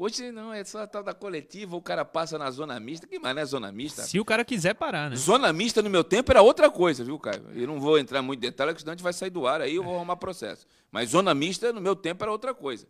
Hoje 0.00 0.30
não, 0.30 0.52
é 0.52 0.62
só 0.62 0.82
a 0.82 0.86
tal 0.86 1.02
da 1.02 1.12
coletiva, 1.12 1.74
o 1.74 1.82
cara 1.82 2.04
passa 2.04 2.38
na 2.38 2.48
zona 2.52 2.78
mista. 2.78 3.04
Que 3.04 3.18
mais 3.18 3.34
não 3.34 3.42
é 3.42 3.44
zona 3.44 3.72
mista? 3.72 4.02
Se 4.02 4.20
o 4.20 4.24
cara 4.24 4.44
quiser 4.44 4.74
parar, 4.74 5.10
né? 5.10 5.16
Zona 5.16 5.52
mista 5.52 5.82
no 5.82 5.90
meu 5.90 6.04
tempo 6.04 6.30
era 6.30 6.40
outra 6.40 6.70
coisa, 6.70 7.02
viu, 7.02 7.18
Caio? 7.18 7.44
Eu 7.52 7.66
não 7.66 7.80
vou 7.80 7.98
entrar 7.98 8.22
muito 8.22 8.38
em 8.38 8.42
detalhe, 8.42 8.70
porque 8.70 8.82
senão 8.82 8.92
a 8.92 8.94
gente 8.94 9.02
vai 9.02 9.12
sair 9.12 9.30
do 9.30 9.44
ar 9.44 9.60
aí 9.60 9.74
eu 9.74 9.82
vou 9.82 9.96
arrumar 9.96 10.14
processo. 10.14 10.64
Mas 10.92 11.10
zona 11.10 11.34
mista 11.34 11.72
no 11.72 11.80
meu 11.80 11.96
tempo 11.96 12.22
era 12.22 12.30
outra 12.30 12.54
coisa. 12.54 12.86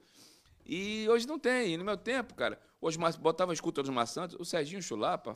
E 0.66 1.08
hoje 1.08 1.26
não 1.26 1.38
tem. 1.38 1.72
E 1.72 1.76
no 1.78 1.84
meu 1.84 1.96
tempo, 1.96 2.34
cara, 2.34 2.60
hoje 2.78 2.98
botava 3.18 3.52
a 3.52 3.54
escuta 3.54 3.82
dos 3.82 4.10
Santos, 4.10 4.36
o 4.38 4.44
Serginho 4.44 4.82
Chulapa, 4.82 5.32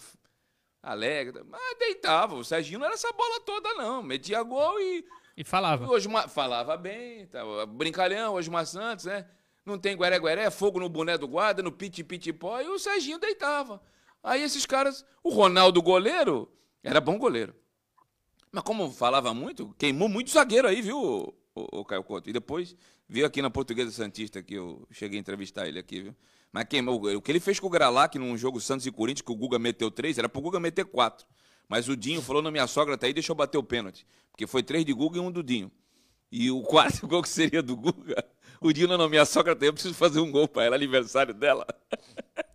alegre, 0.83 1.43
mas 1.49 1.79
deitava. 1.79 2.35
O 2.35 2.45
Serginho 2.45 2.81
não 2.81 2.87
era 2.87 2.97
essa 2.97 3.11
bola 3.13 3.41
toda, 3.41 3.73
não. 3.77 4.03
Metia 4.03 4.43
gol 4.43 4.79
e. 4.79 5.07
E 5.35 5.43
falava. 5.43 5.89
Hoje 5.89 6.07
falava 6.29 6.77
bem, 6.77 7.27
tava 7.29 7.65
brincalhão, 7.65 8.35
Osmar 8.35 8.67
Santos, 8.67 9.07
né? 9.07 9.27
Não 9.65 9.79
tem 9.79 9.97
gueré-gueré, 9.97 10.51
fogo 10.51 10.81
no 10.81 10.89
boné 10.89 11.17
do 11.17 11.29
guarda, 11.29 11.63
no 11.63 11.71
piti-piti-pó, 11.71 12.61
e 12.61 12.69
o 12.69 12.79
Serginho 12.79 13.19
deitava. 13.19 13.81
Aí 14.23 14.43
esses 14.43 14.67
caras, 14.67 15.05
o 15.23 15.31
Ronaldo 15.31 15.81
goleiro, 15.81 16.51
era 16.83 17.01
bom 17.01 17.19
goleiro. 17.19 17.55
Mas 18.51 18.65
como 18.65 18.91
falava 18.91 19.33
muito, 19.33 19.75
queimou 19.79 20.09
muito 20.09 20.31
zagueiro 20.31 20.69
aí, 20.69 20.83
viu, 20.83 20.99
o, 20.99 21.35
o, 21.55 21.81
o 21.81 21.85
Caio 21.85 22.05
Couto? 22.05 22.29
E 22.29 22.33
depois 22.33 22.77
veio 23.09 23.25
aqui 23.25 23.41
na 23.41 23.51
Portuguesa 23.51 23.91
Santista, 23.91 24.43
que 24.43 24.55
eu 24.55 24.87
cheguei 24.91 25.19
a 25.19 25.21
entrevistar 25.21 25.67
ele 25.67 25.79
aqui, 25.79 26.03
viu? 26.03 26.17
Mas 26.53 26.65
queimou, 26.65 27.03
o 27.03 27.23
que 27.23 27.33
ele 27.33 27.41
fez 27.41 27.59
com 27.59 27.67
o 27.67 27.71
Gralac 27.71 28.19
num 28.19 28.37
jogo 28.37 28.61
Santos 28.61 28.87
e 28.87 28.93
Corinthians, 28.93 29.23
que 29.23 29.33
o 29.33 29.37
Guga 29.37 29.59
meteu 29.59 29.91
três, 29.91 30.19
era 30.19 30.29
pro 30.29 30.43
Guga 30.43 30.61
meter 30.61 30.85
quatro. 30.85 31.27
Mas 31.67 31.89
o 31.89 31.97
Dinho 31.97 32.21
falou 32.21 32.43
na 32.43 32.51
minha 32.51 32.67
sogra, 32.67 32.99
tá 32.99 33.07
aí, 33.07 33.15
deixa 33.15 33.33
eu 33.33 33.37
bater 33.37 33.57
o 33.57 33.63
pênalti. 33.63 34.07
Porque 34.31 34.47
foi 34.47 34.63
três 34.63 34.85
de 34.85 34.93
Guga 34.93 35.17
e 35.17 35.21
um 35.21 35.31
do 35.31 35.43
Dinho. 35.43 35.73
E 36.31 36.51
o 36.51 36.61
quarto 36.65 37.07
gol 37.07 37.23
que 37.23 37.29
seria 37.29 37.63
do 37.63 37.75
Guga, 37.75 38.23
o 38.69 38.73
Dinho, 38.73 38.89
não, 38.89 39.09
minha 39.09 39.25
sogra 39.25 39.55
tem, 39.57 39.67
eu 39.69 39.73
preciso 39.73 39.95
fazer 39.95 40.21
um 40.21 40.31
gol 40.31 40.49
pra 40.49 40.65
ela, 40.65 40.77
aniversário 40.77 41.35
dela. 41.35 41.67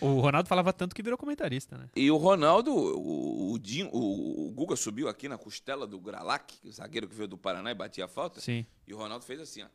O 0.00 0.20
Ronaldo 0.20 0.48
falava 0.48 0.72
tanto 0.72 0.94
que 0.94 1.02
virou 1.02 1.16
comentarista, 1.16 1.78
né? 1.78 1.88
E 1.94 2.10
o 2.10 2.16
Ronaldo, 2.16 2.72
o, 2.74 3.52
o, 3.52 3.58
Dinho, 3.58 3.88
o, 3.92 4.48
o 4.48 4.50
Guga 4.50 4.76
subiu 4.76 5.08
aqui 5.08 5.28
na 5.28 5.38
costela 5.38 5.86
do 5.86 5.98
Gralac, 6.00 6.54
o 6.64 6.70
zagueiro 6.70 7.08
que 7.08 7.14
veio 7.14 7.28
do 7.28 7.38
Paraná 7.38 7.70
e 7.70 7.74
batia 7.74 8.04
a 8.04 8.08
falta. 8.08 8.40
Sim. 8.40 8.66
E 8.86 8.92
o 8.92 8.96
Ronaldo 8.98 9.24
fez 9.24 9.40
assim, 9.40 9.62
ó. 9.62 9.66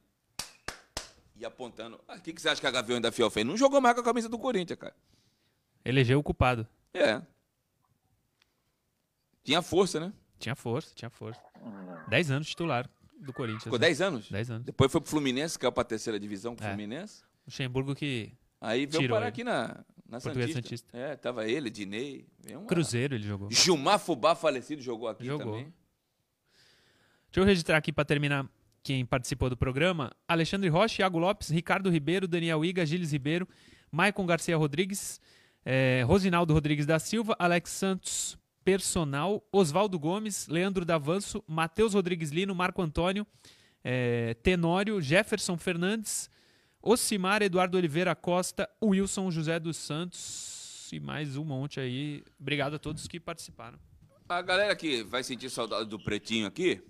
E 1.35 1.45
apontando. 1.45 1.99
Ah, 2.07 2.15
O 2.15 2.21
que, 2.21 2.33
que 2.33 2.41
você 2.41 2.49
acha 2.49 2.59
que 2.59 2.67
a 2.67 2.71
Gavião 2.71 2.99
da 2.99 3.11
Fiel 3.11 3.29
fez? 3.29 3.45
Não 3.45 3.55
jogou 3.55 3.79
mais 3.79 3.95
com 3.95 4.01
a 4.01 4.03
camisa 4.03 4.27
do 4.27 4.37
Corinthians, 4.37 4.77
cara. 4.79 4.95
Elegeu 5.85 6.19
o 6.19 6.23
culpado. 6.23 6.67
É. 6.93 7.21
Tinha 9.43 9.61
força, 9.61 9.99
né? 9.99 10.11
Tinha 10.39 10.55
força, 10.55 10.93
tinha 10.93 11.09
força. 11.09 11.41
Dez 12.09 12.29
anos 12.29 12.47
titular 12.47 12.89
do 13.20 13.34
Corinthians. 13.34 13.63
Ficou 13.63 13.80
né? 13.80 13.88
10 13.88 14.01
anos? 14.01 14.30
Dez 14.30 14.49
anos. 14.51 14.63
Depois 14.65 14.91
foi 14.91 15.01
pro 15.01 15.09
Fluminense, 15.09 15.57
caiu 15.57 15.72
pra 15.72 15.84
terceira 15.84 16.20
divisão 16.20 16.55
pro 16.55 16.65
É. 16.65 16.70
Fluminense. 16.70 17.24
Luxemburgo 17.45 17.95
que. 17.95 18.32
Aí 18.59 18.86
veio 18.86 19.01
Tirou 19.01 19.15
parar 19.15 19.26
ele. 19.28 19.30
aqui 19.34 19.43
na, 19.43 19.84
na 20.09 20.20
Santista. 20.20 20.53
Santista. 20.53 20.97
É, 20.97 21.15
tava 21.15 21.47
ele, 21.47 21.70
Dinei. 21.70 22.26
uma- 22.51 22.65
Cruzeiro 22.65 23.15
ele 23.15 23.24
jogou. 23.28 23.49
Gilmar 23.51 23.99
Fubá, 23.99 24.36
falecido, 24.36 24.82
jogou 24.82 25.07
aqui 25.07 25.26
Jogou. 25.26 25.45
também. 25.53 25.74
Deixa 27.30 27.39
eu 27.39 27.43
registrar 27.45 27.78
aqui 27.78 27.91
para 27.93 28.05
terminar 28.05 28.49
quem 28.84 29.05
participou 29.05 29.49
do 29.49 29.57
programa: 29.57 30.11
Alexandre 30.28 30.70
Rocha, 30.70 31.01
Iago 31.01 31.20
Lopes, 31.20 31.49
Ricardo 31.49 31.89
Ribeiro, 31.89 32.28
Daniel 32.28 32.63
Iga, 32.65 32.86
Gilles 32.86 33.11
Ribeiro, 33.11 33.47
Maicon 33.91 34.26
Garcia 34.26 34.57
Rodrigues, 34.57 35.20
eh, 35.65 36.03
Rosinaldo 36.05 36.53
Rodrigues 36.53 36.86
da 36.86 36.97
Silva, 36.99 37.36
Alex 37.38 37.70
Santos 37.72 38.38
Personal, 38.68 39.41
Oswaldo 39.49 39.97
Gomes, 39.97 40.45
Leandro 40.49 40.84
Davanço, 40.84 41.41
Matheus 41.47 41.93
Rodrigues 41.93 42.32
Lino, 42.32 42.53
Marco 42.53 42.82
Antônio, 42.82 43.26
eh, 43.82 44.34
Tenório, 44.43 45.01
Jefferson 45.01 45.57
Fernandes, 45.57 46.30
Ocimar, 46.82 47.41
Eduardo 47.41 47.78
Oliveira 47.78 48.13
Costa, 48.13 48.70
Wilson 48.84 49.32
José 49.32 49.57
dos 49.57 49.78
Santos 49.78 50.89
e 50.91 50.99
mais 50.99 51.38
um 51.38 51.45
monte 51.45 51.80
aí. 51.80 52.26
Obrigado 52.38 52.74
a 52.74 52.78
todos 52.78 53.07
que 53.07 53.22
participaram. 53.22 53.80
A 54.28 54.41
galera 54.41 54.76
que 54.76 55.01
vai 55.01 55.24
sentir 55.24 55.49
saudade 55.49 55.88
do 55.88 55.97
Pretinho 55.97 56.45
aqui, 56.45 56.84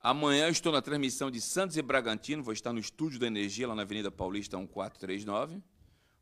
amanhã 0.00 0.46
eu 0.46 0.50
estou 0.50 0.72
na 0.72 0.80
transmissão 0.80 1.30
de 1.30 1.42
Santos 1.42 1.76
e 1.76 1.82
Bragantino, 1.82 2.42
vou 2.42 2.54
estar 2.54 2.72
no 2.72 2.78
Estúdio 2.78 3.20
da 3.20 3.26
Energia, 3.26 3.68
lá 3.68 3.74
na 3.74 3.82
Avenida 3.82 4.10
Paulista 4.10 4.56
1439. 4.56 5.56
O 5.56 5.62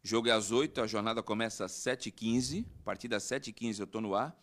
jogo 0.02 0.26
é 0.26 0.32
às 0.32 0.50
8, 0.50 0.80
a 0.80 0.86
jornada 0.88 1.22
começa 1.22 1.64
às 1.64 1.70
7h15, 1.70 2.66
a 2.80 2.84
partir 2.84 3.06
das 3.06 3.22
7h15 3.22 3.78
eu 3.78 3.84
estou 3.84 4.00
no 4.00 4.16
ar. 4.16 4.36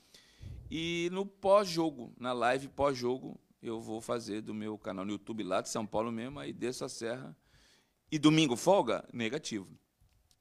E 0.73 1.09
no 1.11 1.25
pós-jogo, 1.25 2.13
na 2.17 2.31
live 2.31 2.69
pós-jogo, 2.69 3.37
eu 3.61 3.81
vou 3.81 3.99
fazer 3.99 4.39
do 4.39 4.53
meu 4.53 4.77
canal 4.77 5.03
no 5.03 5.11
YouTube 5.11 5.43
lá 5.43 5.59
de 5.59 5.67
São 5.67 5.85
Paulo 5.85 6.09
mesmo, 6.13 6.39
aí 6.39 6.53
desço 6.53 6.85
a 6.85 6.89
serra. 6.89 7.35
E 8.09 8.17
domingo 8.17 8.55
folga? 8.55 9.05
Negativo. 9.11 9.67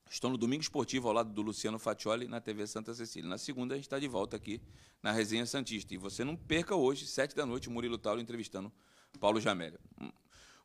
Estou 0.08 0.30
no 0.30 0.38
Domingo 0.38 0.62
Esportivo 0.62 1.08
ao 1.08 1.14
lado 1.14 1.32
do 1.32 1.42
Luciano 1.42 1.80
Faccioli 1.80 2.28
na 2.28 2.40
TV 2.40 2.64
Santa 2.68 2.94
Cecília. 2.94 3.28
Na 3.28 3.38
segunda 3.38 3.74
a 3.74 3.76
gente 3.76 3.86
está 3.86 3.98
de 3.98 4.06
volta 4.06 4.36
aqui 4.36 4.62
na 5.02 5.10
Resenha 5.10 5.44
Santista. 5.46 5.94
E 5.94 5.96
você 5.96 6.22
não 6.22 6.36
perca 6.36 6.76
hoje, 6.76 7.08
sete 7.08 7.34
da 7.34 7.44
noite, 7.44 7.68
Murilo 7.68 7.98
Tauro 7.98 8.20
entrevistando 8.20 8.72
Paulo 9.18 9.40
Jamélio. 9.40 9.80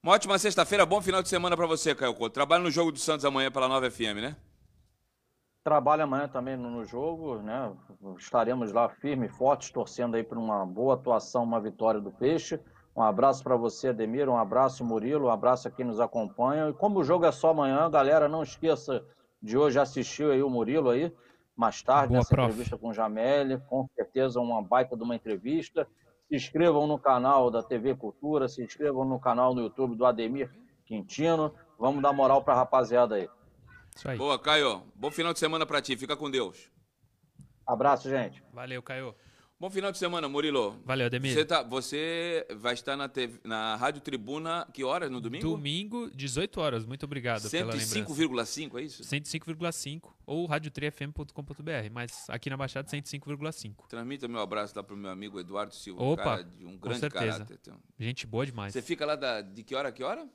Uma 0.04 0.12
ótima 0.12 0.38
sexta-feira, 0.38 0.86
bom 0.86 1.02
final 1.02 1.24
de 1.24 1.30
semana 1.30 1.58
para 1.58 1.66
você, 1.66 1.96
Caio 1.96 2.14
Couto. 2.14 2.36
Trabalha 2.36 2.64
no 2.64 2.70
jogo 2.70 2.92
do 2.92 3.00
Santos 3.00 3.26
amanhã 3.26 3.50
pela 3.50 3.68
9 3.68 3.90
FM, 3.90 4.22
né? 4.22 4.38
Trabalho 5.66 6.04
amanhã 6.04 6.28
também 6.28 6.56
no, 6.56 6.86
jogo, 6.86 7.38
né? 7.38 7.74
Estaremos 8.20 8.72
lá 8.72 8.88
firmes, 8.88 9.36
fortes, 9.36 9.72
torcendo 9.72 10.14
aí 10.14 10.24
por 10.24 10.38
uma 10.38 10.64
boa 10.64 10.94
atuação, 10.94 11.44
uma 11.44 11.60
vitória 11.60 12.00
do 12.00 12.12
Peixe. 12.12 12.60
Um 12.96 13.02
abraço 13.02 13.44
para 13.44 13.56
você, 13.56 13.88
Ademir, 13.88 14.30
um 14.30 14.38
abraço, 14.38 14.86
Murilo, 14.86 15.26
um 15.26 15.32
abraço 15.32 15.68
a 15.68 15.72
quem 15.72 15.84
nos 15.84 16.00
acompanha. 16.00 16.70
E 16.70 16.74
como 16.74 17.00
o 17.00 17.04
jogo 17.04 17.26
é 17.26 17.32
só 17.32 17.50
amanhã, 17.50 17.90
galera, 17.90 18.30
não 18.30 18.44
esqueça 18.44 19.04
de 19.42 19.58
hoje 19.58 19.80
assistir 19.80 20.30
aí 20.30 20.44
o 20.44 20.52
Murilo 20.52 20.92
aí, 20.92 21.12
mais 21.56 21.82
tarde, 21.82 22.10
Boa, 22.10 22.20
nessa 22.20 22.30
prof. 22.30 22.48
entrevista 22.48 22.78
com 22.78 22.90
o 22.90 22.94
Jamel, 22.94 23.60
com 23.62 23.88
certeza 23.96 24.40
uma 24.40 24.62
baita 24.62 24.96
de 24.96 25.02
uma 25.02 25.16
entrevista. 25.16 25.88
Se 26.30 26.36
inscrevam 26.36 26.86
no 26.86 27.00
canal 27.00 27.50
da 27.50 27.64
TV 27.64 27.96
Cultura, 27.96 28.48
se 28.48 28.64
inscrevam 28.64 29.04
no 29.04 29.20
canal 29.20 29.56
no 29.56 29.62
YouTube 29.62 29.96
do 29.96 30.06
Ademir 30.06 30.48
Quintino. 30.86 31.52
Vamos 31.80 32.04
dar 32.04 32.14
moral 32.14 32.44
pra 32.44 32.54
rapaziada 32.54 33.16
aí. 33.16 33.28
Isso 33.96 34.10
aí. 34.10 34.18
Boa, 34.18 34.38
Caio. 34.38 34.84
Bom 34.96 35.10
final 35.10 35.34
de 35.34 35.40
semana 35.40 35.66
para 35.66 35.82
ti. 35.82 35.96
Fica 35.96 36.16
com 36.16 36.30
Deus. 36.30 36.70
Abraço, 37.66 38.10
gente. 38.10 38.44
Valeu, 38.54 38.82
Caio. 38.84 39.16
Bom 39.58 39.70
final 39.70 39.90
de 39.90 39.98
semana, 39.98 40.28
Murilo. 40.28 40.78
Valeu, 40.84 41.06
Ademir. 41.06 41.34
Você, 41.34 41.46
tá, 41.46 41.64
você 41.64 42.46
vai 42.58 42.74
estar 42.74 42.98
na, 42.98 43.08
TV, 43.08 43.40
na 43.46 43.78
Rádio 43.78 44.02
Tribuna, 44.02 44.68
que 44.74 44.84
horas 44.84 45.10
no 45.10 45.22
domingo? 45.22 45.48
Domingo, 45.48 46.12
18 46.14 46.60
horas. 46.60 46.86
Muito 46.86 47.04
obrigado 47.04 47.50
pela 47.50 47.72
lembrança. 47.72 47.96
105,5, 48.02 48.78
é 48.78 48.82
isso? 48.82 49.02
105,5 49.04 50.12
ou 50.26 50.46
radiotriafm.com.br, 50.46 51.90
mas 51.90 52.26
aqui 52.30 52.50
na 52.50 52.58
Baixada 52.58 52.90
105,5. 52.90 53.88
Transmita 53.88 54.28
meu 54.28 54.42
abraço 54.42 54.74
lá 54.76 54.84
pro 54.84 54.98
meu 54.98 55.10
amigo 55.10 55.40
Eduardo 55.40 55.74
Silva, 55.74 56.04
um 56.04 56.12
Opa, 56.12 56.24
cara 56.24 56.44
de 56.44 56.66
um 56.66 56.74
com 56.74 56.78
grande 56.90 57.00
certeza. 57.00 57.46
caráter. 57.46 57.60
Um- 57.72 57.80
Gente 57.98 58.28
boa 58.28 58.46
demais. 58.46 58.74
Você 58.74 58.82
fica 58.82 59.06
lá 59.06 59.16
da, 59.16 59.40
de 59.42 59.64
que 59.64 59.74
hora 59.74 59.88
a 59.88 59.92
que 59.94 60.04
hora? 60.04 60.28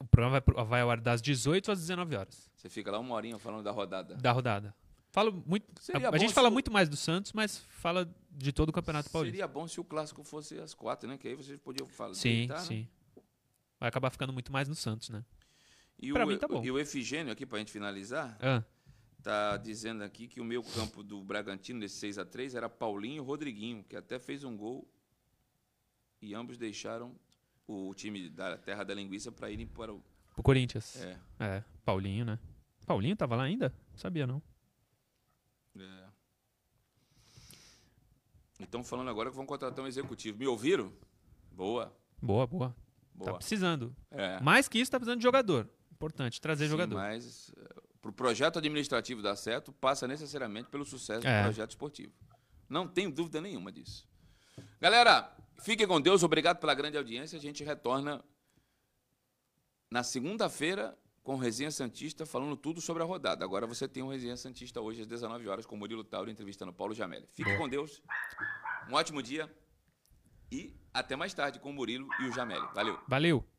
O 0.00 0.06
programa 0.06 0.40
vai, 0.40 0.64
vai 0.64 0.80
ao 0.82 0.90
ar 0.90 1.00
das 1.00 1.20
18 1.22 1.70
às 1.72 1.80
19 1.80 2.16
horas 2.16 2.50
Você 2.56 2.68
fica 2.68 2.90
lá 2.90 2.98
uma 2.98 3.14
horinha 3.14 3.38
falando 3.38 3.62
da 3.64 3.70
rodada. 3.70 4.14
da 4.16 4.32
rodada. 4.32 4.74
Falo 5.10 5.32
muito, 5.46 5.66
Seria 5.80 6.08
a, 6.08 6.14
a 6.14 6.18
gente 6.18 6.32
fala 6.34 6.48
o- 6.48 6.52
muito 6.52 6.72
mais 6.72 6.88
do 6.88 6.96
Santos, 6.96 7.32
mas 7.32 7.58
fala 7.68 8.12
de 8.30 8.52
todo 8.52 8.70
o 8.70 8.72
Campeonato 8.72 9.08
Paulista. 9.10 9.36
Seria 9.36 9.46
bom 9.46 9.68
se 9.68 9.78
o 9.80 9.84
clássico 9.84 10.24
fosse 10.24 10.58
às 10.58 10.74
quatro, 10.74 11.08
né? 11.08 11.16
Que 11.16 11.28
aí 11.28 11.34
vocês 11.36 11.56
podiam 11.60 11.86
falar. 11.88 12.14
Sim, 12.14 12.30
deitar, 12.48 12.54
né? 12.58 12.60
sim. 12.66 12.88
Vai 13.78 13.88
acabar 13.88 14.10
ficando 14.10 14.32
muito 14.32 14.50
mais 14.50 14.66
no 14.68 14.74
Santos, 14.74 15.10
né? 15.10 15.24
E 16.00 16.12
Pra 16.12 16.24
o, 16.24 16.28
mim 16.28 16.36
tá 16.36 16.48
bom. 16.48 16.64
E 16.64 16.70
o 16.70 16.78
Efigênio 16.80 17.32
aqui, 17.32 17.46
pra 17.46 17.58
gente 17.60 17.70
finalizar, 17.70 18.36
Ah, 18.42 18.64
tá 19.22 19.56
dizendo 19.56 20.02
aqui 20.02 20.26
que 20.26 20.40
o 20.40 20.44
meio 20.44 20.62
campo 20.64 21.02
do 21.04 21.22
Bragantino 21.22 21.78
nesse 21.78 21.94
6 21.98 22.18
a 22.18 22.24
3 22.24 22.56
era 22.56 22.68
Paulinho 22.68 23.22
e 23.22 23.24
Rodriguinho, 23.24 23.84
que 23.84 23.94
até 23.94 24.18
fez 24.18 24.42
um 24.42 24.56
gol 24.56 24.84
e 26.20 26.34
ambos 26.34 26.58
deixaram 26.58 27.14
o 27.66 27.94
time 27.94 28.28
da 28.28 28.56
Terra 28.58 28.84
da 28.84 28.94
Linguiça 28.94 29.30
para 29.32 29.50
irem 29.50 29.66
para 29.66 29.92
o 29.92 30.02
pro 30.34 30.42
Corinthians. 30.42 30.96
é, 30.96 31.18
É, 31.38 31.64
Paulinho, 31.84 32.24
né? 32.24 32.38
Paulinho 32.86 33.16
tava 33.16 33.36
lá 33.36 33.44
ainda? 33.44 33.72
Não 33.92 33.98
sabia, 33.98 34.26
não. 34.26 34.42
é. 35.78 36.04
Estão 38.60 38.84
falando 38.84 39.08
agora 39.10 39.30
que 39.30 39.36
vão 39.36 39.46
contratar 39.46 39.84
um 39.84 39.88
executivo. 39.88 40.38
Me 40.38 40.46
ouviram? 40.46 40.92
Boa, 41.52 41.92
Boa, 42.22 42.46
boa. 42.46 42.68
Tá 42.70 42.74
boa. 43.26 43.34
precisando. 43.38 43.94
É. 44.10 44.40
Mais 44.40 44.68
que 44.68 44.78
isso, 44.78 44.90
tá 44.90 44.98
precisando 44.98 45.18
de 45.18 45.22
jogador. 45.24 45.68
Importante, 45.92 46.40
trazer 46.40 46.64
Sim, 46.64 46.70
jogador. 46.70 46.94
Mas 46.96 47.52
para 48.00 48.10
o 48.10 48.12
projeto 48.12 48.58
administrativo 48.58 49.22
dar 49.22 49.36
certo, 49.36 49.72
passa 49.72 50.06
necessariamente 50.08 50.68
pelo 50.68 50.84
sucesso 50.84 51.26
É. 51.26 51.40
do 51.40 51.44
projeto 51.44 51.70
esportivo. 51.70 52.12
Não 52.68 52.88
tenho 52.88 53.10
dúvida 53.10 53.40
nenhuma 53.40 53.70
disso. 53.70 54.06
Galera, 54.80 55.32
fiquem 55.60 55.86
com 55.86 56.00
Deus. 56.00 56.22
Obrigado 56.22 56.58
pela 56.58 56.74
grande 56.74 56.96
audiência. 56.96 57.38
A 57.38 57.40
gente 57.40 57.62
retorna 57.64 58.24
na 59.90 60.02
segunda-feira 60.02 60.96
com 61.22 61.34
o 61.34 61.38
Resenha 61.38 61.70
Santista 61.70 62.26
falando 62.26 62.56
tudo 62.56 62.80
sobre 62.80 63.02
a 63.02 63.06
rodada. 63.06 63.44
Agora 63.44 63.66
você 63.66 63.88
tem 63.88 64.02
um 64.02 64.08
Resenha 64.08 64.36
Santista 64.36 64.80
hoje 64.80 65.00
às 65.00 65.06
19 65.06 65.48
horas 65.48 65.64
com 65.64 65.74
o 65.74 65.78
Murilo 65.78 66.04
Tauro 66.04 66.30
entrevistando 66.30 66.72
Paulo 66.72 66.94
Jamelli. 66.94 67.26
Fique 67.32 67.56
com 67.56 67.68
Deus. 67.68 68.02
Um 68.88 68.94
ótimo 68.94 69.22
dia 69.22 69.50
e 70.52 70.76
até 70.92 71.16
mais 71.16 71.32
tarde 71.32 71.58
com 71.58 71.70
o 71.70 71.72
Murilo 71.72 72.08
e 72.20 72.24
o 72.24 72.32
Jamelli. 72.32 72.66
Valeu. 72.74 72.98
Valeu. 73.08 73.53